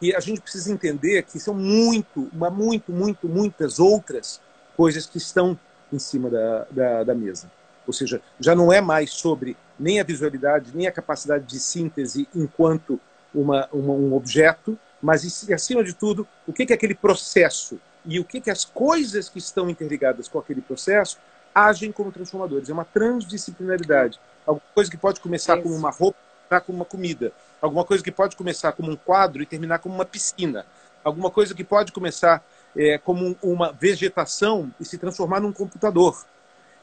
que 0.00 0.14
a 0.14 0.20
gente 0.20 0.40
precisa 0.40 0.72
entender 0.72 1.22
que 1.22 1.38
são 1.38 1.54
muito, 1.54 2.28
uma, 2.32 2.50
muito, 2.50 2.90
muito, 2.90 3.28
muitas 3.28 3.78
outras 3.78 4.40
coisas 4.76 5.06
que 5.06 5.18
estão 5.18 5.58
em 5.92 5.98
cima 6.00 6.28
da, 6.28 6.66
da, 6.70 7.04
da 7.04 7.14
mesa. 7.14 7.48
Ou 7.86 7.92
seja, 7.92 8.20
já 8.40 8.54
não 8.54 8.72
é 8.72 8.80
mais 8.80 9.10
sobre 9.10 9.56
nem 9.78 10.00
a 10.00 10.04
visualidade, 10.04 10.70
nem 10.74 10.86
a 10.86 10.92
capacidade 10.92 11.44
de 11.44 11.58
síntese 11.58 12.28
enquanto 12.34 13.00
uma, 13.34 13.68
uma, 13.72 13.92
um 13.92 14.14
objeto, 14.14 14.78
mas, 15.02 15.50
acima 15.52 15.84
de 15.84 15.92
tudo, 15.92 16.26
o 16.46 16.52
que 16.52 16.62
é 16.72 16.74
aquele 16.74 16.94
processo 16.94 17.78
e 18.06 18.18
o 18.18 18.24
que, 18.24 18.40
que 18.40 18.50
as 18.50 18.64
coisas 18.64 19.28
que 19.28 19.38
estão 19.38 19.68
interligadas 19.68 20.28
com 20.28 20.38
aquele 20.38 20.60
processo 20.60 21.18
agem 21.54 21.92
como 21.92 22.10
transformadores. 22.10 22.68
É 22.68 22.72
uma 22.72 22.84
transdisciplinaridade. 22.84 24.18
Alguma 24.46 24.66
coisa 24.74 24.90
que 24.90 24.96
pode 24.96 25.20
começar 25.20 25.56
como 25.60 25.74
uma 25.74 25.90
roupa 25.90 26.18
e 26.18 26.48
terminar 26.48 26.60
como 26.64 26.78
uma 26.78 26.84
comida. 26.84 27.32
Alguma 27.60 27.84
coisa 27.84 28.02
que 28.02 28.10
pode 28.10 28.36
começar 28.36 28.72
como 28.72 28.90
um 28.90 28.96
quadro 28.96 29.42
e 29.42 29.46
terminar 29.46 29.78
como 29.78 29.94
uma 29.94 30.04
piscina. 30.04 30.66
Alguma 31.02 31.30
coisa 31.30 31.54
que 31.54 31.64
pode 31.64 31.92
começar 31.92 32.44
é, 32.76 32.98
como 32.98 33.36
uma 33.42 33.72
vegetação 33.72 34.72
e 34.80 34.84
se 34.84 34.98
transformar 34.98 35.40
num 35.40 35.52
computador. 35.52 36.24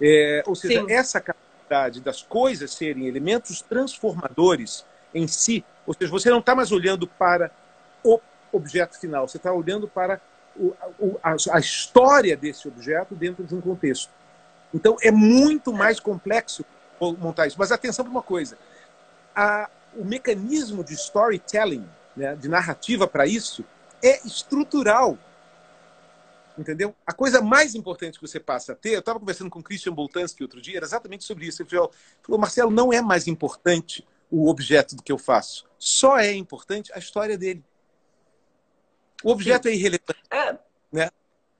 É, 0.01 0.43
ou 0.45 0.55
seja, 0.55 0.81
Sim. 0.81 0.91
essa 0.91 1.21
capacidade 1.21 2.01
das 2.01 2.21
coisas 2.21 2.73
serem 2.73 3.07
elementos 3.07 3.61
transformadores 3.61 4.85
em 5.13 5.27
si, 5.27 5.63
ou 5.85 5.93
seja, 5.93 6.11
você 6.11 6.29
não 6.29 6.39
está 6.39 6.55
mais 6.55 6.71
olhando 6.71 7.07
para 7.07 7.51
o 8.03 8.19
objeto 8.51 8.99
final, 8.99 9.27
você 9.27 9.37
está 9.37 9.51
olhando 9.53 9.87
para 9.87 10.19
o, 10.55 10.73
a, 11.23 11.35
a 11.51 11.59
história 11.59 12.35
desse 12.35 12.67
objeto 12.67 13.15
dentro 13.15 13.43
de 13.43 13.55
um 13.55 13.61
contexto. 13.61 14.09
Então, 14.73 14.97
é 15.01 15.11
muito 15.11 15.73
mais 15.73 15.99
complexo 15.99 16.65
montar 16.99 17.47
isso. 17.47 17.57
Mas 17.59 17.71
atenção 17.71 18.05
para 18.05 18.11
uma 18.11 18.21
coisa: 18.21 18.57
a, 19.35 19.69
o 19.95 20.05
mecanismo 20.05 20.83
de 20.83 20.93
storytelling, 20.93 21.87
né, 22.15 22.35
de 22.35 22.47
narrativa 22.47 23.07
para 23.07 23.25
isso, 23.25 23.65
é 24.03 24.25
estrutural. 24.25 25.17
Entendeu? 26.57 26.95
A 27.05 27.13
coisa 27.13 27.41
mais 27.41 27.75
importante 27.75 28.19
que 28.19 28.27
você 28.27 28.39
passa 28.39 28.73
a 28.73 28.75
ter, 28.75 28.91
eu 28.91 28.99
estava 28.99 29.19
conversando 29.19 29.49
com 29.49 29.59
o 29.59 29.63
Christian 29.63 29.93
Boltanski 29.93 30.43
outro 30.43 30.61
dia, 30.61 30.77
era 30.77 30.85
exatamente 30.85 31.23
sobre 31.23 31.45
isso. 31.45 31.61
Ele 31.61 31.69
falou, 31.69 32.39
Marcelo, 32.39 32.71
não 32.71 32.91
é 32.91 33.01
mais 33.01 33.27
importante 33.27 34.05
o 34.29 34.49
objeto 34.49 34.95
do 34.95 35.03
que 35.03 35.11
eu 35.11 35.17
faço. 35.17 35.69
Só 35.77 36.17
é 36.17 36.33
importante 36.33 36.91
a 36.93 36.99
história 36.99 37.37
dele. 37.37 37.63
O 39.23 39.31
objeto 39.31 39.67
Sim. 39.67 39.69
é 39.69 39.75
irrelevante. 39.75 40.23
É. 40.29 40.57
Né? 40.91 41.09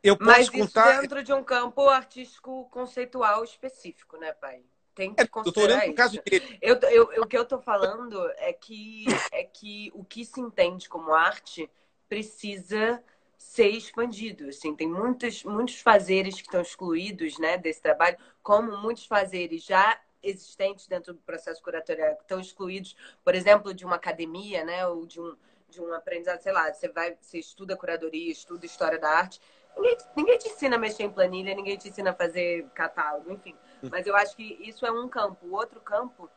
Eu 0.04 0.18
posso 0.18 0.30
Mas 0.30 0.50
contar... 0.50 0.94
isso 0.94 1.02
dentro 1.02 1.24
de 1.24 1.34
um 1.34 1.44
campo 1.44 1.88
artístico 1.88 2.68
conceitual 2.72 3.44
específico, 3.44 4.18
né, 4.18 4.34
pai? 4.34 4.64
Tem 4.96 5.14
que 5.14 5.22
é, 5.22 5.28
considerar 5.28 5.88
eu 5.88 5.94
caso 5.94 6.22
dele. 6.24 6.58
Eu, 6.62 6.76
eu, 6.76 7.14
eu, 7.14 7.24
o 7.24 7.28
que 7.28 7.38
eu 7.38 7.46
tô 7.46 7.60
falando 7.60 8.20
é 8.38 8.52
que, 8.52 9.06
é 9.32 9.44
que 9.44 9.92
o 9.94 10.04
que 10.04 10.26
se 10.26 10.42
entende 10.42 10.90
como 10.90 11.14
arte 11.14 11.70
precisa 12.10 13.02
ser 13.42 13.70
expandido. 13.70 14.48
Assim, 14.48 14.76
tem 14.76 14.88
muitos, 14.88 15.44
muitos 15.44 15.82
fazeres 15.82 16.36
que 16.36 16.44
estão 16.44 16.62
excluídos 16.62 17.38
né, 17.40 17.58
desse 17.58 17.82
trabalho, 17.82 18.18
como 18.42 18.78
muitos 18.78 19.06
fazeres 19.06 19.64
já 19.64 20.00
existentes 20.24 20.88
dentro 20.88 21.14
do 21.14 21.20
processo 21.22 21.62
curatorial 21.62 22.16
que 22.16 22.22
estão 22.22 22.40
excluídos, 22.40 22.96
por 23.26 23.34
exemplo, 23.34 23.74
de 23.74 23.84
uma 23.84 23.96
academia, 23.96 24.64
né, 24.64 24.88
ou 24.88 25.06
de 25.06 25.20
um, 25.20 25.36
de 25.68 25.82
um 25.82 25.92
aprendizado, 25.94 26.40
sei 26.40 26.54
lá, 26.54 26.72
você 26.72 26.88
vai, 26.88 27.18
você 27.20 27.40
estuda 27.40 27.76
curadoria, 27.76 28.32
estuda 28.32 28.66
história 28.66 29.00
da 29.00 29.10
arte, 29.10 29.42
ninguém, 29.76 29.98
ninguém 30.16 30.38
te 30.38 30.48
ensina 30.48 30.76
a 30.76 30.80
mexer 30.80 31.04
em 31.04 31.12
planilha, 31.12 31.56
ninguém 31.56 31.78
te 31.78 31.90
ensina 31.90 32.12
a 32.12 32.14
fazer 32.14 32.70
catálogo, 32.76 33.32
enfim. 33.34 33.56
Mas 33.90 34.06
eu 34.06 34.16
acho 34.16 34.36
que 34.36 34.44
isso 34.62 34.86
é 34.86 34.92
um 34.92 35.10
campo. 35.10 35.48
O 35.48 35.56
outro 35.56 35.82
campo 35.82 36.30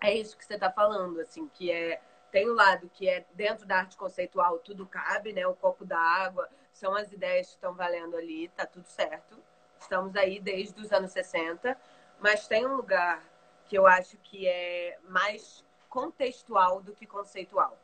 é 0.00 0.14
isso 0.14 0.36
que 0.36 0.44
você 0.44 0.54
está 0.54 0.70
falando, 0.70 1.18
assim, 1.20 1.48
que 1.48 1.72
é 1.72 2.00
tem 2.30 2.48
o 2.48 2.52
um 2.52 2.54
lado 2.54 2.88
que 2.88 3.08
é 3.08 3.24
dentro 3.34 3.66
da 3.66 3.78
arte 3.78 3.96
conceitual 3.96 4.58
tudo 4.58 4.86
cabe, 4.86 5.32
né? 5.32 5.46
O 5.46 5.54
copo 5.54 5.84
da 5.84 5.98
água 5.98 6.48
são 6.72 6.94
as 6.94 7.12
ideias 7.12 7.48
que 7.48 7.54
estão 7.54 7.74
valendo 7.74 8.16
ali, 8.16 8.48
tá 8.48 8.66
tudo 8.66 8.86
certo. 8.86 9.38
Estamos 9.78 10.14
aí 10.16 10.40
desde 10.40 10.80
os 10.80 10.92
anos 10.92 11.12
60, 11.12 11.76
mas 12.20 12.46
tem 12.46 12.66
um 12.66 12.76
lugar 12.76 13.22
que 13.66 13.76
eu 13.76 13.86
acho 13.86 14.16
que 14.18 14.46
é 14.46 14.98
mais 15.02 15.64
contextual 15.88 16.82
do 16.82 16.94
que 16.94 17.06
conceitual. 17.06 17.78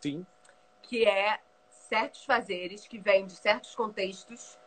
Sim. 0.00 0.26
Que 0.82 1.06
é 1.06 1.40
certos 1.68 2.24
fazeres 2.24 2.86
que 2.86 2.98
vêm 2.98 3.26
de 3.26 3.34
certos 3.34 3.74
contextos 3.74 4.58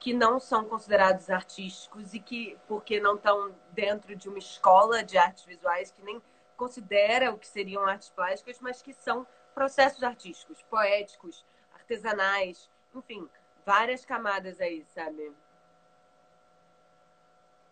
que 0.00 0.12
não 0.12 0.38
são 0.38 0.64
considerados 0.64 1.28
artísticos 1.28 2.14
e 2.14 2.20
que, 2.20 2.56
porque 2.68 3.00
não 3.00 3.16
estão 3.16 3.54
dentro 3.72 4.14
de 4.14 4.28
uma 4.28 4.38
escola 4.38 5.02
de 5.02 5.18
artes 5.18 5.44
visuais, 5.44 5.90
que 5.90 6.02
nem 6.02 6.22
considera 6.58 7.30
o 7.30 7.38
que 7.38 7.46
seriam 7.46 7.84
artes 7.84 8.10
plásticas, 8.10 8.58
mas 8.60 8.82
que 8.82 8.92
são 8.92 9.26
processos 9.54 10.02
artísticos, 10.02 10.60
poéticos, 10.64 11.46
artesanais, 11.72 12.68
enfim, 12.94 13.26
várias 13.64 14.04
camadas 14.04 14.60
aí, 14.60 14.84
sabe? 14.84 15.32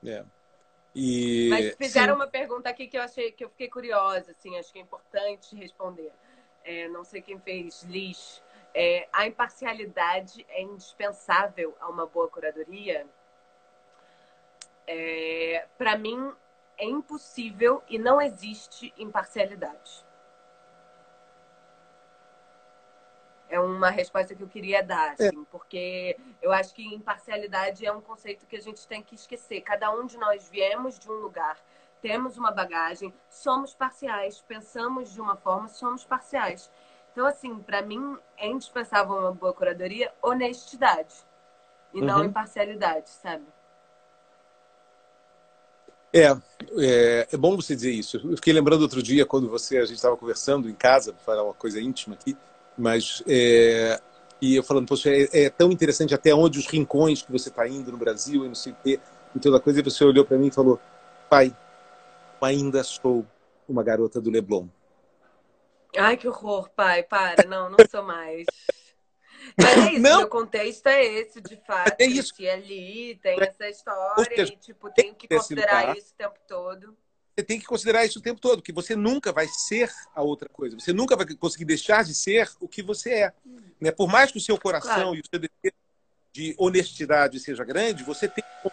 É. 0.05 0.25
E... 0.95 1.49
Mas 1.51 1.75
fizeram 1.75 2.15
Sim. 2.15 2.21
uma 2.21 2.27
pergunta 2.29 2.71
aqui 2.71 2.87
que 2.87 2.97
eu 2.97 3.03
achei 3.03 3.33
que 3.33 3.45
eu 3.45 3.51
fiquei 3.51 3.69
curiosa, 3.69 4.31
assim, 4.31 4.57
acho 4.57 4.73
que 4.73 4.79
é 4.79 4.83
importante 4.83 5.55
responder. 5.57 6.13
É, 6.65 6.89
não 6.89 7.05
sei 7.05 7.21
quem 7.21 7.39
fez, 7.41 7.83
Liz. 7.83 8.43
É, 8.73 9.09
a 9.13 9.27
imparcialidade 9.27 10.47
é 10.49 10.63
indispensável 10.63 11.77
a 11.81 11.89
uma 11.89 12.07
boa 12.07 12.29
curadoria? 12.29 13.07
É, 14.87 15.67
Para 15.77 15.99
mim, 15.99 16.33
é 16.79 16.85
impossível 16.85 17.83
e 17.89 17.99
não 17.99 18.21
existe 18.21 18.93
imparcialidade. 18.99 20.05
É 23.49 23.61
uma 23.61 23.91
resposta 23.91 24.35
que 24.35 24.43
eu 24.43 24.49
queria 24.49 24.83
dar, 24.83 25.15
é. 25.19 25.29
assim, 25.29 25.45
porque 25.45 26.19
eu 26.43 26.53
acho 26.53 26.75
que 26.75 26.83
imparcialidade 26.83 27.87
é 27.87 27.93
um 27.93 28.01
conceito 28.01 28.47
que 28.47 28.57
a 28.57 28.61
gente 28.61 28.87
tem 28.89 29.03
que 29.03 29.15
esquecer. 29.15 29.61
Cada 29.61 29.91
um 29.93 30.05
de 30.05 30.19
nós 30.19 30.49
viemos 30.49 30.99
de 30.99 31.09
um 31.09 31.15
lugar, 31.15 31.57
temos 32.03 32.37
uma 32.37 32.51
bagagem, 32.51 33.15
somos 33.31 33.73
parciais, 33.73 34.41
pensamos 34.43 35.13
de 35.13 35.21
uma 35.21 35.37
forma, 35.37 35.69
somos 35.69 36.05
parciais. 36.05 36.71
Então, 37.13 37.25
assim, 37.25 37.59
para 37.61 37.81
mim 37.83 38.19
é 38.37 38.49
indispensável 38.49 39.17
uma 39.17 39.33
boa 39.33 39.55
curadoria 39.55 40.13
honestidade 40.21 41.15
e 41.95 42.01
uhum. 42.01 42.07
não 42.07 42.25
imparcialidade, 42.25 43.09
sabe? 43.09 43.47
É, 46.17 46.35
é, 46.79 47.29
é, 47.31 47.37
bom 47.37 47.55
você 47.57 47.75
dizer 47.75 47.91
isso. 47.91 48.17
Eu 48.25 48.37
fiquei 48.37 48.51
lembrando 48.51 48.81
outro 48.81 49.03
dia 49.03 49.27
quando 49.27 49.51
você 49.51 49.77
a 49.77 49.85
gente 49.85 49.97
estava 49.97 50.17
conversando 50.17 50.67
em 50.67 50.75
casa, 50.75 51.13
para 51.13 51.23
falar 51.23 51.45
uma 51.45 51.53
coisa 51.53 51.79
íntima 51.79 52.15
aqui, 52.15 52.35
mas 52.79 53.23
é, 53.29 54.01
e 54.41 54.57
eu 54.57 54.63
falando, 54.63 54.89
poxa, 54.89 55.11
é, 55.11 55.45
é, 55.45 55.51
tão 55.51 55.71
interessante 55.71 56.15
até 56.15 56.35
onde 56.35 56.59
os 56.59 56.67
rincões 56.67 57.21
que 57.21 57.31
você 57.31 57.51
está 57.51 57.69
indo 57.69 57.93
no 57.93 57.99
Brasil 57.99 58.47
e 58.47 58.49
não 58.49 58.55
sei 58.55 58.73
o 58.73 58.77
quê, 58.83 58.99
e 59.35 59.39
toda 59.39 59.61
coisa. 59.61 59.81
E 59.81 59.83
você 59.83 60.05
olhou 60.05 60.25
para 60.25 60.39
mim 60.39 60.47
e 60.47 60.51
falou, 60.51 60.81
pai, 61.29 61.55
ainda 62.41 62.83
sou 62.83 63.27
uma 63.69 63.83
garota 63.83 64.19
do 64.19 64.31
Leblon. 64.31 64.69
Ai, 65.99 66.17
que 66.17 66.27
horror, 66.27 66.71
pai. 66.75 67.03
Para, 67.03 67.47
não, 67.47 67.69
não 67.69 67.79
sou 67.91 68.03
mais. 68.03 68.47
Mas 69.57 69.77
é 69.77 69.91
isso, 69.93 70.01
não. 70.01 70.19
meu 70.19 70.29
contexto 70.29 70.87
é 70.87 71.05
esse, 71.05 71.41
de 71.41 71.57
fato. 71.67 71.95
É 71.99 72.07
isso. 72.07 72.35
Que 72.35 72.49
ali 72.49 73.19
tem 73.23 73.41
essa 73.41 73.69
história 73.69 74.43
e, 74.43 74.57
tipo, 74.57 74.91
tenho 74.91 75.15
que 75.15 75.27
considerar 75.29 75.97
isso 75.97 76.13
o 76.13 76.17
tempo 76.17 76.39
todo. 76.47 76.97
Você 77.37 77.45
tem 77.45 77.61
que 77.61 77.67
considerar 77.67 78.05
isso 78.07 78.19
o 78.19 78.23
tempo 78.23 78.41
todo, 78.41 78.63
que 78.63 78.73
você 78.73 78.97
nunca 78.97 79.31
vai 79.31 79.47
ser 79.47 79.91
a 80.15 80.23
outra 80.23 80.49
coisa. 80.49 80.79
Você 80.79 80.93
nunca 80.93 81.15
vai 81.15 81.27
conseguir 81.35 81.67
deixar 81.67 82.03
de 82.03 82.15
ser 82.15 82.51
o 82.59 82.67
que 82.67 82.83
você 82.83 83.11
é. 83.11 83.33
Né? 83.79 83.91
Por 83.91 84.09
mais 84.09 84.33
que 84.33 84.39
o 84.39 84.41
seu 84.41 84.59
coração 84.59 84.95
claro. 84.95 85.15
e 85.15 85.21
o 85.21 85.23
seu 85.31 85.39
desejo 85.39 85.77
de 86.33 86.55
honestidade 86.59 87.39
seja 87.39 87.63
grande, 87.63 88.03
você 88.03 88.27
tem 88.27 88.43
um 88.65 88.71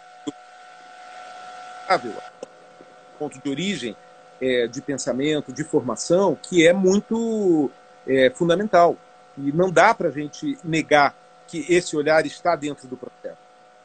ponto 3.18 3.38
de 3.38 3.50
origem 3.50 3.94
é, 4.40 4.66
de 4.66 4.80
pensamento, 4.80 5.52
de 5.52 5.62
formação, 5.62 6.34
que 6.34 6.66
é 6.66 6.72
muito 6.72 7.70
é, 8.06 8.30
fundamental. 8.30 8.98
E 9.36 9.52
não 9.52 9.70
dá 9.70 9.94
para 9.94 10.08
a 10.08 10.12
gente 10.12 10.58
negar 10.62 11.14
que 11.46 11.64
esse 11.68 11.96
olhar 11.96 12.24
está 12.26 12.56
dentro 12.56 12.86
do 12.88 12.96
processo. 12.96 13.38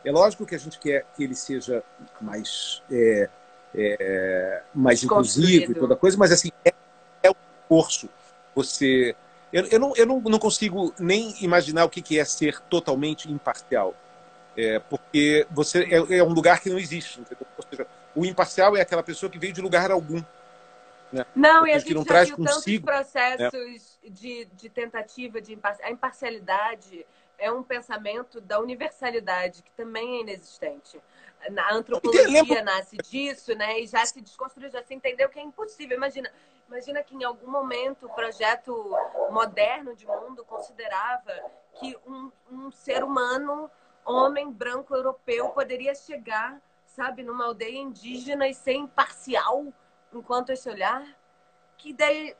É 0.04 0.12
lógico 0.12 0.46
que 0.46 0.56
a 0.56 0.60
gente 0.60 0.80
quer 0.80 1.06
que 1.16 1.24
ele 1.24 1.36
seja 1.36 1.84
mais, 2.22 2.82
é, 2.92 3.30
é, 3.76 4.62
mais 4.74 5.04
inclusivo 5.04 5.72
e 5.72 5.76
toda 5.76 5.96
coisa, 5.96 6.18
mas 6.18 6.32
assim, 6.32 6.52
é, 6.64 6.74
é 7.24 7.30
um 7.30 7.36
curso. 7.68 8.10
Você. 8.56 9.16
Eu, 9.52 9.66
eu, 9.66 9.80
não, 9.80 9.96
eu 9.96 10.06
não, 10.06 10.22
não 10.22 10.40
consigo 10.40 10.94
nem 11.00 11.36
imaginar 11.44 11.84
o 11.86 11.90
que, 11.90 12.02
que 12.02 12.20
é 12.20 12.26
ser 12.26 12.60
totalmente 12.70 13.32
imparcial. 13.32 13.96
É, 14.56 14.80
porque 14.80 15.48
você 15.52 15.84
é, 15.84 16.18
é, 16.18 16.24
um 16.24 16.34
lugar 16.34 16.62
que 16.62 16.70
não 16.70 16.80
existe. 16.80 17.22
Seja, 17.70 17.88
o 18.16 18.26
imparcial 18.26 18.76
é 18.78 18.82
aquela 18.82 19.04
pessoa 19.04 19.30
que 19.30 19.40
veio 19.40 19.54
de 19.54 19.62
lugar 19.62 19.92
algum. 19.92 20.22
Né? 21.12 21.26
Não, 21.36 21.66
e 21.66 21.72
a 21.72 21.80
gente 21.80 21.94
não 21.94 22.04
traz 22.04 22.32
consigo, 22.32 22.86
tantos 22.86 23.12
processos 23.12 23.40
né? 23.40 23.80
De, 24.04 24.46
de 24.46 24.70
tentativa 24.70 25.42
de 25.42 25.54
imparcialidade. 25.54 25.90
A 25.90 25.92
imparcialidade 25.92 27.06
é 27.38 27.52
um 27.52 27.64
pensamento 27.64 28.42
da 28.42 28.60
universalidade, 28.60 29.64
que 29.64 29.72
também 29.72 30.18
é 30.18 30.22
inexistente. 30.22 31.02
Na 31.52 31.74
antropologia 31.74 32.62
nasce 32.64 32.98
disso, 32.98 33.56
né? 33.56 33.80
E 33.80 33.88
já 33.88 34.06
se 34.06 34.22
desconstruiu, 34.22 34.70
já 34.70 34.84
se 34.84 34.94
entendeu 34.94 35.30
que 35.30 35.40
é 35.40 35.42
impossível. 35.42 35.96
Imagina, 35.96 36.30
imagina 36.68 37.02
que 37.02 37.16
em 37.16 37.24
algum 37.24 37.50
momento 37.50 38.08
o 38.08 38.14
projeto 38.14 38.94
moderno 39.32 39.96
de 39.96 40.06
mundo 40.06 40.44
considerava 40.44 41.34
que 41.76 41.98
um, 42.06 42.30
um 42.52 42.72
ser 42.72 43.04
humano, 43.04 43.72
homem 44.06 44.52
branco 44.52 44.94
europeu, 44.94 45.50
poderia 45.50 45.96
chegar, 45.96 46.62
sabe, 46.86 47.24
numa 47.24 47.46
aldeia 47.46 47.78
indígena 47.78 48.48
e 48.48 48.54
ser 48.54 48.74
imparcial 48.74 49.66
enquanto 50.14 50.50
esse 50.50 50.70
olhar. 50.70 51.06
Que 51.78 51.92
ideia 51.92 52.36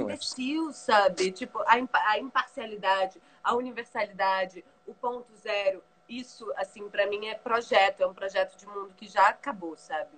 é 0.00 0.02
imbecil, 0.02 0.72
sabe? 0.72 1.30
Tipo, 1.30 1.60
a, 1.60 1.74
a 2.10 2.18
imparcialidade, 2.18 3.20
a 3.42 3.54
universalidade, 3.54 4.64
o 4.86 4.94
ponto 4.94 5.34
zero. 5.36 5.82
Isso, 6.08 6.52
assim, 6.56 6.88
para 6.88 7.06
mim 7.06 7.26
é 7.26 7.34
projeto, 7.34 8.02
é 8.02 8.06
um 8.06 8.14
projeto 8.14 8.56
de 8.56 8.66
mundo 8.66 8.92
que 8.96 9.06
já 9.06 9.28
acabou, 9.28 9.76
sabe? 9.76 10.10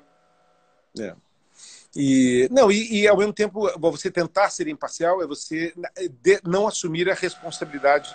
É. 0.98 1.14
E 1.94 2.48
não, 2.50 2.70
e, 2.70 3.02
e, 3.02 3.08
ao 3.08 3.16
mesmo 3.16 3.32
tempo, 3.32 3.70
você 3.78 4.10
tentar 4.10 4.50
ser 4.50 4.68
imparcial 4.68 5.22
é 5.22 5.26
você 5.26 5.72
não 6.44 6.66
assumir 6.66 7.08
a 7.08 7.14
responsabilidade 7.14 8.14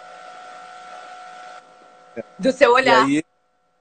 do 2.37 2.51
seu 2.51 2.73
olhar. 2.73 3.05
Aí, 3.05 3.23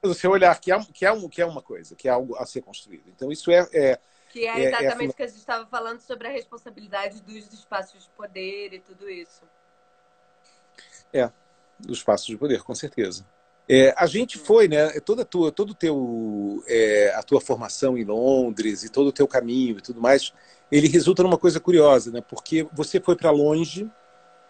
do 0.02 0.14
seu 0.14 0.30
olhar, 0.30 0.58
que 0.58 0.72
é, 0.72 0.78
que, 0.94 1.04
é 1.04 1.12
um, 1.12 1.28
que 1.28 1.42
é 1.42 1.46
uma 1.46 1.60
coisa, 1.60 1.94
que 1.94 2.08
é 2.08 2.10
algo 2.10 2.36
a 2.36 2.46
ser 2.46 2.62
construído. 2.62 3.04
Então, 3.08 3.30
isso 3.30 3.50
é. 3.50 3.68
é 3.72 3.98
que 4.30 4.46
é, 4.46 4.48
é, 4.48 4.64
é 4.64 4.68
exatamente 4.68 5.10
o 5.10 5.12
é, 5.12 5.16
que 5.16 5.22
a 5.22 5.26
gente 5.26 5.38
estava 5.38 5.66
falando 5.66 6.00
sobre 6.00 6.28
a 6.28 6.30
responsabilidade 6.30 7.20
dos 7.20 7.52
espaços 7.52 8.04
de 8.04 8.10
poder 8.10 8.72
e 8.72 8.80
tudo 8.80 9.10
isso. 9.10 9.42
É, 11.12 11.30
dos 11.78 11.98
espaços 11.98 12.26
de 12.26 12.36
poder, 12.36 12.62
com 12.62 12.74
certeza. 12.74 13.26
É, 13.68 13.94
a 13.96 14.06
gente 14.06 14.38
foi, 14.38 14.68
né? 14.68 14.88
Toda 15.00 15.22
a 15.22 15.24
tua, 15.24 15.52
todo 15.52 15.74
teu, 15.74 16.62
é, 16.66 17.12
a 17.14 17.22
tua 17.22 17.40
formação 17.40 17.96
em 17.96 18.04
Londres 18.04 18.82
e 18.82 18.88
todo 18.88 19.08
o 19.08 19.12
teu 19.12 19.28
caminho 19.28 19.78
e 19.78 19.80
tudo 19.80 20.00
mais, 20.00 20.32
ele 20.70 20.88
resulta 20.88 21.22
numa 21.22 21.38
coisa 21.38 21.60
curiosa, 21.60 22.10
né? 22.10 22.20
Porque 22.20 22.66
você 22.72 23.00
foi 23.00 23.16
para 23.16 23.30
longe, 23.30 23.88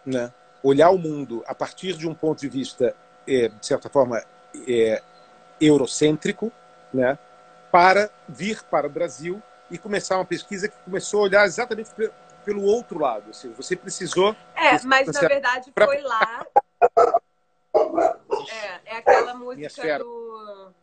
né? 0.05 0.33
Olhar 0.63 0.91
o 0.91 0.97
mundo 0.97 1.43
a 1.47 1.53
partir 1.53 1.93
de 1.93 2.07
um 2.07 2.13
ponto 2.13 2.39
de 2.39 2.49
vista, 2.49 2.95
é, 3.27 3.47
de 3.47 3.65
certa 3.65 3.89
forma, 3.89 4.23
é, 4.67 5.01
eurocêntrico, 5.59 6.51
né? 6.93 7.17
Para 7.71 8.09
vir 8.27 8.63
para 8.63 8.87
o 8.87 8.89
Brasil 8.89 9.41
e 9.71 9.77
começar 9.77 10.17
uma 10.17 10.25
pesquisa 10.25 10.67
que 10.67 10.77
começou 10.83 11.21
a 11.21 11.23
olhar 11.23 11.45
exatamente 11.45 11.89
pelo 12.43 12.63
outro 12.63 12.99
lado. 12.99 13.33
Seja, 13.33 13.53
você 13.55 13.75
precisou. 13.75 14.35
É, 14.53 14.79
mas 14.83 15.07
na 15.07 15.19
verdade 15.21 15.71
pra... 15.71 15.85
foi 15.85 16.01
lá. 16.01 16.45
É, 18.51 18.95
é 18.95 18.97
aquela 18.97 19.33
música 19.33 19.99
do, 19.99 20.73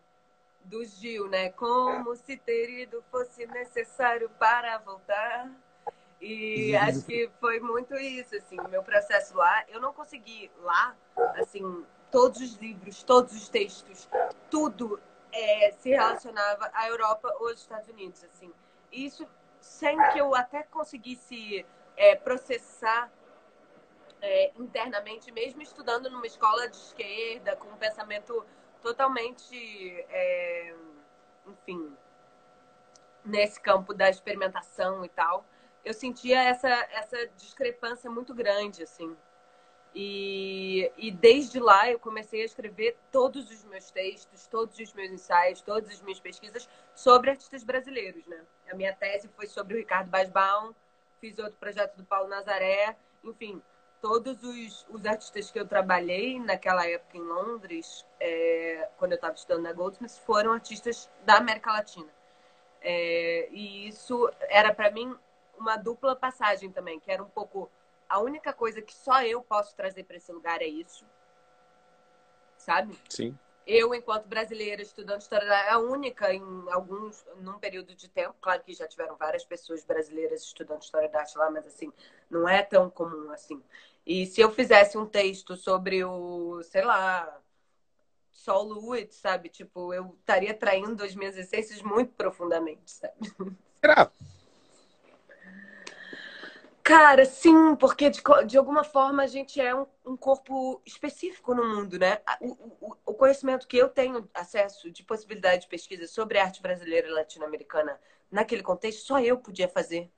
do 0.64 0.84
Gil, 0.84 1.28
né? 1.28 1.50
Como 1.50 2.16
se 2.16 2.36
ter 2.36 2.82
ido 2.82 3.04
fosse 3.10 3.46
necessário 3.46 4.30
para 4.38 4.78
voltar. 4.78 5.50
E 6.20 6.74
acho 6.76 7.02
que 7.02 7.30
foi 7.40 7.60
muito 7.60 7.94
isso, 7.94 8.34
assim, 8.34 8.58
o 8.58 8.68
meu 8.68 8.82
processo 8.82 9.36
lá. 9.36 9.64
Eu 9.68 9.80
não 9.80 9.92
consegui 9.92 10.50
lá, 10.62 10.96
assim, 11.36 11.84
todos 12.10 12.40
os 12.40 12.56
livros, 12.56 13.04
todos 13.04 13.32
os 13.34 13.48
textos, 13.48 14.08
tudo 14.50 15.00
é, 15.32 15.70
se 15.78 15.90
relacionava 15.90 16.70
à 16.74 16.88
Europa 16.88 17.32
ou 17.38 17.48
aos 17.48 17.60
Estados 17.60 17.88
Unidos, 17.88 18.24
assim. 18.24 18.52
Isso 18.90 19.28
sem 19.60 19.96
que 20.12 20.18
eu 20.18 20.34
até 20.34 20.62
conseguisse 20.62 21.64
é, 21.96 22.14
processar 22.14 23.10
é, 24.20 24.52
internamente, 24.56 25.30
mesmo 25.32 25.62
estudando 25.62 26.10
numa 26.10 26.26
escola 26.26 26.68
de 26.68 26.76
esquerda, 26.76 27.56
com 27.56 27.68
um 27.68 27.76
pensamento 27.76 28.44
totalmente, 28.82 29.56
é, 30.08 30.74
enfim, 31.46 31.92
nesse 33.24 33.60
campo 33.60 33.92
da 33.92 34.08
experimentação 34.08 35.04
e 35.04 35.08
tal, 35.08 35.44
eu 35.84 35.94
sentia 35.94 36.42
essa, 36.42 36.68
essa 36.68 37.26
discrepância 37.36 38.10
muito 38.10 38.34
grande, 38.34 38.82
assim. 38.82 39.16
E, 39.94 40.92
e 40.96 41.10
desde 41.10 41.58
lá 41.58 41.90
eu 41.90 41.98
comecei 41.98 42.42
a 42.42 42.44
escrever 42.44 42.96
todos 43.10 43.50
os 43.50 43.64
meus 43.64 43.90
textos, 43.90 44.46
todos 44.46 44.78
os 44.78 44.92
meus 44.92 45.10
ensaios, 45.10 45.62
todas 45.62 45.90
as 45.90 46.00
minhas 46.02 46.20
pesquisas 46.20 46.68
sobre 46.94 47.30
artistas 47.30 47.64
brasileiros, 47.64 48.26
né? 48.26 48.44
A 48.70 48.74
minha 48.74 48.94
tese 48.94 49.28
foi 49.28 49.46
sobre 49.46 49.74
o 49.74 49.76
Ricardo 49.78 50.08
Basbaum, 50.08 50.74
fiz 51.20 51.38
outro 51.38 51.56
projeto 51.58 51.96
do 51.96 52.04
Paulo 52.04 52.28
Nazaré, 52.28 52.96
enfim, 53.24 53.62
todos 54.00 54.42
os, 54.42 54.86
os 54.88 55.06
artistas 55.06 55.50
que 55.50 55.58
eu 55.58 55.66
trabalhei 55.66 56.38
naquela 56.38 56.86
época 56.86 57.16
em 57.16 57.22
Londres, 57.22 58.06
é, 58.20 58.88
quando 58.96 59.12
eu 59.12 59.16
estava 59.16 59.34
estudando 59.34 59.62
na 59.62 59.72
Goldsmiths, 59.72 60.18
foram 60.18 60.52
artistas 60.52 61.10
da 61.24 61.36
América 61.36 61.72
Latina. 61.72 62.08
É, 62.80 63.48
e 63.50 63.88
isso 63.88 64.30
era 64.48 64.72
para 64.72 64.90
mim 64.90 65.16
uma 65.58 65.76
dupla 65.76 66.14
passagem 66.14 66.70
também, 66.70 67.00
que 67.00 67.10
era 67.10 67.22
um 67.22 67.28
pouco 67.28 67.70
a 68.08 68.20
única 68.20 68.52
coisa 68.52 68.80
que 68.80 68.94
só 68.94 69.22
eu 69.22 69.42
posso 69.42 69.74
trazer 69.74 70.04
para 70.04 70.16
esse 70.16 70.32
lugar 70.32 70.62
é 70.62 70.66
isso. 70.66 71.04
Sabe? 72.56 72.98
Sim. 73.08 73.38
Eu, 73.70 73.94
enquanto 73.94 74.26
brasileira, 74.26 74.80
estudando 74.80 75.20
história, 75.20 75.44
é 75.44 75.72
a 75.72 75.78
única 75.78 76.32
em 76.32 76.42
alguns, 76.70 77.22
num 77.36 77.58
período 77.58 77.94
de 77.94 78.08
tempo. 78.08 78.34
Claro 78.40 78.62
que 78.62 78.72
já 78.72 78.88
tiveram 78.88 79.14
várias 79.14 79.44
pessoas 79.44 79.84
brasileiras 79.84 80.42
estudando 80.42 80.80
história 80.80 81.06
da 81.06 81.20
arte 81.20 81.36
lá, 81.36 81.50
mas 81.50 81.66
assim, 81.66 81.92
não 82.30 82.48
é 82.48 82.62
tão 82.62 82.88
comum 82.88 83.30
assim. 83.30 83.62
E 84.06 84.24
se 84.24 84.40
eu 84.40 84.50
fizesse 84.50 84.96
um 84.96 85.04
texto 85.04 85.54
sobre 85.54 86.02
o, 86.02 86.62
sei 86.62 86.82
lá, 86.82 87.38
Sol 88.32 88.72
Lewitt, 88.72 89.14
sabe? 89.14 89.50
Tipo, 89.50 89.92
eu 89.92 90.16
estaria 90.18 90.54
traindo 90.54 91.04
as 91.04 91.14
minhas 91.14 91.36
essências 91.36 91.82
muito 91.82 92.14
profundamente, 92.14 92.90
sabe? 92.90 93.16
Será? 93.82 94.10
Cara, 96.88 97.26
sim, 97.26 97.76
porque 97.76 98.08
de, 98.08 98.22
de 98.46 98.56
alguma 98.56 98.82
forma 98.82 99.22
a 99.22 99.26
gente 99.26 99.60
é 99.60 99.74
um, 99.74 99.86
um 100.06 100.16
corpo 100.16 100.80
específico 100.86 101.54
no 101.54 101.62
mundo, 101.62 101.98
né? 101.98 102.18
O, 102.40 102.46
o, 102.80 102.96
o, 103.04 103.12
conhecimento 103.12 103.68
que 103.68 103.76
eu 103.76 103.90
tenho 103.90 104.26
acesso 104.32 104.90
de 104.90 105.02
possibilidade 105.02 105.64
de 105.64 105.68
pesquisa 105.68 106.06
sobre 106.06 106.38
arte 106.38 106.62
brasileira 106.62 107.06
e 107.06 107.10
latino-americana 107.10 108.00
naquele 108.30 108.62
contexto, 108.62 109.04
só 109.04 109.20
eu 109.20 109.36
podia 109.36 109.68
fazer. 109.68 110.10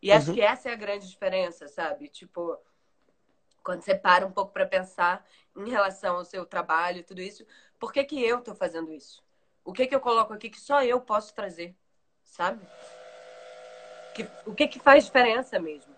E 0.00 0.12
acho 0.12 0.28
uhum. 0.28 0.34
que 0.34 0.40
essa 0.40 0.68
é 0.68 0.72
a 0.72 0.76
grande 0.76 1.10
diferença, 1.10 1.66
sabe? 1.66 2.06
Tipo, 2.06 2.60
quando 3.64 3.82
você 3.82 3.96
para 3.96 4.24
um 4.24 4.30
pouco 4.30 4.52
para 4.52 4.66
pensar 4.66 5.26
em 5.56 5.68
relação 5.68 6.14
ao 6.14 6.24
seu 6.24 6.46
trabalho 6.46 7.00
e 7.00 7.02
tudo 7.02 7.22
isso, 7.22 7.44
por 7.76 7.92
que, 7.92 8.04
que 8.04 8.22
eu 8.22 8.38
estou 8.38 8.54
fazendo 8.54 8.92
isso? 8.92 9.20
O 9.64 9.72
que, 9.72 9.84
que 9.84 9.94
eu 9.96 10.00
coloco 10.00 10.32
aqui 10.32 10.48
que 10.48 10.60
só 10.60 10.80
eu 10.84 11.00
posso 11.00 11.34
trazer, 11.34 11.74
sabe? 12.22 12.64
Que, 14.14 14.28
o 14.46 14.54
que, 14.54 14.68
que 14.68 14.78
faz 14.78 15.06
diferença 15.06 15.58
mesmo? 15.58 15.92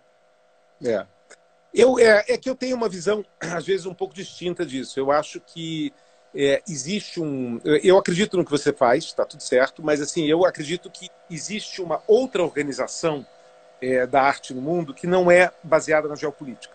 É. 0.85 1.07
Eu, 1.75 1.99
é, 1.99 2.25
é 2.29 2.39
que 2.39 2.49
eu 2.49 2.55
tenho 2.55 2.77
uma 2.77 2.89
visão, 2.89 3.25
às 3.41 3.65
vezes, 3.65 3.87
um 3.87 3.95
pouco 3.95 4.15
distinta 4.15 4.65
disso. 4.65 4.99
Eu 4.99 5.11
acho 5.11 5.41
que 5.41 5.93
é, 6.35 6.63
existe 6.69 7.21
um. 7.21 7.61
Eu 7.65 7.99
acredito 7.99 8.37
no 8.37 8.45
que 8.45 8.51
você 8.51 8.73
faz, 8.73 9.05
está 9.05 9.25
tudo 9.25 9.43
certo, 9.43 9.83
mas 9.83 10.01
assim, 10.01 10.27
eu 10.27 10.45
acredito 10.45 10.91
que 10.91 11.09
existe 11.31 11.81
uma 11.81 12.03
outra 12.07 12.43
organização 12.43 13.27
é, 13.81 14.07
da 14.07 14.23
arte 14.23 14.55
no 14.55 14.61
mundo 14.61 14.95
que 14.95 15.07
não 15.07 15.31
é 15.31 15.51
baseada 15.63 16.09
na 16.09 16.15
geopolítica. 16.15 16.75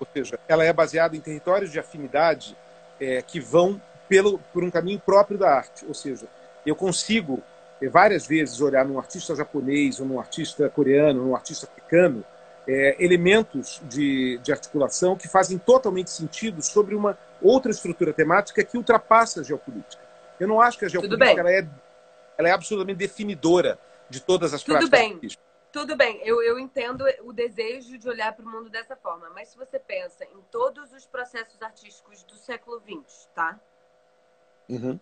Ou 0.00 0.06
seja, 0.12 0.38
ela 0.46 0.64
é 0.64 0.72
baseada 0.72 1.16
em 1.16 1.20
territórios 1.20 1.72
de 1.72 1.78
afinidade 1.78 2.56
é, 3.00 3.20
que 3.20 3.40
vão 3.40 3.80
pelo, 4.08 4.38
por 4.52 4.64
um 4.64 4.70
caminho 4.70 5.00
próprio 5.00 5.38
da 5.38 5.50
arte. 5.50 5.84
Ou 5.86 5.94
seja, 5.94 6.26
eu 6.64 6.76
consigo 6.76 7.42
é, 7.80 7.88
várias 7.88 8.26
vezes 8.26 8.60
olhar 8.60 8.84
num 8.84 8.98
artista 8.98 9.34
japonês, 9.34 10.00
ou 10.00 10.06
num 10.06 10.20
artista 10.20 10.68
coreano, 10.68 11.20
ou 11.20 11.26
num 11.28 11.36
artista 11.36 11.66
africano, 11.66 12.24
é, 12.68 13.02
elementos 13.02 13.80
de, 13.84 14.38
de 14.38 14.52
articulação 14.52 15.16
que 15.16 15.26
fazem 15.26 15.58
totalmente 15.58 16.10
sentido 16.10 16.60
sobre 16.60 16.94
uma 16.94 17.18
outra 17.40 17.70
estrutura 17.70 18.12
temática 18.12 18.62
que 18.62 18.76
ultrapassa 18.76 19.40
a 19.40 19.42
geopolítica. 19.42 20.02
Eu 20.38 20.46
não 20.46 20.60
acho 20.60 20.78
que 20.78 20.84
a 20.84 20.88
geopolítica 20.88 21.40
ela 21.40 21.50
é, 21.50 21.66
ela 22.36 22.48
é 22.48 22.52
absolutamente 22.52 22.98
definidora 22.98 23.78
de 24.10 24.20
todas 24.20 24.52
as 24.52 24.62
Tudo 24.62 24.88
bem. 24.90 25.18
Tudo 25.70 25.96
bem, 25.96 26.20
eu, 26.24 26.42
eu 26.42 26.58
entendo 26.58 27.04
o 27.22 27.32
desejo 27.32 27.98
de 27.98 28.08
olhar 28.08 28.34
para 28.34 28.44
o 28.44 28.48
mundo 28.48 28.70
dessa 28.70 28.96
forma, 28.96 29.28
mas 29.34 29.48
se 29.48 29.56
você 29.56 29.78
pensa 29.78 30.24
em 30.24 30.40
todos 30.50 30.92
os 30.92 31.06
processos 31.06 31.60
artísticos 31.60 32.22
do 32.24 32.36
século 32.36 32.80
XX, 32.80 33.28
tá? 33.34 33.60
Uhum. 34.66 34.98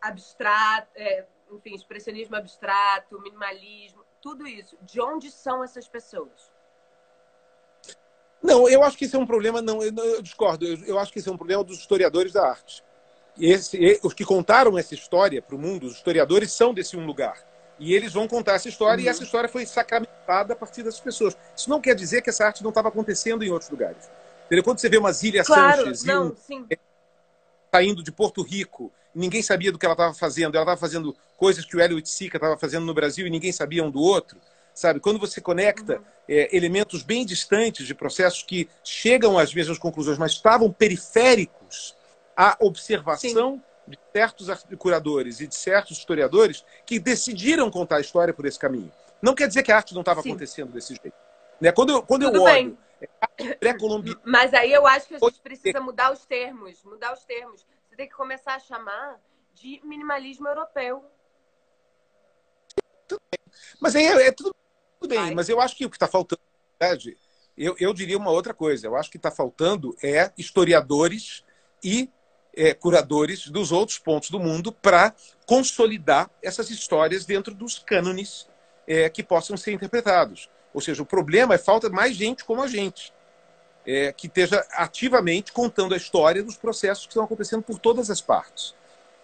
Abstrato, 0.00 0.88
é, 0.94 1.26
enfim, 1.52 1.74
expressionismo 1.74 2.36
abstrato, 2.36 3.20
minimalismo, 3.20 3.99
tudo 4.20 4.46
isso. 4.46 4.76
De 4.82 5.00
onde 5.00 5.30
são 5.30 5.62
essas 5.64 5.88
pessoas? 5.88 6.50
Não, 8.42 8.68
eu 8.68 8.82
acho 8.82 8.96
que 8.96 9.04
isso 9.04 9.16
é 9.16 9.18
um 9.18 9.26
problema, 9.26 9.60
não, 9.60 9.82
eu, 9.82 9.92
eu 9.94 10.22
discordo, 10.22 10.66
eu, 10.66 10.78
eu, 10.84 10.98
acho 10.98 11.12
que 11.12 11.18
isso 11.18 11.28
é 11.28 11.32
um 11.32 11.36
problema 11.36 11.62
dos 11.62 11.78
historiadores 11.78 12.32
da 12.32 12.48
arte. 12.48 12.82
Esse, 13.38 14.00
os 14.02 14.14
que 14.14 14.24
contaram 14.24 14.78
essa 14.78 14.94
história 14.94 15.42
para 15.42 15.54
o 15.54 15.58
mundo, 15.58 15.86
os 15.86 15.96
historiadores 15.96 16.52
são 16.52 16.72
desse 16.72 16.96
um 16.96 17.04
lugar. 17.04 17.36
E 17.78 17.94
eles 17.94 18.12
vão 18.12 18.26
contar 18.28 18.54
essa 18.54 18.68
história, 18.68 19.00
uhum. 19.00 19.06
e 19.06 19.08
essa 19.08 19.22
história 19.22 19.48
foi 19.48 19.64
sacramentada 19.66 20.52
a 20.52 20.56
partir 20.56 20.82
dessas 20.82 21.00
pessoas. 21.00 21.36
Isso 21.56 21.68
não 21.68 21.80
quer 21.80 21.94
dizer 21.94 22.22
que 22.22 22.30
essa 22.30 22.44
arte 22.44 22.62
não 22.62 22.70
estava 22.70 22.88
acontecendo 22.88 23.42
em 23.42 23.50
outros 23.50 23.70
lugares. 23.70 24.10
Entendeu? 24.46 24.64
Quando 24.64 24.78
você 24.78 24.88
vê 24.88 24.98
uma 24.98 25.12
Zília 25.12 25.44
claro, 25.44 25.84
Sanches 25.84 26.04
não, 26.04 26.34
saindo 27.72 28.02
de 28.02 28.10
Porto 28.10 28.42
Rico, 28.42 28.92
ninguém 29.14 29.42
sabia 29.42 29.72
do 29.72 29.78
que 29.78 29.84
ela 29.84 29.94
estava 29.94 30.14
fazendo, 30.14 30.54
ela 30.54 30.64
estava 30.64 30.80
fazendo 30.80 31.16
coisas 31.36 31.64
que 31.64 31.76
o 31.76 31.80
Hélio 31.80 32.04
Sica 32.04 32.36
estava 32.36 32.56
fazendo 32.58 32.84
no 32.86 32.94
Brasil 32.94 33.26
e 33.26 33.30
ninguém 33.30 33.52
sabia 33.52 33.84
um 33.84 33.90
do 33.90 34.00
outro. 34.00 34.38
Sabe? 34.72 35.00
Quando 35.00 35.18
você 35.18 35.40
conecta 35.40 35.96
uhum. 35.96 36.04
é, 36.28 36.56
elementos 36.56 37.02
bem 37.02 37.26
distantes 37.26 37.86
de 37.86 37.94
processos 37.94 38.42
que 38.42 38.68
chegam 38.84 39.38
às 39.38 39.52
mesmas 39.52 39.78
conclusões, 39.78 40.16
mas 40.16 40.32
estavam 40.32 40.72
periféricos 40.72 41.94
à 42.36 42.56
observação 42.60 43.54
Sim 43.54 43.70
de 43.90 43.98
certos 44.12 44.48
curadores 44.78 45.40
e 45.40 45.46
de 45.46 45.54
certos 45.54 45.98
historiadores 45.98 46.64
que 46.86 46.98
decidiram 46.98 47.70
contar 47.70 47.96
a 47.96 48.00
história 48.00 48.32
por 48.32 48.46
esse 48.46 48.58
caminho. 48.58 48.90
Não 49.20 49.34
quer 49.34 49.48
dizer 49.48 49.62
que 49.62 49.72
a 49.72 49.76
arte 49.76 49.92
não 49.92 50.00
estava 50.00 50.20
acontecendo 50.20 50.72
desse 50.72 50.94
jeito. 50.94 51.12
Né? 51.60 51.72
Quando 51.72 51.90
eu, 51.90 52.02
quando 52.02 52.22
eu 52.22 52.42
olho 52.42 52.78
é 53.38 53.54
pré-colombiano... 53.54 54.20
Mas 54.24 54.54
aí 54.54 54.72
eu 54.72 54.86
acho 54.86 55.08
que 55.08 55.16
a 55.16 55.18
gente 55.18 55.40
precisa 55.40 55.80
mudar 55.80 56.12
os 56.12 56.24
termos. 56.24 56.82
Mudar 56.84 57.12
os 57.12 57.24
termos. 57.24 57.66
Tem 58.00 58.08
que 58.08 58.14
começar 58.14 58.54
a 58.54 58.58
chamar 58.58 59.20
de 59.52 59.78
minimalismo 59.84 60.48
europeu. 60.48 61.04
Tudo 63.06 63.20
bem. 63.30 63.52
Mas 63.78 63.94
é, 63.94 64.28
é 64.28 64.32
tudo, 64.32 64.56
bem. 65.06 65.18
Vai. 65.18 65.34
Mas 65.34 65.50
eu 65.50 65.60
acho 65.60 65.76
que 65.76 65.84
o 65.84 65.90
que 65.90 65.96
está 65.96 66.08
faltando, 66.08 66.40
verdade, 66.80 67.18
eu, 67.58 67.76
eu 67.78 67.92
diria 67.92 68.16
uma 68.16 68.30
outra 68.30 68.54
coisa. 68.54 68.86
Eu 68.86 68.96
acho 68.96 69.10
que 69.10 69.18
está 69.18 69.30
faltando 69.30 69.94
é 70.02 70.32
historiadores 70.38 71.44
e 71.84 72.08
é, 72.54 72.72
curadores 72.72 73.48
dos 73.48 73.70
outros 73.70 73.98
pontos 73.98 74.30
do 74.30 74.40
mundo 74.40 74.72
para 74.72 75.14
consolidar 75.44 76.30
essas 76.42 76.70
histórias 76.70 77.26
dentro 77.26 77.54
dos 77.54 77.80
cânones 77.80 78.48
é, 78.86 79.10
que 79.10 79.22
possam 79.22 79.58
ser 79.58 79.72
interpretados. 79.72 80.48
Ou 80.72 80.80
seja, 80.80 81.02
o 81.02 81.06
problema 81.06 81.52
é 81.52 81.58
falta 81.58 81.90
mais 81.90 82.16
gente 82.16 82.46
como 82.46 82.62
a 82.62 82.66
gente, 82.66 83.12
é, 83.86 84.12
que 84.12 84.26
esteja 84.26 84.66
ativamente 84.72 85.52
contando 85.52 85.94
a 85.94 85.96
história 85.96 86.42
dos 86.42 86.56
processos 86.56 87.04
que 87.06 87.10
estão 87.10 87.24
acontecendo 87.24 87.62
por 87.62 87.78
todas 87.78 88.10
as 88.10 88.20
partes, 88.20 88.74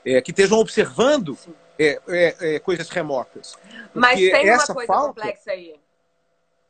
é, 0.05 0.21
que 0.21 0.31
estejam 0.31 0.59
observando 0.59 1.39
é, 1.79 2.01
é, 2.09 2.59
coisas 2.61 2.89
remotas. 2.89 3.57
Mas 3.95 4.19
tem 4.19 4.51
uma 4.51 4.67
coisa 4.67 4.87
falta... 4.87 5.09
complexa 5.09 5.51
aí. 5.51 5.79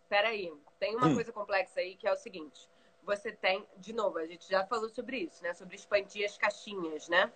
Peraí, 0.09 0.53
tem 0.78 0.97
uma 0.97 1.07
hum. 1.07 1.14
coisa 1.14 1.32
complexa 1.32 1.80
aí 1.80 1.97
que 1.97 2.07
é 2.07 2.12
o 2.12 2.16
seguinte 2.16 2.68
você 3.07 3.30
tem, 3.30 3.64
de 3.76 3.93
novo, 3.93 4.18
a 4.18 4.26
gente 4.26 4.51
já 4.51 4.66
falou 4.66 4.89
sobre 4.89 5.18
isso, 5.18 5.43
né? 5.43 5.55
Sobre 5.55 5.76
expandir 5.76 6.26
as 6.26 6.37
caixinhas, 6.37 7.09
né? 7.09 7.32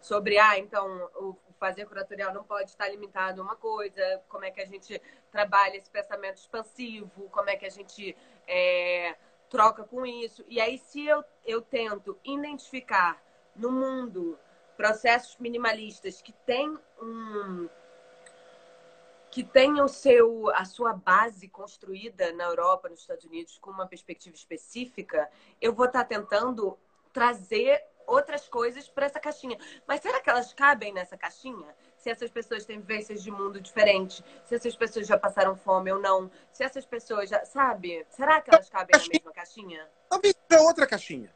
Sobre, 0.00 0.38
ah, 0.38 0.58
então, 0.58 1.10
o 1.14 1.34
fazer 1.58 1.86
curatorial 1.86 2.34
não 2.34 2.44
pode 2.44 2.68
estar 2.68 2.88
limitado 2.88 3.40
a 3.40 3.44
uma 3.44 3.56
coisa, 3.56 4.22
como 4.28 4.44
é 4.44 4.50
que 4.50 4.60
a 4.60 4.66
gente 4.66 5.00
trabalha 5.32 5.78
esse 5.78 5.88
pensamento 5.88 6.36
expansivo, 6.36 7.30
como 7.30 7.48
é 7.48 7.56
que 7.56 7.64
a 7.64 7.70
gente 7.70 8.14
é, 8.46 9.16
troca 9.54 9.84
com 9.84 10.04
isso. 10.04 10.44
E 10.48 10.60
aí, 10.60 10.76
se 10.78 11.06
eu, 11.06 11.24
eu 11.46 11.62
tento 11.62 12.18
identificar 12.24 13.22
no 13.54 13.70
mundo 13.70 14.36
processos 14.76 15.36
minimalistas 15.38 16.20
que 16.20 16.32
têm 16.44 16.76
um 17.00 17.68
que 19.30 19.44
tenha 19.44 19.84
o 19.84 19.88
seu, 19.88 20.48
a 20.54 20.64
sua 20.64 20.92
base 20.92 21.48
construída 21.48 22.32
na 22.32 22.44
Europa, 22.44 22.88
nos 22.88 23.00
Estados 23.00 23.24
Unidos, 23.24 23.58
com 23.58 23.70
uma 23.70 23.86
perspectiva 23.86 24.34
específica, 24.34 25.28
eu 25.60 25.72
vou 25.72 25.86
estar 25.86 26.04
tentando 26.04 26.78
trazer 27.12 27.80
outras 28.06 28.48
coisas 28.48 28.88
para 28.88 29.06
essa 29.06 29.18
caixinha. 29.18 29.58
Mas 29.88 30.00
será 30.02 30.20
que 30.20 30.30
elas 30.30 30.52
cabem 30.52 30.92
nessa 30.92 31.16
caixinha? 31.16 31.74
Se 32.04 32.10
essas 32.10 32.30
pessoas 32.30 32.66
têm 32.66 32.80
vivências 32.80 33.22
de 33.22 33.30
mundo 33.30 33.58
diferentes, 33.58 34.22
se 34.44 34.54
essas 34.54 34.76
pessoas 34.76 35.06
já 35.06 35.16
passaram 35.16 35.56
fome 35.56 35.90
ou 35.90 35.98
não, 35.98 36.30
se 36.52 36.62
essas 36.62 36.84
pessoas 36.84 37.30
já. 37.30 37.42
Sabe? 37.46 38.04
Será 38.10 38.42
que 38.42 38.54
elas 38.54 38.68
cabem 38.68 39.00
na 39.00 39.08
mesma 39.10 39.32
caixinha? 39.32 39.88
Talvez 40.10 40.34
seja 40.46 40.62
outra 40.62 40.86
caixinha. 40.86 41.34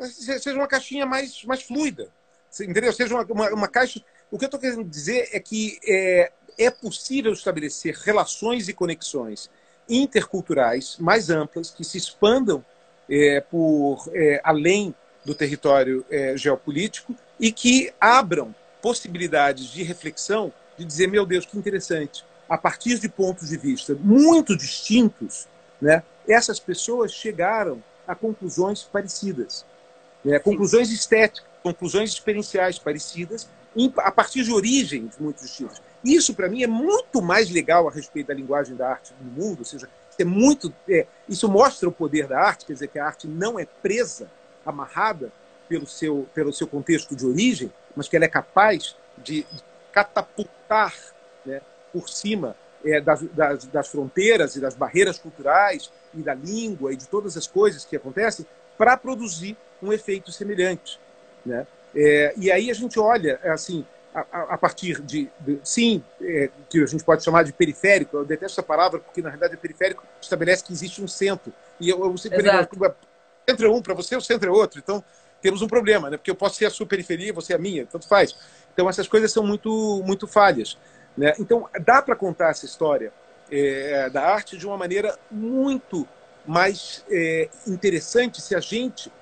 Seja 0.00 0.54
uma 0.54 0.66
caixinha 0.66 1.04
mais, 1.04 1.44
mais 1.44 1.62
fluida. 1.62 2.10
Entendeu? 2.58 2.90
Seja 2.90 3.14
uma, 3.14 3.24
uma, 3.24 3.50
uma 3.50 3.68
caixa 3.68 4.02
o 4.30 4.38
que 4.38 4.46
eu 4.46 4.46
estou 4.46 4.58
querendo 4.58 4.84
dizer 4.84 5.28
é 5.32 5.38
que 5.38 5.78
é, 5.86 6.32
é 6.56 6.70
possível 6.70 7.34
estabelecer 7.34 7.94
relações 7.94 8.70
e 8.70 8.72
conexões 8.72 9.50
interculturais 9.86 10.96
mais 10.98 11.28
amplas 11.28 11.70
que 11.70 11.84
se 11.84 11.98
expandam 11.98 12.64
é, 13.06 13.42
por 13.42 14.08
é, 14.14 14.40
além 14.42 14.94
do 15.26 15.34
território 15.34 16.06
é, 16.08 16.34
geopolítico 16.38 17.14
e 17.38 17.52
que 17.52 17.92
abram 18.00 18.54
possibilidades 18.80 19.66
de 19.66 19.82
reflexão 19.82 20.52
de 20.76 20.84
dizer 20.84 21.08
meu 21.08 21.26
Deus 21.26 21.46
que 21.46 21.58
interessante 21.58 22.24
a 22.48 22.56
partir 22.56 22.98
de 22.98 23.08
pontos 23.08 23.48
de 23.48 23.56
vista 23.56 23.94
muito 24.00 24.56
distintos 24.56 25.46
né 25.80 26.02
essas 26.26 26.60
pessoas 26.60 27.12
chegaram 27.12 27.82
a 28.06 28.14
conclusões 28.14 28.82
parecidas 28.82 29.64
né, 30.24 30.38
conclusões 30.38 30.90
estéticas 30.90 31.48
conclusões 31.62 32.10
experienciais 32.10 32.78
parecidas 32.78 33.48
a 33.98 34.10
partir 34.10 34.42
de 34.42 34.52
origens 34.52 35.16
muito 35.18 35.42
distintas. 35.42 35.80
Isso, 36.04 36.34
para 36.34 36.48
mim, 36.48 36.62
é 36.62 36.66
muito 36.66 37.20
mais 37.20 37.50
legal 37.50 37.88
a 37.88 37.90
respeito 37.90 38.28
da 38.28 38.34
linguagem 38.34 38.74
da 38.76 38.88
arte 38.88 39.12
no 39.20 39.30
mundo, 39.30 39.60
ou 39.60 39.64
seja, 39.64 39.88
é 40.18 40.24
muito, 40.24 40.72
é, 40.88 41.06
isso 41.28 41.48
mostra 41.48 41.88
o 41.88 41.92
poder 41.92 42.26
da 42.26 42.40
arte, 42.40 42.66
quer 42.66 42.72
dizer 42.72 42.88
que 42.88 42.98
a 42.98 43.06
arte 43.06 43.28
não 43.28 43.58
é 43.58 43.64
presa, 43.64 44.30
amarrada 44.64 45.32
pelo 45.68 45.86
seu, 45.86 46.26
pelo 46.34 46.52
seu 46.52 46.66
contexto 46.66 47.14
de 47.14 47.26
origem, 47.26 47.72
mas 47.94 48.08
que 48.08 48.16
ela 48.16 48.24
é 48.24 48.28
capaz 48.28 48.96
de 49.18 49.46
catapultar 49.92 50.94
né, 51.44 51.60
por 51.92 52.08
cima 52.08 52.56
é, 52.84 53.00
das, 53.00 53.22
das, 53.22 53.66
das 53.66 53.88
fronteiras 53.88 54.56
e 54.56 54.60
das 54.60 54.74
barreiras 54.74 55.18
culturais 55.18 55.90
e 56.14 56.22
da 56.22 56.34
língua 56.34 56.92
e 56.92 56.96
de 56.96 57.06
todas 57.08 57.36
as 57.36 57.46
coisas 57.46 57.84
que 57.84 57.96
acontecem 57.96 58.46
para 58.76 58.96
produzir 58.96 59.56
um 59.82 59.92
efeito 59.92 60.30
semelhante. 60.30 60.98
Né? 61.44 61.66
É, 61.94 62.34
e 62.36 62.50
aí 62.50 62.70
a 62.70 62.74
gente 62.74 62.98
olha, 62.98 63.40
assim, 63.44 63.84
a, 64.14 64.54
a 64.54 64.58
partir 64.58 65.00
de, 65.02 65.28
de 65.40 65.58
sim, 65.62 66.02
é, 66.20 66.50
que 66.68 66.82
a 66.82 66.86
gente 66.86 67.04
pode 67.04 67.24
chamar 67.24 67.44
de 67.44 67.52
periférico, 67.52 68.16
eu 68.16 68.24
detesto 68.24 68.60
essa 68.60 68.62
palavra 68.62 68.98
porque 69.00 69.22
na 69.22 69.30
verdade 69.30 69.54
o 69.54 69.58
periférico 69.58 70.04
estabelece 70.20 70.64
que 70.64 70.72
existe 70.72 71.02
um 71.02 71.08
centro. 71.08 71.52
E 71.80 71.88
eu, 71.88 72.04
eu 72.04 72.16
sempre 72.16 72.42
centro 73.48 73.66
é 73.66 73.70
um, 73.70 73.82
para 73.82 73.94
você 73.94 74.16
o 74.16 74.20
centro 74.20 74.48
é 74.48 74.52
outro. 74.52 74.78
Então 74.78 75.02
temos 75.40 75.62
um 75.62 75.68
problema, 75.68 76.10
né? 76.10 76.16
porque 76.16 76.30
eu 76.30 76.34
posso 76.34 76.56
ser 76.56 76.66
a 76.66 76.70
sua 76.70 76.86
periferia, 76.86 77.32
você 77.32 77.52
é 77.52 77.56
a 77.56 77.58
minha, 77.58 77.86
tanto 77.86 78.08
faz. 78.08 78.36
Então 78.72 78.88
essas 78.88 79.06
coisas 79.06 79.32
são 79.32 79.46
muito, 79.46 80.02
muito 80.04 80.26
falhas. 80.26 80.78
Né? 81.16 81.32
Então 81.38 81.68
dá 81.84 82.02
para 82.02 82.16
contar 82.16 82.50
essa 82.50 82.64
história 82.64 83.12
é, 83.50 84.10
da 84.10 84.22
arte 84.22 84.56
de 84.56 84.66
uma 84.66 84.76
maneira 84.76 85.18
muito 85.30 86.06
mais 86.46 87.04
é, 87.10 87.48
interessante 87.66 88.40
se 88.40 88.54
a 88.54 88.60
gente 88.60 89.12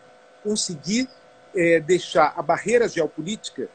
conseguir 0.43 1.09
é, 1.55 1.81
deixar 1.81 2.33
a 2.37 2.43
barreira 2.43 2.89
geopolítica 2.89 3.69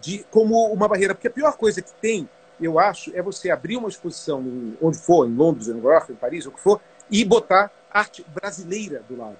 de, 0.00 0.24
como 0.30 0.72
uma 0.72 0.88
barreira. 0.88 1.14
Porque 1.14 1.28
a 1.28 1.30
pior 1.30 1.56
coisa 1.56 1.82
que 1.82 1.92
tem, 2.00 2.28
eu 2.60 2.78
acho, 2.78 3.14
é 3.14 3.20
você 3.20 3.50
abrir 3.50 3.76
uma 3.76 3.88
exposição 3.88 4.40
em, 4.40 4.78
onde 4.80 4.98
for, 4.98 5.28
em 5.28 5.34
Londres, 5.34 5.68
em 5.68 5.74
Nova 5.74 5.92
York, 5.94 6.12
em 6.12 6.16
Paris, 6.16 6.46
o 6.46 6.52
que 6.52 6.60
for, 6.60 6.80
e 7.10 7.24
botar 7.24 7.70
arte 7.92 8.24
brasileira 8.34 9.02
do 9.08 9.16
lado. 9.16 9.38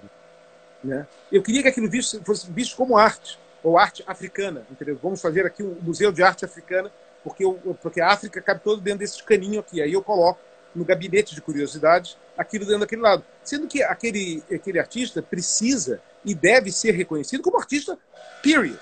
Né? 0.85 1.07
Eu 1.33 1.43
queria 1.43 1.63
que 1.63 1.69
aquilo 1.69 1.89
visto, 1.89 2.23
fosse 2.25 2.51
visto 2.51 2.77
como 2.77 2.97
arte, 2.97 3.39
ou 3.63 3.79
arte 3.79 4.05
africana. 4.07 4.67
Entendeu? 4.71 4.99
Vamos 5.03 5.21
fazer 5.21 5.47
aqui 5.47 5.63
um 5.63 5.77
museu 5.81 6.13
de 6.13 6.23
arte 6.23 6.45
africana, 6.45 6.93
porque, 7.23 7.45
eu, 7.45 7.55
porque 7.81 8.01
a 8.01 8.09
África 8.09 8.41
cabe 8.43 8.61
todo 8.63 8.81
dentro 8.81 9.01
desse 9.01 9.23
caninho 9.23 9.61
aqui. 9.61 9.81
Aí 9.81 9.95
eu 9.95 10.03
coloco 10.03 10.39
no 10.75 10.85
gabinete 10.85 11.35
de 11.35 11.41
curiosidades 11.41 12.19
aquilo 12.37 12.65
dentro 12.65 12.81
daquele 12.81 13.01
lado. 13.01 13.25
Sendo 13.43 13.67
que 13.67 13.83
aquele, 13.83 14.43
aquele 14.53 14.79
artista 14.79 15.23
precisa 15.23 16.03
e 16.25 16.35
deve 16.35 16.71
ser 16.71 16.93
reconhecido 16.93 17.43
como 17.43 17.57
artista, 17.57 17.99
period. 18.43 18.79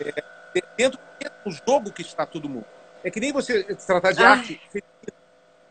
É, 0.00 0.22
dentro, 0.76 0.98
do 1.44 1.50
jogo 1.50 1.92
que 1.92 2.02
está 2.02 2.24
todo 2.24 2.48
mundo. 2.48 2.64
É 3.02 3.10
que 3.10 3.20
nem 3.20 3.32
você 3.32 3.62
tratar 3.74 4.12
de 4.12 4.22
Ai. 4.22 4.32
arte 4.32 4.60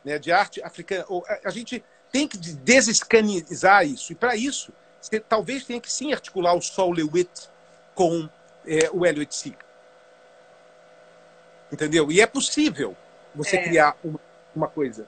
né, 0.04 0.18
de 0.18 0.32
arte 0.32 0.62
africana. 0.64 1.06
A, 1.28 1.50
a 1.50 1.50
gente 1.50 1.84
tem 2.12 2.28
que 2.28 2.38
desescanizar 2.38 3.86
isso. 3.86 4.14
E 4.14 4.16
para 4.16 4.36
isso, 4.36 4.72
você 5.02 5.20
talvez 5.20 5.64
tenha 5.64 5.80
que 5.80 5.92
sim 5.92 6.14
articular 6.14 6.54
o 6.54 6.62
Sol 6.62 6.92
Lewitt 6.92 7.50
com 7.96 8.30
é, 8.66 8.90
o 8.92 9.06
Elliot 9.06 9.34
Sick. 9.34 9.58
Entendeu? 11.72 12.12
E 12.12 12.22
é 12.22 12.28
possível. 12.28 12.96
você 13.36 13.58
é. 13.58 13.64
criar 13.64 13.98
uma, 14.04 14.20
uma 14.56 14.68
coisa 14.68 15.08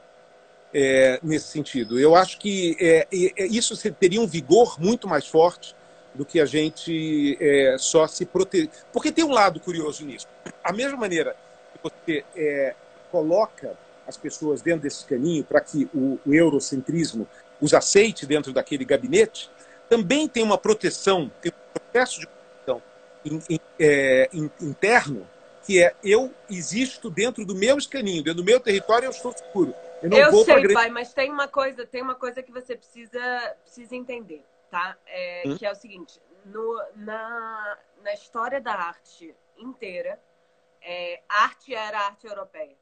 é, 0.73 1.19
nesse 1.23 1.47
sentido. 1.47 1.99
Eu 1.99 2.15
acho 2.15 2.39
que 2.39 2.77
é, 2.79 3.07
é, 3.11 3.45
isso 3.45 3.75
teria 3.93 4.21
um 4.21 4.27
vigor 4.27 4.79
muito 4.79 5.07
mais 5.07 5.27
forte 5.27 5.75
do 6.13 6.25
que 6.25 6.39
a 6.39 6.45
gente 6.45 7.37
é, 7.39 7.75
só 7.79 8.07
se 8.07 8.25
proteger. 8.25 8.69
Porque 8.91 9.11
tem 9.11 9.23
um 9.23 9.31
lado 9.31 9.59
curioso 9.59 10.05
nisso. 10.05 10.27
A 10.63 10.73
mesma 10.73 10.97
maneira 10.97 11.35
que 11.73 11.79
você 11.81 12.25
é, 12.35 12.75
coloca 13.11 13.77
as 14.07 14.17
pessoas 14.17 14.61
dentro 14.61 14.81
desse 14.81 15.05
caminho 15.05 15.43
para 15.43 15.61
que 15.61 15.87
o, 15.93 16.19
o, 16.25 16.33
eurocentrismo 16.33 17.27
os 17.61 17.73
aceite 17.73 18.25
dentro 18.25 18.51
daquele 18.51 18.83
gabinete, 18.83 19.49
também 19.89 20.27
tem 20.27 20.43
uma 20.43 20.57
proteção, 20.57 21.31
tem 21.41 21.51
um 21.51 21.79
processo 21.79 22.19
de 22.19 22.27
proteção 22.27 22.83
in, 23.25 23.41
in, 23.49 23.59
é, 23.79 24.29
in, 24.31 24.49
interno, 24.61 25.27
que 25.65 25.83
é 25.83 25.95
eu 26.03 26.33
existo 26.49 27.09
dentro 27.09 27.45
do 27.45 27.55
meu 27.55 27.77
escaninho, 27.77 28.23
dentro 28.23 28.41
do 28.41 28.45
meu 28.45 28.59
território, 28.59 29.07
eu 29.07 29.11
estou 29.11 29.31
seguro. 29.31 29.73
Eu, 30.01 30.11
eu 30.11 30.43
sei, 30.43 30.55
grande... 30.61 30.73
pai, 30.73 30.89
mas 30.89 31.13
tem 31.13 31.29
uma 31.29 31.47
coisa, 31.47 31.85
tem 31.85 32.01
uma 32.01 32.15
coisa 32.15 32.41
que 32.41 32.51
você 32.51 32.75
precisa, 32.75 33.55
precisa 33.63 33.95
entender, 33.95 34.45
tá? 34.71 34.95
É, 35.05 35.43
hum? 35.45 35.57
Que 35.57 35.65
é 35.65 35.71
o 35.71 35.75
seguinte: 35.75 36.21
no, 36.45 36.81
na, 36.95 37.77
na 38.01 38.13
história 38.13 38.61
da 38.61 38.73
arte 38.73 39.35
inteira, 39.57 40.19
é, 40.81 41.21
arte 41.27 41.73
era 41.73 41.99
arte 41.99 42.27
europeia. 42.27 42.77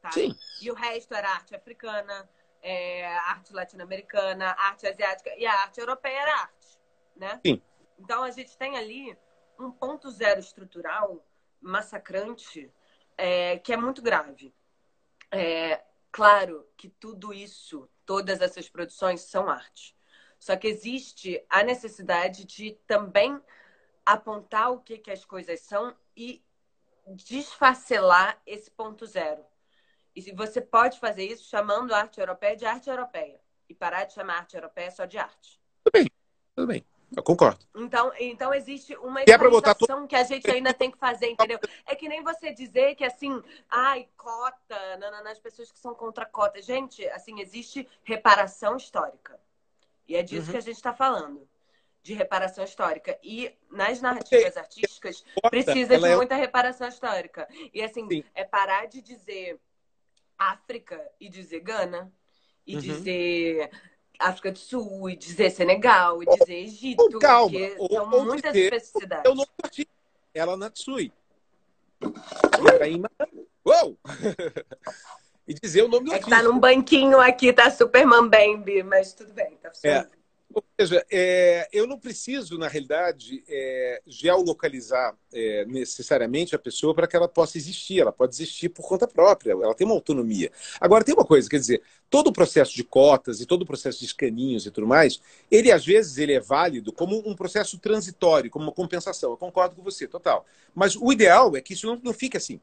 Tá? 0.00 0.12
Sim. 0.12 0.32
E 0.62 0.70
o 0.70 0.74
resto 0.74 1.12
era 1.12 1.28
arte 1.28 1.56
africana, 1.56 2.28
é, 2.62 3.06
arte 3.06 3.52
latino-americana, 3.52 4.54
arte 4.58 4.86
asiática, 4.86 5.34
e 5.36 5.46
a 5.46 5.52
arte 5.62 5.80
europeia 5.80 6.20
era 6.20 6.40
arte. 6.40 6.78
Né? 7.16 7.40
Sim. 7.44 7.62
Então 7.98 8.22
a 8.22 8.30
gente 8.30 8.56
tem 8.56 8.76
ali 8.76 9.16
um 9.58 9.70
ponto 9.70 10.10
zero 10.10 10.40
estrutural 10.40 11.24
massacrante 11.60 12.72
é, 13.16 13.58
que 13.58 13.72
é 13.72 13.76
muito 13.76 14.00
grave. 14.00 14.54
É, 15.30 15.82
claro 16.12 16.66
que 16.76 16.88
tudo 16.88 17.34
isso, 17.34 17.88
todas 18.06 18.40
essas 18.40 18.68
produções 18.68 19.22
são 19.22 19.48
arte. 19.48 19.96
Só 20.38 20.56
que 20.56 20.68
existe 20.68 21.44
a 21.50 21.64
necessidade 21.64 22.44
de 22.44 22.72
também 22.86 23.40
apontar 24.06 24.70
o 24.70 24.80
que, 24.80 24.98
que 24.98 25.10
as 25.10 25.24
coisas 25.24 25.60
são 25.60 25.94
e 26.16 26.42
desfacelar 27.06 28.40
esse 28.46 28.70
ponto 28.70 29.04
zero. 29.04 29.44
E 30.26 30.32
você 30.32 30.60
pode 30.60 30.98
fazer 30.98 31.24
isso 31.24 31.44
chamando 31.44 31.94
a 31.94 31.98
arte 31.98 32.18
europeia 32.18 32.56
de 32.56 32.66
arte 32.66 32.90
europeia 32.90 33.40
e 33.68 33.74
parar 33.74 34.04
de 34.04 34.14
chamar 34.14 34.38
arte 34.38 34.56
europeia 34.56 34.90
só 34.90 35.04
de 35.04 35.18
arte. 35.18 35.60
Tudo 35.84 35.92
bem, 35.92 36.10
tudo 36.56 36.66
bem. 36.66 36.84
Eu 37.16 37.22
concordo. 37.22 37.64
Então, 37.74 38.12
então 38.18 38.52
existe 38.52 38.94
uma 38.96 39.22
explicação 39.22 40.06
que 40.06 40.14
a 40.14 40.24
gente 40.24 40.50
ainda 40.50 40.74
tem 40.74 40.90
que 40.90 40.98
fazer, 40.98 41.30
entendeu? 41.30 41.58
É 41.86 41.94
que 41.94 42.08
nem 42.08 42.22
você 42.22 42.52
dizer 42.52 42.96
que 42.96 43.04
assim, 43.04 43.42
ai, 43.70 44.08
cota, 44.16 44.96
nas 45.22 45.38
pessoas 45.38 45.72
que 45.72 45.78
são 45.78 45.94
contra 45.94 46.26
cota. 46.26 46.60
Gente, 46.60 47.06
assim, 47.08 47.40
existe 47.40 47.88
reparação 48.02 48.76
histórica. 48.76 49.40
E 50.06 50.16
é 50.16 50.22
disso 50.22 50.46
uhum. 50.46 50.52
que 50.52 50.58
a 50.58 50.62
gente 50.62 50.76
está 50.76 50.92
falando. 50.92 51.48
De 52.02 52.12
reparação 52.12 52.64
histórica. 52.64 53.18
E 53.22 53.56
nas 53.70 54.00
narrativas 54.00 54.56
artísticas 54.56 55.24
precisa 55.48 55.98
de 55.98 56.06
é 56.06 56.16
muita 56.16 56.34
reparação 56.34 56.88
histórica. 56.88 57.48
E 57.72 57.82
assim, 57.82 58.06
Sim. 58.08 58.24
é 58.34 58.44
parar 58.44 58.86
de 58.86 59.00
dizer 59.00 59.58
África 60.38 61.00
e 61.20 61.28
dizer 61.28 61.60
Gana. 61.60 62.12
E 62.66 62.74
uhum. 62.74 62.80
dizer 62.80 63.70
África 64.18 64.52
do 64.52 64.58
Sul, 64.58 65.08
e 65.08 65.16
dizer 65.16 65.50
Senegal, 65.50 66.22
e 66.22 66.26
dizer 66.26 66.54
Egito. 66.54 67.00
Ou, 67.00 67.18
calma, 67.18 67.50
porque 67.50 67.76
ou, 67.78 67.88
são 67.88 68.10
ou 68.10 68.24
muitas 68.24 68.52
dizer, 68.52 68.74
especificidades. 68.74 69.24
Eu 69.24 69.34
não 69.34 69.46
ela 70.34 70.56
Natsui. 70.56 71.12
Uou! 73.64 73.98
e 75.46 75.54
dizer 75.54 75.82
o 75.82 75.88
nome 75.88 76.06
do 76.06 76.14
É 76.14 76.18
que 76.18 76.30
tá 76.30 76.42
num 76.42 76.58
banquinho 76.58 77.18
aqui, 77.18 77.52
tá 77.52 77.70
super 77.70 78.06
mambembe, 78.06 78.82
mas 78.82 79.12
tudo 79.12 79.32
bem, 79.32 79.56
tá 79.56 79.70
funcionando. 79.70 80.12
É. 80.12 80.17
Ou 80.58 80.86
seja, 80.86 81.04
é, 81.10 81.68
eu 81.72 81.86
não 81.86 81.98
preciso, 81.98 82.58
na 82.58 82.68
realidade, 82.68 83.42
é, 83.48 84.02
geolocalizar 84.06 85.16
é, 85.32 85.64
necessariamente 85.66 86.54
a 86.54 86.58
pessoa 86.58 86.94
para 86.94 87.06
que 87.06 87.16
ela 87.16 87.28
possa 87.28 87.56
existir. 87.56 88.00
Ela 88.00 88.12
pode 88.12 88.34
existir 88.34 88.68
por 88.68 88.86
conta 88.86 89.06
própria, 89.06 89.52
ela 89.52 89.74
tem 89.74 89.86
uma 89.86 89.94
autonomia. 89.94 90.50
Agora, 90.80 91.04
tem 91.04 91.14
uma 91.14 91.24
coisa, 91.24 91.48
quer 91.48 91.58
dizer, 91.58 91.82
todo 92.10 92.28
o 92.28 92.32
processo 92.32 92.74
de 92.74 92.84
cotas 92.84 93.40
e 93.40 93.46
todo 93.46 93.62
o 93.62 93.66
processo 93.66 93.98
de 94.00 94.06
escaninhos 94.06 94.66
e 94.66 94.70
tudo 94.70 94.86
mais, 94.86 95.20
ele, 95.50 95.70
às 95.70 95.84
vezes, 95.84 96.18
ele 96.18 96.32
é 96.32 96.40
válido 96.40 96.92
como 96.92 97.22
um 97.28 97.34
processo 97.34 97.78
transitório, 97.78 98.50
como 98.50 98.64
uma 98.64 98.72
compensação. 98.72 99.30
Eu 99.30 99.36
concordo 99.36 99.76
com 99.76 99.82
você, 99.82 100.06
total. 100.06 100.46
Mas 100.74 100.96
o 100.96 101.12
ideal 101.12 101.56
é 101.56 101.60
que 101.60 101.72
isso 101.72 101.86
não, 101.86 102.00
não 102.02 102.12
fique 102.12 102.36
assim. 102.36 102.60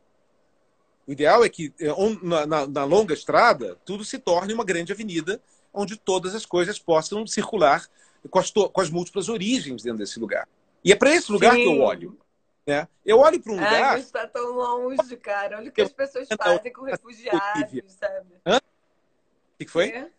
O 1.08 1.12
ideal 1.12 1.46
é 1.46 1.50
que, 1.50 1.72
é, 1.80 1.88
na, 2.24 2.46
na, 2.46 2.68
na 2.68 2.84
longa 2.84 3.14
estrada, 3.14 3.78
tudo 3.86 4.04
se 4.04 4.18
torne 4.18 4.54
uma 4.54 4.66
grande 4.66 4.91
avenida 4.91 5.39
onde 5.76 5.98
todas 5.98 6.34
as 6.34 6.46
coisas 6.46 6.80
possam 6.80 7.28
circular 7.28 7.86
com 8.30 8.40
as, 8.40 8.52
com 8.52 8.82
as 8.82 8.90
múltiplas 8.90 9.30
origens 9.30 9.84
dentro 9.84 10.00
desse 10.00 10.20
lugar. 10.20 10.48
E 10.84 10.92
é 10.92 10.96
para 10.96 11.14
esse 11.14 11.32
lugar 11.32 11.54
Sim. 11.54 11.64
que 11.64 11.68
eu 11.68 11.82
olho. 11.82 12.18
Né? 12.66 12.88
Eu 13.06 13.20
olho 13.20 13.40
para 13.40 13.54
um 13.54 13.60
Ai, 13.60 13.66
lugar. 13.66 13.92
Mas 13.94 14.06
está 14.06 14.28
tão 14.28 14.54
longe, 14.54 15.18
cara. 15.18 15.58
Olha 15.58 15.70
o 15.70 15.72
que 15.72 15.82
as 15.82 15.94
pessoas 15.94 16.28
fazem 16.36 16.74
com 16.74 16.84
refugiados, 16.84 17.94
sabe? 17.94 18.34
Hã? 18.46 18.58
O 18.58 19.58
que 19.60 19.68
foi? 19.68 19.90
É. 19.90 20.10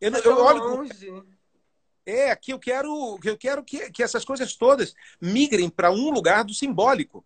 Eu, 0.00 0.12
tá 0.12 0.18
eu 0.20 0.38
olho 0.38 0.64
longe. 0.64 1.22
É, 2.06 2.34
que 2.34 2.52
eu 2.52 2.58
quero, 2.58 3.18
que 3.20 3.28
eu 3.28 3.36
quero 3.36 3.62
que, 3.62 3.90
que 3.90 4.02
essas 4.02 4.24
coisas 4.24 4.56
todas 4.56 4.94
migrem 5.20 5.68
para 5.68 5.90
um 5.90 6.10
lugar 6.10 6.44
do 6.44 6.54
simbólico, 6.54 7.24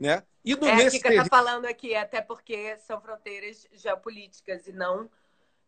né? 0.00 0.22
E 0.42 0.54
no, 0.54 0.66
é, 0.66 0.76
nesse... 0.76 1.00
que 1.00 1.08
está 1.08 1.26
falando 1.26 1.66
aqui, 1.66 1.94
até 1.94 2.22
porque 2.22 2.76
são 2.78 3.00
fronteiras 3.00 3.68
geopolíticas 3.72 4.66
e 4.66 4.72
não 4.72 5.10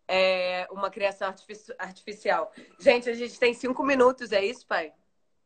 é, 0.09 0.67
uma 0.71 0.91
criação 0.91 1.33
artificial. 1.79 2.53
Gente, 2.81 3.11
a 3.11 3.15
gente 3.15 3.39
tem 3.39 3.53
cinco 3.53 3.85
minutos, 3.85 4.33
é 4.33 4.45
isso, 4.45 4.67
pai? 4.67 4.93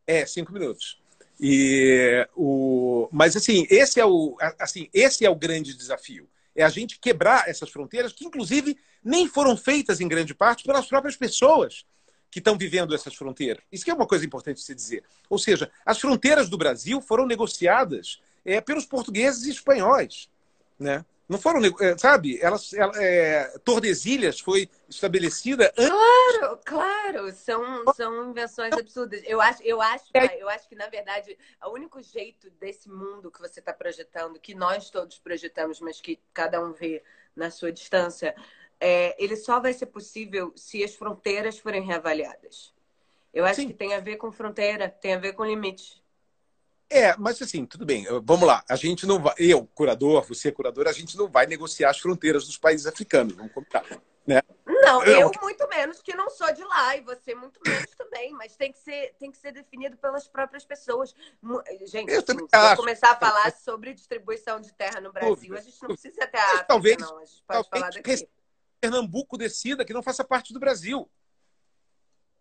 É, 0.07 0.25
cinco 0.25 0.53
minutos. 0.53 1.03
E 1.41 2.27
o, 2.37 3.09
mas 3.11 3.37
assim, 3.37 3.67
esse 3.69 3.99
é 4.01 4.07
o, 4.07 4.37
assim, 4.59 4.89
esse 4.95 5.27
é 5.27 5.31
o 5.31 5.35
grande 5.35 5.77
desafio. 5.77 6.29
É 6.55 6.63
a 6.63 6.69
gente 6.69 7.01
quebrar 7.01 7.49
essas 7.49 7.71
fronteiras 7.71 8.13
que, 8.13 8.25
inclusive, 8.25 8.79
nem 9.03 9.27
foram 9.27 9.57
feitas 9.57 10.01
em 10.01 10.07
grande 10.07 10.35
parte 10.35 10.65
pelas 10.65 10.87
próprias 10.87 11.17
pessoas 11.17 11.85
que 12.31 12.39
estão 12.39 12.57
vivendo 12.57 12.95
essas 12.95 13.15
fronteiras. 13.15 13.63
Isso 13.73 13.85
que 13.85 13.91
é 13.91 13.95
uma 13.95 14.07
coisa 14.07 14.25
importante 14.25 14.59
de 14.59 14.63
se 14.63 14.75
dizer. 14.75 15.03
Ou 15.29 15.39
seja, 15.39 15.71
as 15.85 15.99
fronteiras 15.99 16.49
do 16.49 16.57
Brasil 16.57 17.01
foram 17.01 17.27
negociadas 17.27 18.21
é, 18.45 18.61
pelos 18.61 18.87
portugueses 18.87 19.45
e 19.45 19.51
espanhóis, 19.51 20.31
né? 20.79 21.05
Não 21.29 21.39
foram, 21.39 21.61
é, 21.81 21.97
sabe? 21.97 22.39
Elas, 22.43 22.73
ela, 22.73 22.93
é, 22.97 23.59
Tordesilhas 23.65 24.41
foi 24.41 24.69
estabelecida 24.89 25.73
antes. 25.79 25.89
Claro, 25.89 26.61
claro, 26.65 27.33
são, 27.33 27.93
são 27.95 28.31
invenções 28.31 28.73
absurdas. 28.73 29.23
Eu 29.25 29.41
acho, 29.41 29.63
eu 29.63 29.81
acho, 29.81 30.05
eu 30.39 30.49
acho 30.49 30.69
que 30.69 30.75
na 30.75 30.89
verdade 30.89 31.39
o 31.65 31.71
único 31.71 32.03
jeito 32.03 32.51
desse 32.61 32.89
mundo 32.89 33.31
que 33.31 33.41
você 33.41 33.61
está 33.61 33.73
projetando, 33.73 34.39
que 34.39 34.55
nós 34.55 34.91
todos 34.91 35.19
projetamos, 35.19 35.81
mas 35.81 36.01
que 36.01 36.21
cada 36.35 36.63
um 36.63 36.73
vê 36.73 37.03
na 37.35 37.51
sua 37.51 37.73
distância, 37.73 38.35
é, 38.79 39.15
ele 39.23 39.37
só 39.37 39.61
vai 39.61 39.73
ser 39.73 39.87
possível 39.87 40.53
se 40.57 40.83
as 40.83 40.95
fronteiras 40.95 41.59
forem 41.59 41.83
reavaliadas. 41.83 42.75
Eu 43.33 43.47
acho 43.47 43.63
Sim. 43.63 43.69
que 43.69 43.75
tem 43.75 43.95
a 43.95 44.01
ver 44.01 44.17
com 44.17 44.31
fronteira, 44.31 44.89
tem 44.89 45.15
a 45.15 45.19
ver 45.19 45.33
com 45.33 45.45
limite. 45.45 46.02
É, 46.93 47.17
mas 47.17 47.41
assim, 47.41 47.65
tudo 47.65 47.87
bem. 47.87 48.07
Vamos 48.23 48.47
lá. 48.47 48.63
A 48.69 48.77
gente 48.77 49.07
não 49.07 49.19
vai. 49.19 49.35
Eu, 49.39 49.67
curador, 49.75 50.27
você, 50.29 50.53
curador, 50.53 50.87
a 50.87 50.93
gente 50.93 51.17
não 51.17 51.27
vai 51.27 51.47
negociar 51.47 51.89
as 51.89 51.99
fronteiras 51.99 52.45
dos 52.45 52.59
países 52.59 52.87
africanos. 52.87 53.35
Vamos 53.35 53.51
combinar. 53.53 53.83
Né? 54.27 54.43
Não, 54.67 55.03
eu 55.03 55.33
muito 55.41 55.67
menos, 55.69 56.03
que 56.03 56.15
não 56.15 56.29
sou 56.29 56.53
de 56.53 56.63
lá, 56.63 56.97
e 56.97 57.01
você 57.01 57.35
muito 57.35 57.59
menos 57.67 57.91
também, 57.97 58.33
mas 58.33 58.55
tem 58.57 58.71
que 58.71 58.79
ser, 58.79 59.15
tem 59.19 59.33
que 59.33 59.39
ser 59.39 59.53
definido 59.53 59.97
pelas 59.97 60.29
próprias 60.29 60.65
pessoas. 60.65 61.15
Gente, 61.87 62.13
se 62.13 62.19
eu 62.19 62.77
começar 62.77 63.13
a 63.13 63.17
falar 63.17 63.53
sobre 63.53 63.95
distribuição 63.95 64.61
de 64.61 64.73
terra 64.75 65.01
no 65.01 65.13
Brasil, 65.13 65.57
a 65.57 65.61
gente 65.61 65.81
não 65.83 65.89
precisa 65.89 66.27
ter 66.27 66.39
a 66.39 66.45
África, 66.45 66.65
talvez, 66.65 66.99
não. 66.99 67.19
A 67.19 67.25
gente 67.25 67.43
pode 67.47 67.69
falar 67.71 67.91
daqui. 67.91 68.29
Pernambuco 68.81 69.39
decida 69.39 69.85
que 69.85 69.93
não 69.93 70.03
faça 70.03 70.25
parte 70.25 70.53
do 70.53 70.61
Brasil. 70.61 71.09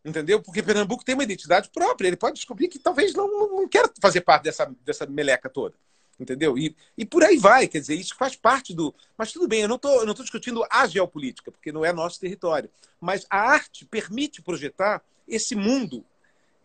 Entendeu? 0.03 0.41
Porque 0.41 0.63
Pernambuco 0.63 1.05
tem 1.05 1.13
uma 1.13 1.23
identidade 1.23 1.69
própria. 1.69 2.07
Ele 2.07 2.17
pode 2.17 2.35
descobrir 2.35 2.67
que 2.67 2.79
talvez 2.79 3.13
não, 3.13 3.27
não 3.27 3.67
quer 3.67 3.89
fazer 4.01 4.21
parte 4.21 4.43
dessa, 4.43 4.73
dessa 4.83 5.05
meleca 5.05 5.47
toda. 5.47 5.75
Entendeu? 6.19 6.57
E, 6.57 6.75
e 6.97 7.05
por 7.05 7.23
aí 7.23 7.37
vai. 7.37 7.67
Quer 7.67 7.79
dizer, 7.79 7.95
isso 7.95 8.15
faz 8.15 8.35
parte 8.35 8.73
do. 8.73 8.93
Mas 9.17 9.31
tudo 9.31 9.47
bem, 9.47 9.61
eu 9.61 9.67
não 9.67 9.75
estou 9.75 10.13
discutindo 10.15 10.65
a 10.69 10.87
geopolítica, 10.87 11.51
porque 11.51 11.71
não 11.71 11.85
é 11.85 11.93
nosso 11.93 12.19
território. 12.19 12.69
Mas 12.99 13.25
a 13.29 13.39
arte 13.39 13.85
permite 13.85 14.41
projetar 14.41 15.03
esse 15.27 15.55
mundo 15.55 16.03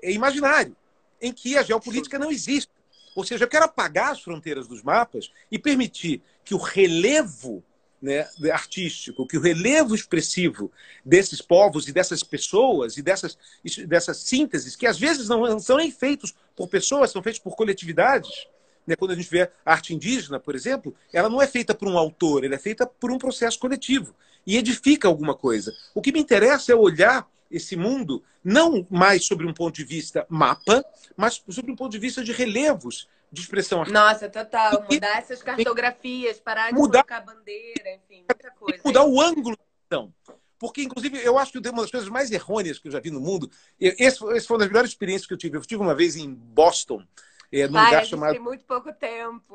imaginário, 0.03 0.77
em 1.21 1.33
que 1.33 1.57
a 1.57 1.63
geopolítica 1.63 2.19
não 2.19 2.31
existe. 2.31 2.71
Ou 3.15 3.25
seja, 3.25 3.45
eu 3.45 3.49
quero 3.49 3.65
apagar 3.65 4.13
as 4.13 4.23
fronteiras 4.23 4.69
dos 4.69 4.83
mapas 4.83 5.31
e 5.51 5.59
permitir 5.59 6.23
que 6.45 6.55
o 6.55 6.59
relevo 6.59 7.65
né, 8.07 8.29
artístico, 8.53 9.27
que 9.27 9.37
o 9.37 9.41
relevo 9.41 9.93
expressivo 9.93 10.71
desses 11.05 11.43
povos 11.43 11.89
e 11.89 11.93
dessas 11.93 12.23
pessoas 12.23 12.97
e 12.97 13.03
dessas, 13.03 13.37
dessas 13.87 14.19
sínteses, 14.19 14.77
que 14.77 14.87
às 14.87 14.97
vezes 14.97 15.29
não 15.29 15.59
são 15.59 15.77
nem 15.79 15.91
feitos 15.91 16.33
por 16.55 16.69
pessoas, 16.69 17.11
são 17.11 17.21
feitos 17.23 17.41
por 17.41 17.57
coletividades, 17.57 18.47
Né? 18.87 18.95
Quando 18.95 19.11
a 19.11 19.15
gente 19.17 19.29
vê 19.29 19.43
a 19.43 19.73
arte 19.73 19.93
indígena, 19.93 20.39
por 20.39 20.55
exemplo, 20.55 20.95
ela 21.13 21.29
não 21.29 21.43
é 21.43 21.47
feita 21.47 21.75
por 21.75 21.89
um 21.89 21.99
autor, 21.99 22.45
ela 22.45 22.55
é 22.55 22.59
feita 22.59 22.87
por 22.87 23.11
um 23.11 23.19
processo 23.19 23.59
coletivo 23.59 24.15
e 24.47 24.57
edifica 24.57 25.09
alguma 25.09 25.35
coisa. 25.35 25.75
O 25.93 26.01
que 26.01 26.13
me 26.13 26.21
interessa 26.21 26.73
é 26.73 26.77
olhar 26.77 27.29
esse 27.51 27.77
mundo 27.77 28.23
não 28.45 28.87
mais 28.89 29.27
sobre 29.27 29.45
um 29.47 29.53
ponto 29.53 29.75
de 29.75 29.85
vista 29.85 30.25
mapa, 30.29 30.85
mas 31.17 31.43
sobre 31.49 31.73
um 31.73 31.77
ponto 31.77 31.91
de 31.91 31.99
vista 31.99 32.23
de 32.23 32.33
relevos 32.33 33.09
de 33.31 33.41
expressão 33.41 33.81
artística. 33.81 34.01
Nossa, 34.01 34.29
total. 34.29 34.87
Mudar 34.91 35.19
essas 35.19 35.43
cartografias, 35.43 36.41
parar 36.41 36.71
de 36.71 36.75
mudar, 36.75 37.05
colocar 37.05 37.21
bandeira, 37.21 37.95
enfim, 37.95 38.25
muita 38.29 38.51
coisa. 38.53 38.81
Mudar 38.85 39.05
o 39.05 39.21
ângulo, 39.21 39.57
então. 39.87 40.13
Porque, 40.59 40.83
inclusive, 40.83 41.19
eu 41.19 41.37
acho 41.37 41.53
que 41.53 41.59
uma 41.69 41.83
das 41.83 41.91
coisas 41.91 42.09
mais 42.09 42.31
errôneas 42.31 42.79
que 42.79 42.89
eu 42.89 42.93
já 42.93 42.99
vi 42.99 43.11
no 43.11 43.21
mundo. 43.21 43.51
Esse, 43.79 44.25
esse 44.33 44.47
foi 44.47 44.55
uma 44.55 44.61
das 44.61 44.69
melhores 44.69 44.91
experiências 44.91 45.27
que 45.27 45.35
eu 45.35 45.39
tive. 45.39 45.59
Eu 45.59 45.63
tive 45.63 45.83
uma 45.83 45.95
vez 45.95 46.17
em 46.17 46.33
Boston, 46.33 47.05
é, 47.53 47.67
num 47.67 47.75
Pai, 47.75 47.87
lugar 47.87 48.07
chamado. 48.07 48.33
Tem 48.33 48.41
muito 48.41 48.65
pouco 48.65 48.93
tempo. 48.93 49.55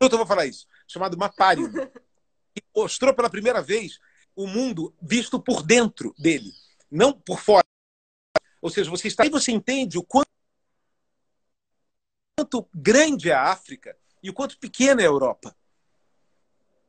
Eu 0.00 0.08
vou 0.10 0.26
falar 0.26 0.46
isso, 0.46 0.66
chamado 0.86 1.16
Mapari. 1.16 1.62
que 2.54 2.62
mostrou 2.74 3.14
pela 3.14 3.30
primeira 3.30 3.62
vez 3.62 4.00
o 4.34 4.46
mundo 4.46 4.94
visto 5.00 5.40
por 5.40 5.62
dentro 5.62 6.14
dele, 6.18 6.52
não 6.90 7.12
por 7.12 7.40
fora. 7.40 7.64
Ou 8.60 8.70
seja, 8.70 8.90
você 8.90 9.06
está 9.06 9.22
aí 9.22 9.30
você 9.30 9.52
entende 9.52 9.98
o 9.98 10.02
quanto 10.02 10.27
grande 12.74 13.30
é 13.30 13.34
a 13.34 13.44
África 13.44 13.96
e 14.22 14.30
o 14.30 14.34
quanto 14.34 14.58
pequena 14.58 15.00
é 15.00 15.04
a 15.04 15.08
Europa. 15.08 15.54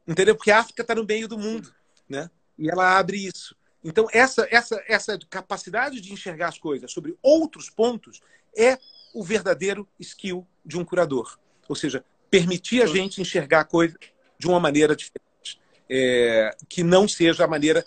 Entendeu? 0.07 0.35
Porque 0.35 0.51
a 0.51 0.59
África 0.59 0.81
está 0.81 0.95
no 0.95 1.05
meio 1.05 1.27
do 1.27 1.37
mundo, 1.37 1.73
né? 2.07 2.29
E 2.57 2.69
ela 2.69 2.97
abre 2.97 3.25
isso. 3.25 3.55
Então, 3.83 4.07
essa, 4.11 4.47
essa, 4.49 4.83
essa 4.87 5.19
capacidade 5.29 6.01
de 6.01 6.11
enxergar 6.11 6.49
as 6.49 6.57
coisas 6.57 6.91
sobre 6.91 7.17
outros 7.21 7.69
pontos 7.69 8.19
é 8.57 8.77
o 9.13 9.23
verdadeiro 9.23 9.87
skill 9.99 10.45
de 10.65 10.77
um 10.77 10.83
curador. 10.83 11.37
Ou 11.67 11.75
seja, 11.75 12.03
permitir 12.29 12.81
a 12.81 12.87
gente 12.87 13.21
enxergar 13.21 13.61
a 13.61 13.65
coisa 13.65 13.97
de 14.37 14.47
uma 14.47 14.59
maneira 14.59 14.95
diferente, 14.95 15.59
é, 15.89 16.55
que 16.67 16.83
não 16.83 17.07
seja 17.07 17.45
a 17.45 17.47
maneira 17.47 17.85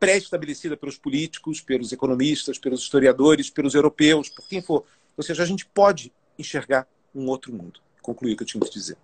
pré-estabelecida 0.00 0.76
pelos 0.76 0.98
políticos, 0.98 1.60
pelos 1.60 1.92
economistas, 1.92 2.58
pelos 2.58 2.82
historiadores, 2.82 3.50
pelos 3.50 3.74
europeus, 3.74 4.28
por 4.28 4.48
quem 4.48 4.62
for. 4.62 4.84
Ou 5.16 5.22
seja, 5.22 5.42
a 5.42 5.46
gente 5.46 5.66
pode 5.66 6.12
enxergar 6.38 6.86
um 7.16 7.28
outro 7.28 7.52
mundo. 7.52 7.80
Concluí 8.02 8.34
o 8.34 8.36
que 8.36 8.42
eu 8.42 8.46
tinha 8.46 8.60
que 8.60 8.70
dizer. 8.70 8.96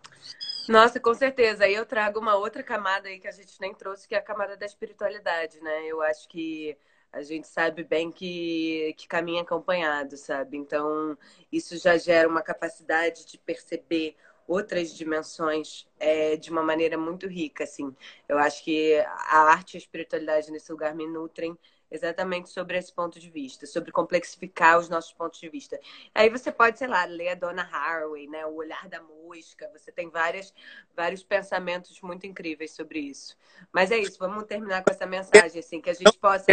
Nossa, 0.69 1.01
com 1.01 1.13
certeza. 1.15 1.65
Aí 1.65 1.75
eu 1.75 1.85
trago 1.85 2.21
uma 2.21 2.37
outra 2.37 2.63
camada 2.63 3.09
aí 3.09 3.19
que 3.19 3.27
a 3.27 3.33
gente 3.33 3.61
nem 3.61 3.75
trouxe, 3.75 4.07
que 4.07 4.15
é 4.15 4.19
a 4.19 4.23
camada 4.23 4.57
da 4.57 4.67
espiritualidade, 4.67 5.61
né? 5.61 5.87
Eu 5.87 6.01
acho 6.03 6.29
que 6.29 6.77
a 7.13 7.23
gente 7.23 7.49
sabe 7.49 7.85
bem 7.85 8.11
que, 8.11 8.95
que 8.97 9.07
caminha 9.09 9.43
acompanhado, 9.43 10.17
sabe? 10.17 10.57
Então, 10.57 11.19
isso 11.51 11.77
já 11.77 11.99
gera 11.99 12.29
uma 12.29 12.43
capacidade 12.43 13.27
de 13.27 13.39
perceber 13.39 14.17
outras 14.47 14.95
dimensões 14.95 15.87
é, 15.99 16.37
de 16.37 16.51
uma 16.51 16.63
maneira 16.63 16.97
muito 16.97 17.27
rica, 17.27 17.65
assim. 17.65 17.95
Eu 18.29 18.39
acho 18.39 18.65
que 18.65 18.99
a 19.01 19.39
arte 19.41 19.75
e 19.75 19.77
a 19.77 19.81
espiritualidade 19.81 20.51
nesse 20.51 20.71
lugar 20.71 20.95
me 20.95 21.07
nutrem 21.07 21.57
exatamente 21.93 22.49
sobre 22.49 22.79
esse 22.79 22.93
ponto 22.93 23.21
de 23.21 23.31
vista, 23.31 23.67
sobre 23.67 23.93
complexificar 23.93 24.79
os 24.79 24.89
nossos 24.89 25.13
pontos 25.13 25.39
de 25.39 25.49
vista. 25.49 25.79
Aí 26.15 26.31
você 26.31 26.51
pode, 26.51 26.79
sei 26.79 26.89
lá, 26.89 27.05
ler 27.05 27.29
a 27.29 27.35
Donna 27.35 27.63
Haraway, 27.63 28.27
né, 28.27 28.47
O 28.47 28.55
Olhar 28.55 28.89
da 28.89 29.03
Mosca, 29.03 29.71
você 29.73 29.93
tem 29.93 30.09
várias, 30.09 30.53
vários 30.97 31.23
pensamentos 31.23 32.01
muito 32.01 32.27
incríveis 32.27 32.73
sobre 32.73 32.99
isso. 32.99 33.37
Mas 33.71 33.91
é 33.91 33.99
isso, 33.99 34.19
vamos 34.19 34.45
terminar 34.45 34.83
com 34.83 34.91
essa 34.91 35.07
mensagem, 35.07 35.61
assim, 35.61 35.81
que 35.81 35.91
a 35.91 35.95
gente 35.95 36.19
possa... 36.19 36.47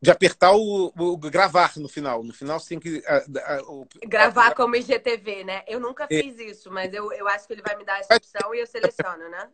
De 0.00 0.12
apertar 0.12 0.52
o, 0.52 0.92
o 0.96 1.16
gravar 1.16 1.76
no 1.76 1.88
final. 1.88 2.22
No 2.22 2.32
final 2.32 2.60
você 2.60 2.68
tem 2.68 2.78
que. 2.78 3.02
A, 3.04 3.16
a, 3.56 3.62
o... 3.62 3.84
Gravar 4.06 4.54
como 4.54 4.76
IGTV, 4.76 5.42
né? 5.42 5.64
Eu 5.66 5.80
nunca 5.80 6.06
é. 6.08 6.22
fiz 6.22 6.38
isso, 6.38 6.70
mas 6.70 6.94
eu, 6.94 7.12
eu 7.12 7.26
acho 7.26 7.48
que 7.48 7.52
ele 7.52 7.62
vai 7.62 7.74
me 7.76 7.84
dar 7.84 7.98
essa 7.98 8.14
opção 8.14 8.54
e 8.54 8.60
eu 8.60 8.66
seleciono, 8.68 9.28
né? 9.28 9.50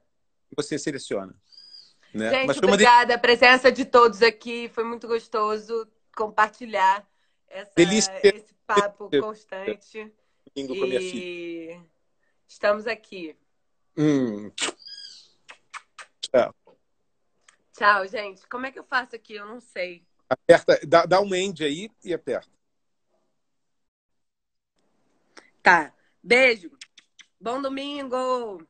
Você 0.55 0.79
seleciona. 0.79 1.35
Né? 2.15 2.31
Gente, 2.31 2.47
Mas 2.47 2.59
obrigada. 2.59 3.07
De... 3.09 3.13
A 3.15 3.19
presença 3.19 3.73
de 3.73 3.85
todos 3.85 4.23
aqui. 4.23 4.69
Foi 4.69 4.85
muito 4.85 5.09
gostoso 5.09 5.87
compartilhar 6.17 7.05
essa, 7.49 7.73
esse 7.77 8.55
papo 8.65 9.11
constante. 9.21 10.13
Domingo 10.55 10.79
com 10.79 10.85
a 10.85 10.87
minha 10.87 11.01
filha. 11.01 11.85
Estamos 12.47 12.87
aqui. 12.87 13.37
Hum. 13.97 14.51
Tchau. 16.21 16.55
Tchau, 17.73 18.07
gente. 18.07 18.47
Como 18.47 18.67
é 18.67 18.71
que 18.71 18.79
eu 18.79 18.85
faço 18.85 19.17
aqui? 19.17 19.35
Eu 19.35 19.47
não 19.47 19.59
sei. 19.61 20.07
Aperta, 20.31 20.79
dá, 20.87 21.05
dá 21.05 21.21
um 21.21 21.35
end 21.35 21.65
aí 21.65 21.91
e 22.05 22.15
aperta. 22.15 22.49
Tá. 25.61 25.93
Beijo. 26.23 26.71
Bom 27.41 27.61
domingo. 27.61 28.65